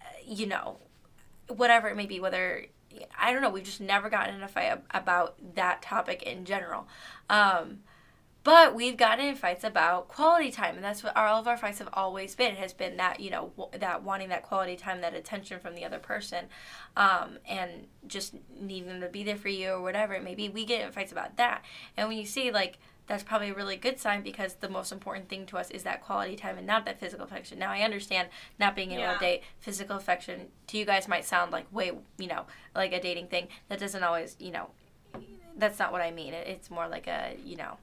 uh, 0.00 0.04
you 0.24 0.46
know 0.46 0.78
whatever 1.48 1.88
it 1.88 1.96
may 1.96 2.06
be 2.06 2.20
whether 2.20 2.66
I 3.18 3.32
don't 3.32 3.42
know, 3.42 3.50
we've 3.50 3.64
just 3.64 3.80
never 3.80 4.08
gotten 4.08 4.34
in 4.34 4.42
a 4.42 4.48
fight 4.48 4.80
about 4.90 5.36
that 5.54 5.82
topic 5.82 6.22
in 6.22 6.44
general. 6.44 6.86
Um, 7.28 7.80
but 8.44 8.74
we've 8.74 8.96
gotten 8.96 9.26
in 9.26 9.34
fights 9.34 9.62
about 9.62 10.08
quality 10.08 10.50
time, 10.50 10.76
and 10.76 10.84
that's 10.84 11.02
what 11.02 11.14
all 11.16 11.38
of 11.40 11.46
our 11.46 11.58
fights 11.58 11.80
have 11.80 11.88
always 11.92 12.34
been. 12.34 12.52
It 12.52 12.58
has 12.58 12.72
been 12.72 12.96
that 12.96 13.20
you 13.20 13.30
know 13.30 13.52
w- 13.58 13.78
that 13.78 14.02
wanting 14.02 14.30
that 14.30 14.42
quality 14.42 14.74
time, 14.74 15.02
that 15.02 15.12
attention 15.12 15.60
from 15.60 15.74
the 15.74 15.84
other 15.84 15.98
person, 15.98 16.46
um, 16.96 17.38
and 17.46 17.88
just 18.06 18.34
needing 18.58 18.88
them 18.88 19.00
to 19.02 19.08
be 19.08 19.22
there 19.22 19.36
for 19.36 19.48
you 19.48 19.72
or 19.72 19.82
whatever 19.82 20.14
it 20.14 20.24
may 20.24 20.34
be. 20.34 20.48
We 20.48 20.64
get 20.64 20.80
in 20.80 20.92
fights 20.92 21.12
about 21.12 21.36
that, 21.36 21.62
and 21.96 22.08
when 22.08 22.16
you 22.16 22.24
see 22.24 22.50
like 22.50 22.78
that's 23.08 23.22
probably 23.22 23.48
a 23.50 23.54
really 23.54 23.76
good 23.76 23.98
sign 23.98 24.22
because 24.22 24.54
the 24.54 24.68
most 24.68 24.92
important 24.92 25.28
thing 25.28 25.46
to 25.46 25.56
us 25.58 25.70
is 25.70 25.82
that 25.82 26.04
quality 26.04 26.36
time 26.36 26.58
and 26.58 26.66
not 26.66 26.84
that 26.84 27.00
physical 27.00 27.24
affection. 27.24 27.58
Now 27.58 27.70
I 27.72 27.80
understand 27.80 28.28
not 28.60 28.76
being 28.76 28.92
able 28.92 29.02
Yeah. 29.02 29.14
to 29.14 29.18
date 29.18 29.42
physical 29.60 29.96
affection 29.96 30.48
to 30.68 30.78
you 30.78 30.84
guys 30.84 31.08
might 31.08 31.24
sound 31.24 31.50
like 31.50 31.66
way 31.72 31.90
you 32.18 32.26
know 32.28 32.44
like 32.74 32.92
a 32.92 33.00
dating 33.00 33.28
thing. 33.28 33.48
That 33.68 33.78
doesn't 33.80 34.02
always 34.02 34.36
you 34.38 34.50
know 34.52 34.68
that's 35.56 35.78
not 35.78 35.90
what 35.90 36.00
I 36.02 36.10
mean. 36.10 36.34
It's 36.34 36.70
more 36.70 36.86
like 36.86 37.06
a 37.08 37.36
you 37.44 37.56
know 37.56 37.78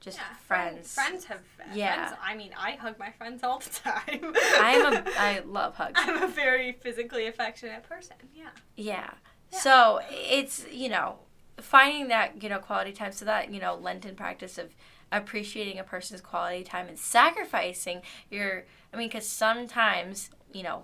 just 0.00 0.16
Yeah, 0.18 0.34
friends. 0.46 0.94
Friends 0.94 1.24
have 1.26 1.40
uh, 1.60 1.64
Yeah. 1.74 2.06
friends. 2.06 2.20
I 2.24 2.34
mean, 2.34 2.52
I 2.56 2.70
hug 2.72 2.98
my 2.98 3.10
friends 3.10 3.42
all 3.42 3.58
the 3.58 3.68
time. 3.70 4.32
I'm 4.58 4.94
a 4.94 5.04
I 5.18 5.42
love 5.44 5.74
hugs. 5.74 5.92
I'm 6.02 6.22
a 6.22 6.28
very 6.28 6.72
physically 6.72 7.26
affectionate 7.26 7.82
person. 7.82 8.16
Yeah. 8.34 8.44
Yeah. 8.76 9.10
Yeah. 9.52 9.58
So 9.58 10.00
it's 10.10 10.64
you 10.70 10.88
know 10.88 11.16
finding 11.60 12.08
that 12.08 12.42
you 12.42 12.48
know 12.48 12.58
quality 12.58 12.92
time. 12.92 13.12
So 13.12 13.24
that 13.24 13.52
you 13.52 13.60
know 13.60 13.74
Lenten 13.74 14.14
practice 14.14 14.58
of 14.58 14.74
appreciating 15.12 15.78
a 15.78 15.84
person's 15.84 16.20
quality 16.20 16.64
time 16.64 16.88
and 16.88 16.98
sacrificing 16.98 18.02
your. 18.30 18.64
I 18.92 18.96
mean, 18.96 19.08
because 19.08 19.26
sometimes 19.26 20.30
you 20.52 20.62
know, 20.62 20.82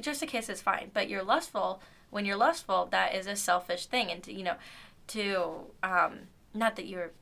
just 0.00 0.22
a 0.22 0.26
kiss 0.26 0.48
is 0.48 0.60
fine, 0.60 0.90
but 0.92 1.08
you're 1.08 1.22
lustful. 1.22 1.80
When 2.10 2.24
you're 2.24 2.36
lustful, 2.36 2.88
that 2.92 3.14
is 3.14 3.26
a 3.26 3.36
selfish 3.36 3.86
thing, 3.86 4.10
and 4.10 4.22
to, 4.22 4.32
you 4.32 4.44
know, 4.44 4.56
to 5.08 5.66
um, 5.82 6.28
not 6.54 6.76
that 6.76 6.86
you're 6.86 7.12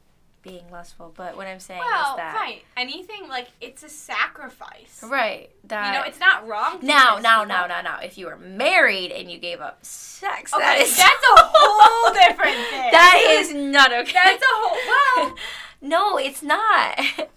being 0.45 0.71
lustful, 0.71 1.13
but 1.17 1.37
what 1.37 1.47
I'm 1.49 1.59
saying 1.59 1.81
Well, 1.81 2.11
is 2.13 2.17
that 2.19 2.35
right. 2.37 2.63
Anything 2.77 3.27
like 3.29 3.49
it's 3.61 3.83
a 3.83 3.89
sacrifice. 3.89 5.03
right 5.03 5.51
that 5.65 5.87
You 5.95 5.99
know, 5.99 6.05
it's 6.07 6.21
not 6.21 6.47
wrong. 6.47 6.79
to 6.81 6.87
now 6.87 7.19
now 7.21 7.43
now 7.45 7.67
now 7.67 7.81
now 7.81 7.99
if 8.01 8.17
you 8.19 8.27
were 8.27 8.37
married 8.37 9.11
and 9.11 9.31
you 9.31 9.39
gave 9.39 9.61
up 9.61 9.85
sex, 9.85 10.53
Okay, 10.53 10.63
that 10.63 10.81
is 10.81 10.97
that's 10.97 11.11
a 11.11 11.43
whole 11.53 12.13
different 12.15 12.57
thing. 12.69 12.91
That 12.93 13.37
is 13.41 13.55
not 13.55 13.93
okay. 13.93 14.13
That's 14.13 14.43
a 14.43 14.47
whole. 14.49 15.25
Well, 15.27 15.37
no, 15.81 16.19
it's 16.19 16.43
not. 16.43 16.99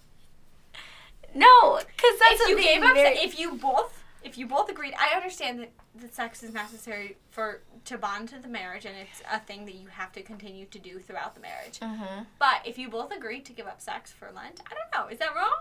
no, 1.34 1.76
because 1.78 2.18
that's 2.18 2.40
if 2.42 2.48
you 2.50 2.60
gave 2.62 2.82
up, 2.82 2.94
married- 2.94 3.18
if 3.18 3.38
you 3.38 3.56
both, 3.56 3.97
if 4.22 4.36
you 4.38 4.46
both 4.46 4.68
agreed, 4.68 4.94
I 4.98 5.14
understand 5.16 5.60
that 5.60 5.70
that 5.96 6.14
sex 6.14 6.42
is 6.42 6.52
necessary 6.52 7.16
for 7.30 7.62
to 7.84 7.96
bond 7.98 8.28
to 8.30 8.38
the 8.38 8.48
marriage, 8.48 8.84
and 8.84 8.96
it's 8.96 9.22
a 9.32 9.38
thing 9.38 9.64
that 9.66 9.74
you 9.74 9.88
have 9.88 10.12
to 10.12 10.22
continue 10.22 10.66
to 10.66 10.78
do 10.78 10.98
throughout 10.98 11.34
the 11.34 11.40
marriage. 11.40 11.80
Mhm. 11.80 12.26
But 12.38 12.66
if 12.66 12.78
you 12.78 12.88
both 12.88 13.10
agreed 13.12 13.44
to 13.46 13.52
give 13.52 13.66
up 13.66 13.80
sex 13.80 14.12
for 14.12 14.30
Lent, 14.30 14.60
I 14.70 14.74
don't 14.74 14.92
know. 15.04 15.10
Is 15.10 15.18
that 15.18 15.34
wrong? 15.34 15.54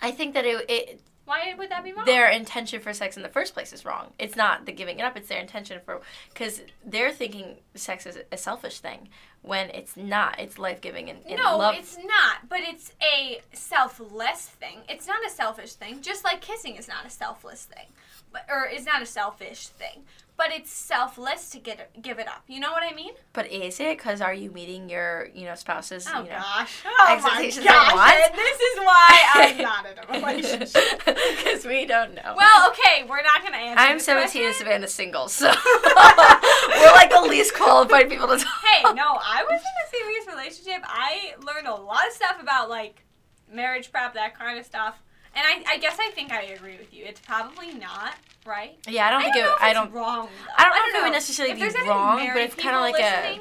I 0.00 0.10
think 0.10 0.34
that 0.34 0.44
it, 0.44 0.68
it 0.70 1.00
Why 1.24 1.54
would 1.56 1.70
that 1.70 1.82
be 1.82 1.92
wrong? 1.92 2.04
their 2.04 2.28
intention 2.28 2.80
for 2.80 2.92
sex 2.92 3.16
in 3.16 3.22
the 3.22 3.28
first 3.28 3.54
place 3.54 3.72
is 3.72 3.84
wrong. 3.84 4.12
It's 4.18 4.36
not 4.36 4.66
the 4.66 4.72
giving 4.72 4.98
it 4.98 5.02
up; 5.02 5.16
it's 5.16 5.28
their 5.28 5.40
intention 5.40 5.80
for 5.84 6.00
because 6.32 6.62
they're 6.84 7.12
thinking 7.12 7.56
sex 7.74 8.06
is 8.06 8.18
a 8.30 8.36
selfish 8.36 8.80
thing 8.80 9.08
when 9.42 9.70
it's 9.70 9.96
not. 9.96 10.38
It's 10.38 10.58
life 10.58 10.80
giving 10.80 11.08
and, 11.10 11.20
and 11.26 11.36
no, 11.36 11.58
love. 11.58 11.74
it's 11.76 11.96
not. 11.98 12.48
But 12.48 12.60
it's 12.60 12.92
a 13.02 13.40
selfless 13.52 14.46
thing. 14.46 14.80
It's 14.88 15.06
not 15.06 15.24
a 15.26 15.30
selfish 15.30 15.74
thing. 15.74 16.02
Just 16.02 16.24
like 16.24 16.40
kissing 16.40 16.76
is 16.76 16.88
not 16.88 17.06
a 17.06 17.10
selfless 17.10 17.64
thing, 17.64 17.86
but 18.32 18.46
or 18.50 18.66
is 18.66 18.84
not 18.84 19.02
a 19.02 19.06
selfish 19.06 19.68
thing. 19.68 20.04
But 20.36 20.50
it's 20.50 20.72
selfless 20.72 21.50
to 21.50 21.58
get 21.58 22.02
give 22.02 22.18
it 22.18 22.26
up. 22.26 22.42
You 22.48 22.58
know 22.58 22.72
what 22.72 22.82
I 22.82 22.92
mean? 22.92 23.12
But 23.32 23.52
is 23.52 23.78
it? 23.78 23.96
Because 23.98 24.20
are 24.20 24.34
you 24.34 24.50
meeting 24.50 24.88
your 24.88 25.28
you 25.32 25.44
know 25.44 25.54
spouse's 25.54 26.08
Oh 26.12 26.22
you 26.24 26.30
know 26.30 26.38
gosh! 26.38 26.82
Oh 26.84 27.20
my 27.22 27.44
gosh! 27.44 27.56
And 27.56 28.34
this 28.36 28.60
is 28.60 28.78
why 28.78 29.22
I'm 29.34 29.58
not 29.62 29.86
in 29.86 29.96
a 29.96 30.12
relationship. 30.20 31.04
Because 31.04 31.64
we 31.64 31.86
don't 31.86 32.14
know. 32.14 32.34
well, 32.36 32.68
okay, 32.70 33.04
we're 33.08 33.22
not 33.22 33.44
gonna 33.44 33.58
answer. 33.58 33.78
I'm 33.80 33.96
this 33.98 34.06
17 34.06 34.44
and. 34.44 34.54
Savannah's 34.56 34.92
single, 34.92 35.28
so 35.28 35.46
we're 35.46 36.92
like 36.92 37.10
the 37.10 37.26
least 37.28 37.54
qualified 37.54 38.10
people 38.10 38.26
to 38.26 38.36
talk. 38.36 38.64
Hey, 38.64 38.82
no, 38.92 39.18
I 39.22 39.44
was 39.48 39.60
in 39.60 39.66
a 39.86 39.90
serious 39.90 40.26
relationship. 40.26 40.82
I 40.84 41.34
learned 41.46 41.68
a 41.68 41.74
lot 41.74 42.06
of 42.08 42.12
stuff 42.12 42.42
about 42.42 42.68
like 42.68 43.04
marriage 43.48 43.92
prep, 43.92 44.14
that 44.14 44.36
kind 44.36 44.58
of 44.58 44.66
stuff. 44.66 45.00
And 45.36 45.44
I, 45.44 45.74
I 45.74 45.78
guess 45.78 45.96
I 46.00 46.10
think 46.10 46.30
I 46.32 46.42
agree 46.42 46.76
with 46.78 46.92
you. 46.94 47.04
It's 47.04 47.20
probably 47.20 47.72
not 47.74 48.14
right. 48.46 48.76
Yeah, 48.88 49.08
I 49.08 49.10
don't 49.10 49.22
think 49.22 49.34
know 49.36 49.48
it. 49.52 49.56
I 49.60 49.70
it's 49.70 49.78
don't. 49.78 49.92
wrong. 49.92 50.26
Though. 50.26 50.52
I 50.56 50.62
don't 50.64 50.72
know 50.74 50.86
if 50.86 50.94
it 50.94 51.02
would 51.06 51.12
necessarily 51.12 51.52
if 51.60 51.74
be 51.74 51.88
wrong, 51.88 52.26
but 52.32 52.42
it's 52.42 52.54
kinda 52.54 52.78
like 52.80 52.98
a- 53.00 53.40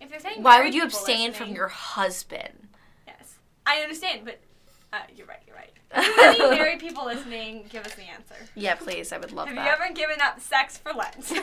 If 0.00 0.10
there's 0.10 0.24
any 0.24 0.40
Why 0.40 0.62
would 0.62 0.74
you 0.74 0.82
abstain 0.84 1.32
from 1.32 1.48
your 1.54 1.68
husband? 1.68 2.68
Yes, 3.06 3.36
I 3.66 3.78
understand, 3.80 4.22
but 4.24 4.38
uh, 4.92 4.98
you're 5.16 5.26
right. 5.26 5.40
You're 5.46 5.56
right. 5.56 5.64
If 5.96 6.40
any 6.40 6.50
married 6.50 6.80
people 6.80 7.06
listening, 7.06 7.64
give 7.70 7.86
us 7.86 7.94
the 7.94 8.02
answer. 8.02 8.34
Yeah, 8.54 8.74
please. 8.74 9.10
I 9.10 9.16
would 9.16 9.32
love 9.32 9.48
Have 9.48 9.56
that. 9.56 9.64
you 9.64 9.70
ever 9.86 9.94
given 9.94 10.20
up 10.20 10.38
sex 10.40 10.76
for 10.76 10.92
Lent? 10.92 11.32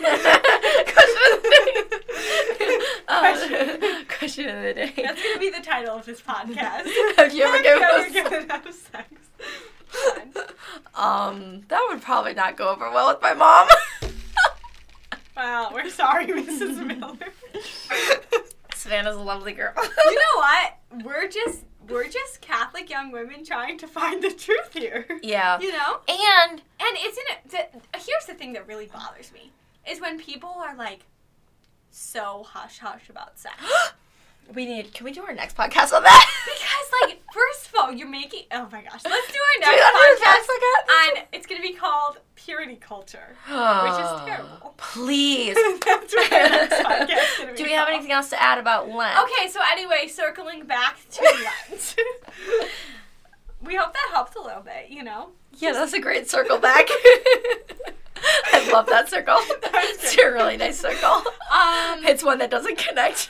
Oh, 3.08 4.04
question 4.18 4.50
of 4.50 4.64
the 4.64 4.74
day. 4.74 4.94
That's 4.98 5.22
gonna 5.22 5.40
be 5.40 5.50
the 5.52 5.62
title 5.62 5.96
of 5.96 6.06
this 6.06 6.22
podcast. 6.22 6.88
Have 7.18 7.34
you 7.34 7.44
ever 7.44 7.58
Have 7.58 7.64
given 7.64 8.14
you 8.14 8.20
ever 8.22 8.30
given 8.30 8.52
up 8.52 8.64
sex? 8.72 9.08
For 9.38 10.16
Lent? 10.18 10.38
Um, 10.96 11.64
that 11.68 11.86
would 11.90 12.02
probably 12.02 12.34
not 12.34 12.56
go 12.58 12.70
over 12.70 12.90
well 12.92 13.10
with 13.10 13.22
my 13.22 13.34
mom. 13.34 13.68
Well, 15.38 15.72
we're 15.74 15.90
sorry, 15.90 16.28
Mrs. 16.28 16.86
Miller. 16.86 17.18
Savannah's 18.74 19.18
a 19.18 19.20
lovely 19.20 19.52
girl. 19.52 19.74
you 19.76 20.16
know 20.16 20.36
what? 20.38 20.78
We're 21.04 21.28
just 21.28 21.64
we're 21.90 22.08
just 22.08 22.40
Catholic 22.42 22.90
young 22.90 23.12
women 23.12 23.44
trying 23.44 23.78
to 23.80 23.88
find 23.88 24.24
the 24.24 24.32
truth 24.32 24.72
here. 24.74 25.06
Yeah. 25.22 25.60
You 25.60 25.72
know? 25.74 26.00
And 26.08 26.52
And 26.52 26.62
it's 26.80 27.18
in 27.18 27.24
it. 27.60 27.82
The, 27.92 28.00
here's 28.00 28.26
the 28.28 28.34
thing 28.34 28.54
that 28.54 28.66
really 28.68 28.88
bothers 28.88 29.32
me 29.34 29.52
is 29.90 30.00
when 30.00 30.18
people 30.20 30.56
are 30.58 30.76
like 30.76 31.02
so 31.92 32.46
hush 32.48 32.80
hush 32.80 33.10
about 33.10 33.38
sex. 33.38 33.56
we 34.54 34.66
need. 34.66 34.94
Can 34.94 35.04
we 35.04 35.12
do 35.12 35.24
our 35.24 35.34
next 35.34 35.58
podcast 35.58 35.92
on 35.94 36.04
that? 36.04 36.32
like, 37.02 37.22
first 37.34 37.68
of 37.68 37.76
all, 37.80 37.92
you're 37.92 38.08
making. 38.08 38.44
Oh 38.52 38.68
my 38.72 38.82
gosh, 38.82 39.02
let's 39.04 39.32
do 39.32 39.40
our 39.40 39.60
next 39.72 39.82
not 39.82 39.94
do 39.94 40.24
a 40.24 40.26
podcast 40.28 41.18
on. 41.20 41.24
It's 41.34 41.46
gonna 41.46 41.62
be 41.62 41.74
called 41.74 42.20
Purity 42.36 42.76
Culture, 42.76 43.36
which 43.48 43.54
is 43.54 44.22
terrible. 44.26 44.74
Please. 44.78 45.56
That's 45.86 46.14
what 46.14 46.34
our 46.34 46.50
next 46.50 46.76
podcast 46.82 47.38
gonna 47.40 47.52
be 47.52 47.58
Do 47.58 47.64
we 47.64 47.72
have 47.72 47.86
called. 47.86 47.96
anything 47.96 48.12
else 48.12 48.30
to 48.30 48.42
add 48.42 48.58
about 48.58 48.90
Lent? 48.90 49.18
Okay, 49.24 49.50
so 49.50 49.60
anyway, 49.72 50.08
circling 50.08 50.66
back 50.66 50.98
to 51.12 51.22
Lent. 51.70 51.96
we 53.62 53.76
hope 53.76 53.94
that 53.94 54.10
helped 54.14 54.36
a 54.36 54.42
little 54.42 54.62
bit, 54.62 54.90
you 54.90 55.04
know? 55.04 55.30
Yeah, 55.58 55.72
that's 55.72 55.94
a 55.94 56.00
great 56.00 56.30
circle 56.30 56.58
back. 56.58 56.88
I 58.54 58.70
love 58.72 58.88
that 58.88 59.08
circle. 59.10 59.38
It's 59.40 60.18
a 60.18 60.32
really 60.32 60.58
nice 60.58 60.80
circle. 60.80 61.10
Um, 61.52 62.04
It's 62.06 62.24
one 62.24 62.40
that 62.40 62.50
doesn't 62.50 62.78
connect. 62.78 63.30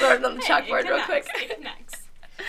Learn 0.00 0.24
on 0.24 0.36
the 0.36 0.40
Hey, 0.42 0.52
chalkboard 0.52 0.88
real 0.88 1.02
quick. 1.02 1.26
It 1.36 1.56
connects. 1.56 1.99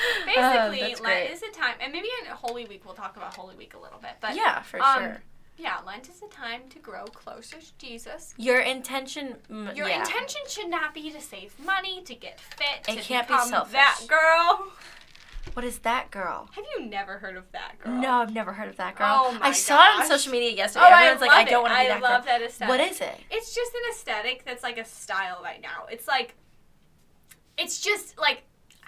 Um, 0.37 0.71
Basically, 0.71 1.03
Lent 1.03 1.29
is 1.31 1.43
a 1.43 1.51
time, 1.51 1.75
and 1.81 1.91
maybe 1.91 2.07
in 2.23 2.31
Holy 2.31 2.65
Week 2.65 2.83
we'll 2.85 2.93
talk 2.93 3.17
about 3.17 3.35
Holy 3.35 3.55
Week 3.55 3.73
a 3.73 3.79
little 3.79 3.99
bit, 3.99 4.11
but 4.21 4.35
yeah, 4.35 4.61
for 4.61 4.81
um, 4.81 4.99
sure. 4.99 5.21
yeah, 5.57 5.77
Lent 5.85 6.09
is 6.09 6.21
a 6.21 6.27
time 6.33 6.61
to 6.69 6.79
grow 6.79 7.03
closer 7.05 7.57
to 7.57 7.77
Jesus. 7.77 8.33
Your 8.37 8.59
intention. 8.61 9.35
mm, 9.51 9.75
Your 9.75 9.87
yeah. 9.89 9.99
intention 9.99 10.41
should 10.47 10.69
not 10.69 10.93
be 10.93 11.09
to 11.11 11.19
save 11.21 11.53
money, 11.63 12.01
to 12.03 12.15
get 12.15 12.39
fit, 12.39 12.85
It 12.87 12.97
to 12.97 13.01
can't 13.03 13.27
be 13.27 13.37
selfish. 13.39 13.73
that 13.73 13.99
girl. 14.07 14.71
What 15.53 15.65
is 15.65 15.79
that 15.79 16.11
girl? 16.11 16.49
Have 16.53 16.65
you 16.77 16.85
never 16.85 17.17
heard 17.17 17.35
of 17.35 17.51
that 17.51 17.77
girl? 17.79 17.93
No, 17.93 18.11
I've 18.21 18.33
never 18.33 18.53
heard 18.53 18.69
of 18.69 18.77
that 18.77 18.95
girl. 18.95 19.23
Oh 19.27 19.37
my 19.39 19.47
I 19.47 19.51
saw 19.51 19.75
it 19.97 20.01
on 20.01 20.07
social 20.07 20.31
media 20.31 20.51
yesterday. 20.51 20.85
Oh, 20.85 20.89
I 20.89 21.05
Everyone's 21.07 21.21
love 21.21 21.27
like, 21.29 21.47
I 21.47 21.49
don't 21.49 21.61
want 21.63 21.73
to 21.73 21.79
be 21.79 21.85
I 21.85 21.87
that 21.89 22.01
love 22.01 22.25
girl. 22.25 22.39
that 22.39 22.41
aesthetic. 22.47 22.69
What 22.69 22.79
is 22.79 23.01
it? 23.01 23.15
It's 23.29 23.53
just 23.53 23.73
an 23.73 23.81
aesthetic 23.91 24.45
that's 24.45 24.63
like 24.63 24.77
a 24.77 24.85
style 24.85 25.41
right 25.43 25.61
now. 25.61 25.87
It's 25.91 26.07
like, 26.07 26.35
it's 27.57 27.81
just 27.81 28.17
like 28.17 28.43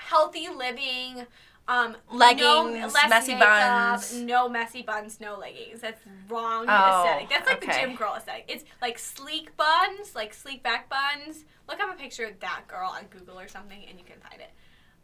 healthy 0.07 0.47
living, 0.49 1.25
um, 1.67 1.95
Leggings, 2.11 2.93
no, 2.93 3.07
messy 3.09 3.33
makeup, 3.35 3.91
buns. 3.91 4.13
no 4.21 4.49
messy 4.49 4.81
buns, 4.81 5.19
no 5.21 5.37
leggings. 5.37 5.79
That's 5.81 6.01
wrong 6.27 6.65
Oh, 6.67 7.03
aesthetic. 7.05 7.29
That's 7.29 7.47
like 7.47 7.63
okay. 7.63 7.81
the 7.81 7.87
gym 7.87 7.95
girl 7.95 8.15
aesthetic. 8.17 8.45
It's 8.49 8.65
like 8.81 8.99
sleek 8.99 9.55
buns, 9.55 10.13
like 10.15 10.33
sleek 10.33 10.61
back 10.61 10.89
buns. 10.89 11.45
Look 11.69 11.79
up 11.79 11.93
a 11.93 11.97
picture 11.97 12.25
of 12.25 12.39
that 12.41 12.63
girl 12.67 12.89
on 12.89 13.05
Google 13.09 13.39
or 13.39 13.47
something, 13.47 13.81
and 13.89 13.97
you 13.97 14.03
can 14.05 14.19
find 14.19 14.41
it. 14.41 14.51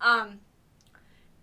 Um, 0.01 0.39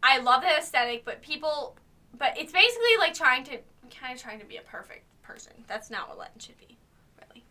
I 0.02 0.18
love 0.18 0.42
that 0.42 0.58
aesthetic, 0.60 1.04
but 1.06 1.22
people, 1.22 1.76
but 2.18 2.36
it's 2.38 2.52
basically 2.52 2.96
like 2.98 3.14
trying 3.14 3.44
to, 3.44 3.58
kind 3.98 4.14
of 4.14 4.20
trying 4.22 4.38
to 4.40 4.44
be 4.46 4.58
a 4.58 4.62
perfect 4.62 5.04
person. 5.22 5.52
That's 5.66 5.90
not 5.90 6.08
what 6.10 6.18
Lenten 6.18 6.40
should 6.40 6.58
be, 6.58 6.76
really. 7.22 7.44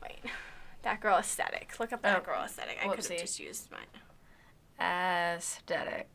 Wait, 0.00 0.20
that 0.82 1.00
girl 1.00 1.18
aesthetic. 1.18 1.74
Look 1.80 1.92
up 1.92 2.02
that 2.02 2.18
Oh, 2.22 2.24
girl 2.24 2.42
aesthetic. 2.44 2.78
I 2.80 2.86
could 2.88 3.04
have 3.04 3.18
just 3.18 3.40
used 3.40 3.68
mine. 3.72 3.80
Aesthetic. 4.80 6.08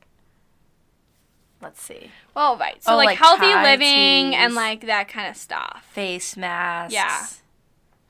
Let's 1.61 1.81
see. 1.81 2.11
Well, 2.35 2.57
right. 2.57 2.81
So 2.83 2.93
Oh, 2.93 2.97
like, 2.97 3.05
like 3.07 3.17
healthy 3.17 3.47
living 3.47 4.35
and 4.35 4.53
like 4.53 4.85
that 4.85 5.07
kind 5.07 5.29
of 5.29 5.35
stuff. 5.37 5.85
Face 5.91 6.37
masks. 6.37 6.93
Yeah. 6.93 7.25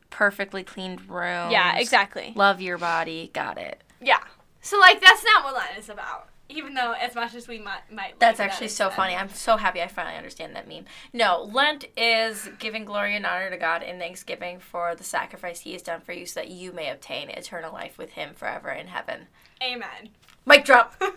Perfectly 0.10 0.64
cleaned 0.64 1.10
rooms. 1.10 1.52
Yeah, 1.52 1.78
exactly. 1.78 2.34
Love 2.36 2.62
your 2.62 2.78
body. 2.78 3.30
Got 3.34 3.58
it. 3.58 3.82
Yeah. 4.02 4.20
So 4.62 4.78
like 4.80 5.00
that's 5.00 5.24
not 5.24 5.44
what 5.44 5.56
Lent 5.56 5.78
is 5.78 5.90
about. 5.90 6.30
Even 6.50 6.74
though 6.76 6.94
as 6.94 7.14
much 7.14 7.36
as 7.36 7.48
we 7.48 7.60
might 7.60 7.92
might. 7.92 8.20
That's 8.20 8.40
like 8.40 8.50
actually 8.50 8.68
that 8.68 8.74
so 8.74 8.90
funny. 8.90 9.16
I'm 9.16 9.30
so 9.30 9.58
happy 9.58 9.82
I 9.82 9.88
finally 9.88 10.16
understand 10.18 10.56
that 10.56 10.68
meme. 10.68 10.86
No, 11.14 11.44
Lent 11.44 11.86
is 11.96 12.50
giving 12.60 12.84
glory 12.84 13.16
and 13.16 13.26
honor 13.26 13.50
to 13.50 13.58
God 13.58 13.84
in 13.84 14.00
thanksgiving 14.00 14.60
for 14.60 14.96
the 14.96 15.04
sacrifice 15.04 15.62
He 15.62 15.74
has 15.74 15.82
done 15.82 16.02
for 16.02 16.14
you 16.14 16.26
so 16.26 16.42
that 16.42 16.50
you 16.50 16.72
may 16.74 16.90
obtain 16.90 17.30
eternal 17.30 17.72
life 17.72 17.98
with 17.98 18.12
Him 18.12 18.34
forever 18.34 18.70
in 18.70 18.88
heaven. 18.88 19.28
Amen. 19.62 20.10
Mic 20.48 20.66
drop. 20.66 20.96
All 21.02 21.10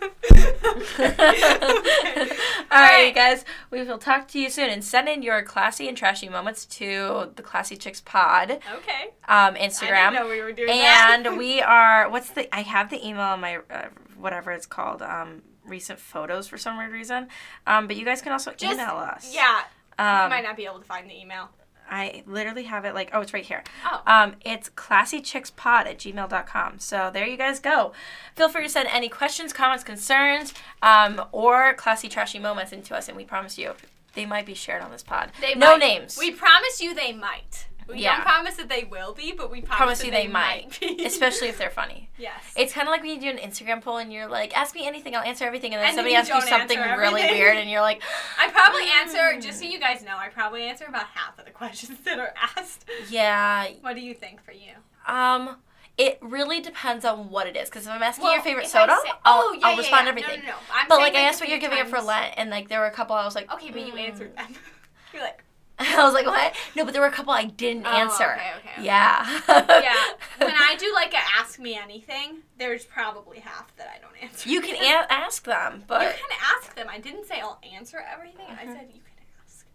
right, 2.79 3.05
you 3.07 3.13
guys. 3.13 3.43
We 3.69 3.83
will 3.83 3.97
talk 3.97 4.27
to 4.29 4.39
you 4.39 4.49
soon 4.49 4.69
and 4.69 4.83
send 4.83 5.07
in 5.09 5.23
your 5.23 5.41
classy 5.41 5.87
and 5.87 5.97
trashy 5.97 6.29
moments 6.29 6.65
to 6.67 7.29
the 7.35 7.41
Classy 7.41 7.75
Chicks 7.77 8.01
Pod 8.01 8.51
Okay. 8.51 9.03
um, 9.27 9.55
I 9.55 9.59
Instagram. 9.59 10.11
didn't 10.11 10.25
know 10.25 10.29
we 10.29 10.41
were 10.41 10.51
doing 10.51 10.67
that. 10.67 11.21
and 11.25 11.37
we 11.37 11.61
are 11.77 12.09
what's 12.09 12.31
the 12.31 12.53
i 12.55 12.61
have 12.61 12.89
the 12.89 13.05
email 13.05 13.21
on 13.23 13.41
my 13.41 13.57
uh, 13.69 13.87
whatever 14.17 14.51
it's 14.51 14.65
called 14.65 15.01
um 15.01 15.41
recent 15.65 15.99
photos 15.99 16.47
for 16.47 16.57
some 16.57 16.77
weird 16.77 16.91
reason. 16.91 17.27
Um, 17.67 17.87
but 17.87 17.95
you 17.95 18.05
guys 18.05 18.21
can 18.21 18.31
also 18.33 18.51
Just- 18.51 18.73
email 18.73 18.95
us. 18.97 19.33
Yeah, 19.33 19.59
you 19.99 20.05
Um, 20.05 20.29
might 20.29 20.43
not 20.43 20.57
be 20.57 20.65
able 20.65 20.79
to 20.79 20.85
find 20.85 21.09
the 21.09 21.17
email. 21.17 21.49
I 21.91 22.23
literally 22.25 22.63
have 22.63 22.85
it 22.85 22.95
like, 22.95 23.09
oh, 23.13 23.21
it's 23.21 23.33
right 23.33 23.45
here. 23.45 23.63
Oh. 23.85 24.01
Um, 24.07 24.35
it's 24.45 24.69
classychickspod 24.69 25.85
at 25.85 25.97
gmail.com. 25.99 26.79
So 26.79 27.11
there 27.13 27.27
you 27.27 27.37
guys 27.37 27.59
go. 27.59 27.91
Feel 28.35 28.49
free 28.49 28.63
to 28.63 28.69
send 28.69 28.87
any 28.91 29.09
questions, 29.09 29.51
comments, 29.53 29.83
concerns, 29.83 30.53
um, 30.81 31.21
or 31.31 31.73
classy, 31.73 32.07
trashy 32.07 32.39
moments 32.39 32.71
into 32.71 32.95
us, 32.95 33.07
and 33.07 33.17
we 33.17 33.25
promise 33.25 33.57
you 33.57 33.73
they 34.13 34.25
might 34.25 34.45
be 34.45 34.53
shared 34.53 34.81
on 34.81 34.91
this 34.91 35.03
pod. 35.03 35.31
They 35.41 35.53
no 35.53 35.71
might- 35.71 35.79
names. 35.79 36.17
We 36.17 36.31
promise 36.31 36.81
you 36.81 36.95
they 36.95 37.13
might. 37.13 37.67
We 37.91 37.99
Yeah. 38.03 38.15
don't 38.17 38.25
promise 38.25 38.55
that 38.55 38.69
they 38.69 38.83
will 38.83 39.13
be, 39.13 39.31
but 39.31 39.51
we 39.51 39.61
promise, 39.61 39.77
promise 39.77 40.03
you 40.05 40.11
they 40.11 40.27
might, 40.27 40.79
be. 40.79 41.03
especially 41.05 41.47
if 41.49 41.57
they're 41.57 41.69
funny. 41.69 42.09
yes. 42.17 42.41
It's 42.55 42.73
kind 42.73 42.87
of 42.87 42.91
like 42.91 43.01
when 43.01 43.11
you 43.11 43.19
do 43.19 43.29
an 43.29 43.37
Instagram 43.37 43.81
poll 43.81 43.97
and 43.97 44.11
you're 44.11 44.27
like, 44.27 44.55
ask 44.57 44.73
me 44.75 44.87
anything, 44.87 45.15
I'll 45.15 45.23
answer 45.23 45.45
everything, 45.45 45.73
and 45.73 45.81
then 45.81 45.89
And 45.89 45.95
somebody 45.95 46.15
asks 46.15 46.33
you 46.33 46.41
something 46.41 46.79
really 46.79 47.23
weird, 47.23 47.57
and 47.57 47.69
you're 47.69 47.81
like, 47.81 48.01
I 48.39 48.49
probably 48.49 48.83
answer, 48.99 49.39
just 49.39 49.59
so 49.59 49.65
you 49.65 49.79
guys 49.79 50.03
know, 50.03 50.15
I 50.17 50.29
probably 50.29 50.63
answer 50.63 50.85
about 50.87 51.05
half 51.13 51.37
of 51.37 51.45
the 51.45 51.51
questions 51.61 51.99
that 52.05 52.19
are 52.19 52.33
asked. 52.57 52.85
yeah, 53.09 53.67
What 53.81 53.95
do 53.95 54.01
you 54.01 54.13
think 54.13 54.43
for 54.43 54.51
you? 54.51 54.71
um, 55.07 55.57
it 55.97 56.17
really 56.21 56.61
depends 56.61 57.03
on 57.05 57.29
what 57.29 57.45
it 57.47 57.55
is. 57.57 57.69
Because 57.69 57.85
if 57.85 57.91
I'm 57.91 58.01
asking 58.01 58.25
your 58.31 58.41
favorite 58.41 58.67
soda, 58.67 58.97
say- 59.03 59.11
I'll, 59.25 59.41
oh, 59.43 59.53
yeah, 59.59 59.65
I'll 59.67 59.71
yeah, 59.73 59.77
respond 59.77 60.05
yeah. 60.07 60.11
to 60.13 60.19
everything. 60.21 60.39
No, 60.39 60.51
no, 60.51 60.51
no. 60.53 60.83
But 60.87 60.99
like 60.99 61.13
I 61.15 61.21
asked 61.21 61.41
what 61.41 61.49
you're 61.49 61.59
giving 61.59 61.79
up 61.79 61.87
for 61.89 61.99
Lent, 62.01 62.33
and 62.37 62.49
like 62.49 62.69
there 62.69 62.79
were 62.79 62.85
a 62.87 62.91
couple 62.91 63.15
I 63.15 63.25
was 63.25 63.35
like, 63.35 63.51
Okay, 63.53 63.69
but 63.71 63.81
you 63.85 63.91
"Hmm." 63.91 63.97
answered 63.99 64.35
them. 64.35 64.55
You're 65.13 65.21
like, 65.21 65.43
I 65.99 66.03
was 66.03 66.13
like, 66.13 66.25
what? 66.25 66.55
No, 66.75 66.83
but 66.85 66.93
there 66.93 67.01
were 67.01 67.07
a 67.07 67.11
couple 67.11 67.33
I 67.33 67.45
didn't 67.45 67.85
Oh, 67.85 67.89
answer. 67.89 68.33
okay, 68.33 68.51
okay, 68.59 68.69
okay. 68.77 68.83
Yeah. 68.85 69.41
yeah. 69.47 70.03
When 70.45 70.55
I 70.55 70.75
do 70.77 70.91
like 70.93 71.13
a 71.13 71.19
ask 71.39 71.59
me 71.59 71.75
anything, 71.75 72.39
there's 72.57 72.85
probably 72.85 73.39
half 73.39 73.75
that 73.77 73.87
I 73.95 73.99
don't 74.01 74.15
answer. 74.21 74.49
you 74.49 74.61
can 74.61 74.75
a- 74.75 75.11
ask 75.11 75.43
them, 75.43 75.83
but 75.87 76.01
You 76.01 76.07
can 76.27 76.37
ask 76.57 76.75
them. 76.75 76.87
I 76.89 76.99
didn't 76.99 77.25
say 77.27 77.39
I'll 77.41 77.59
answer 77.75 78.03
everything. 78.11 78.45
I 78.49 78.65
Mhm. 78.65 78.73
said 78.75 78.87
you 78.93 79.01
can 79.01 79.25
ask. 79.43 79.65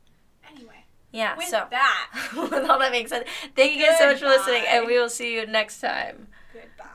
Anyway, 0.51 0.85
yeah. 1.13 1.37
with 1.37 1.47
so 1.49 1.67
that, 1.71 2.11
with 2.37 2.69
all 2.69 2.79
that 2.79 2.93
being 2.93 3.07
said, 3.09 3.27
thank 3.55 3.75
you 3.77 3.85
guys 3.87 3.99
so 3.99 4.07
much 4.11 4.19
for 4.21 4.27
listening, 4.27 4.65
and 4.69 4.87
we 4.87 4.99
will 4.99 5.09
see 5.11 5.35
you 5.35 5.47
next 5.47 5.81
time. 5.81 6.29
goodbye. 6.53 6.93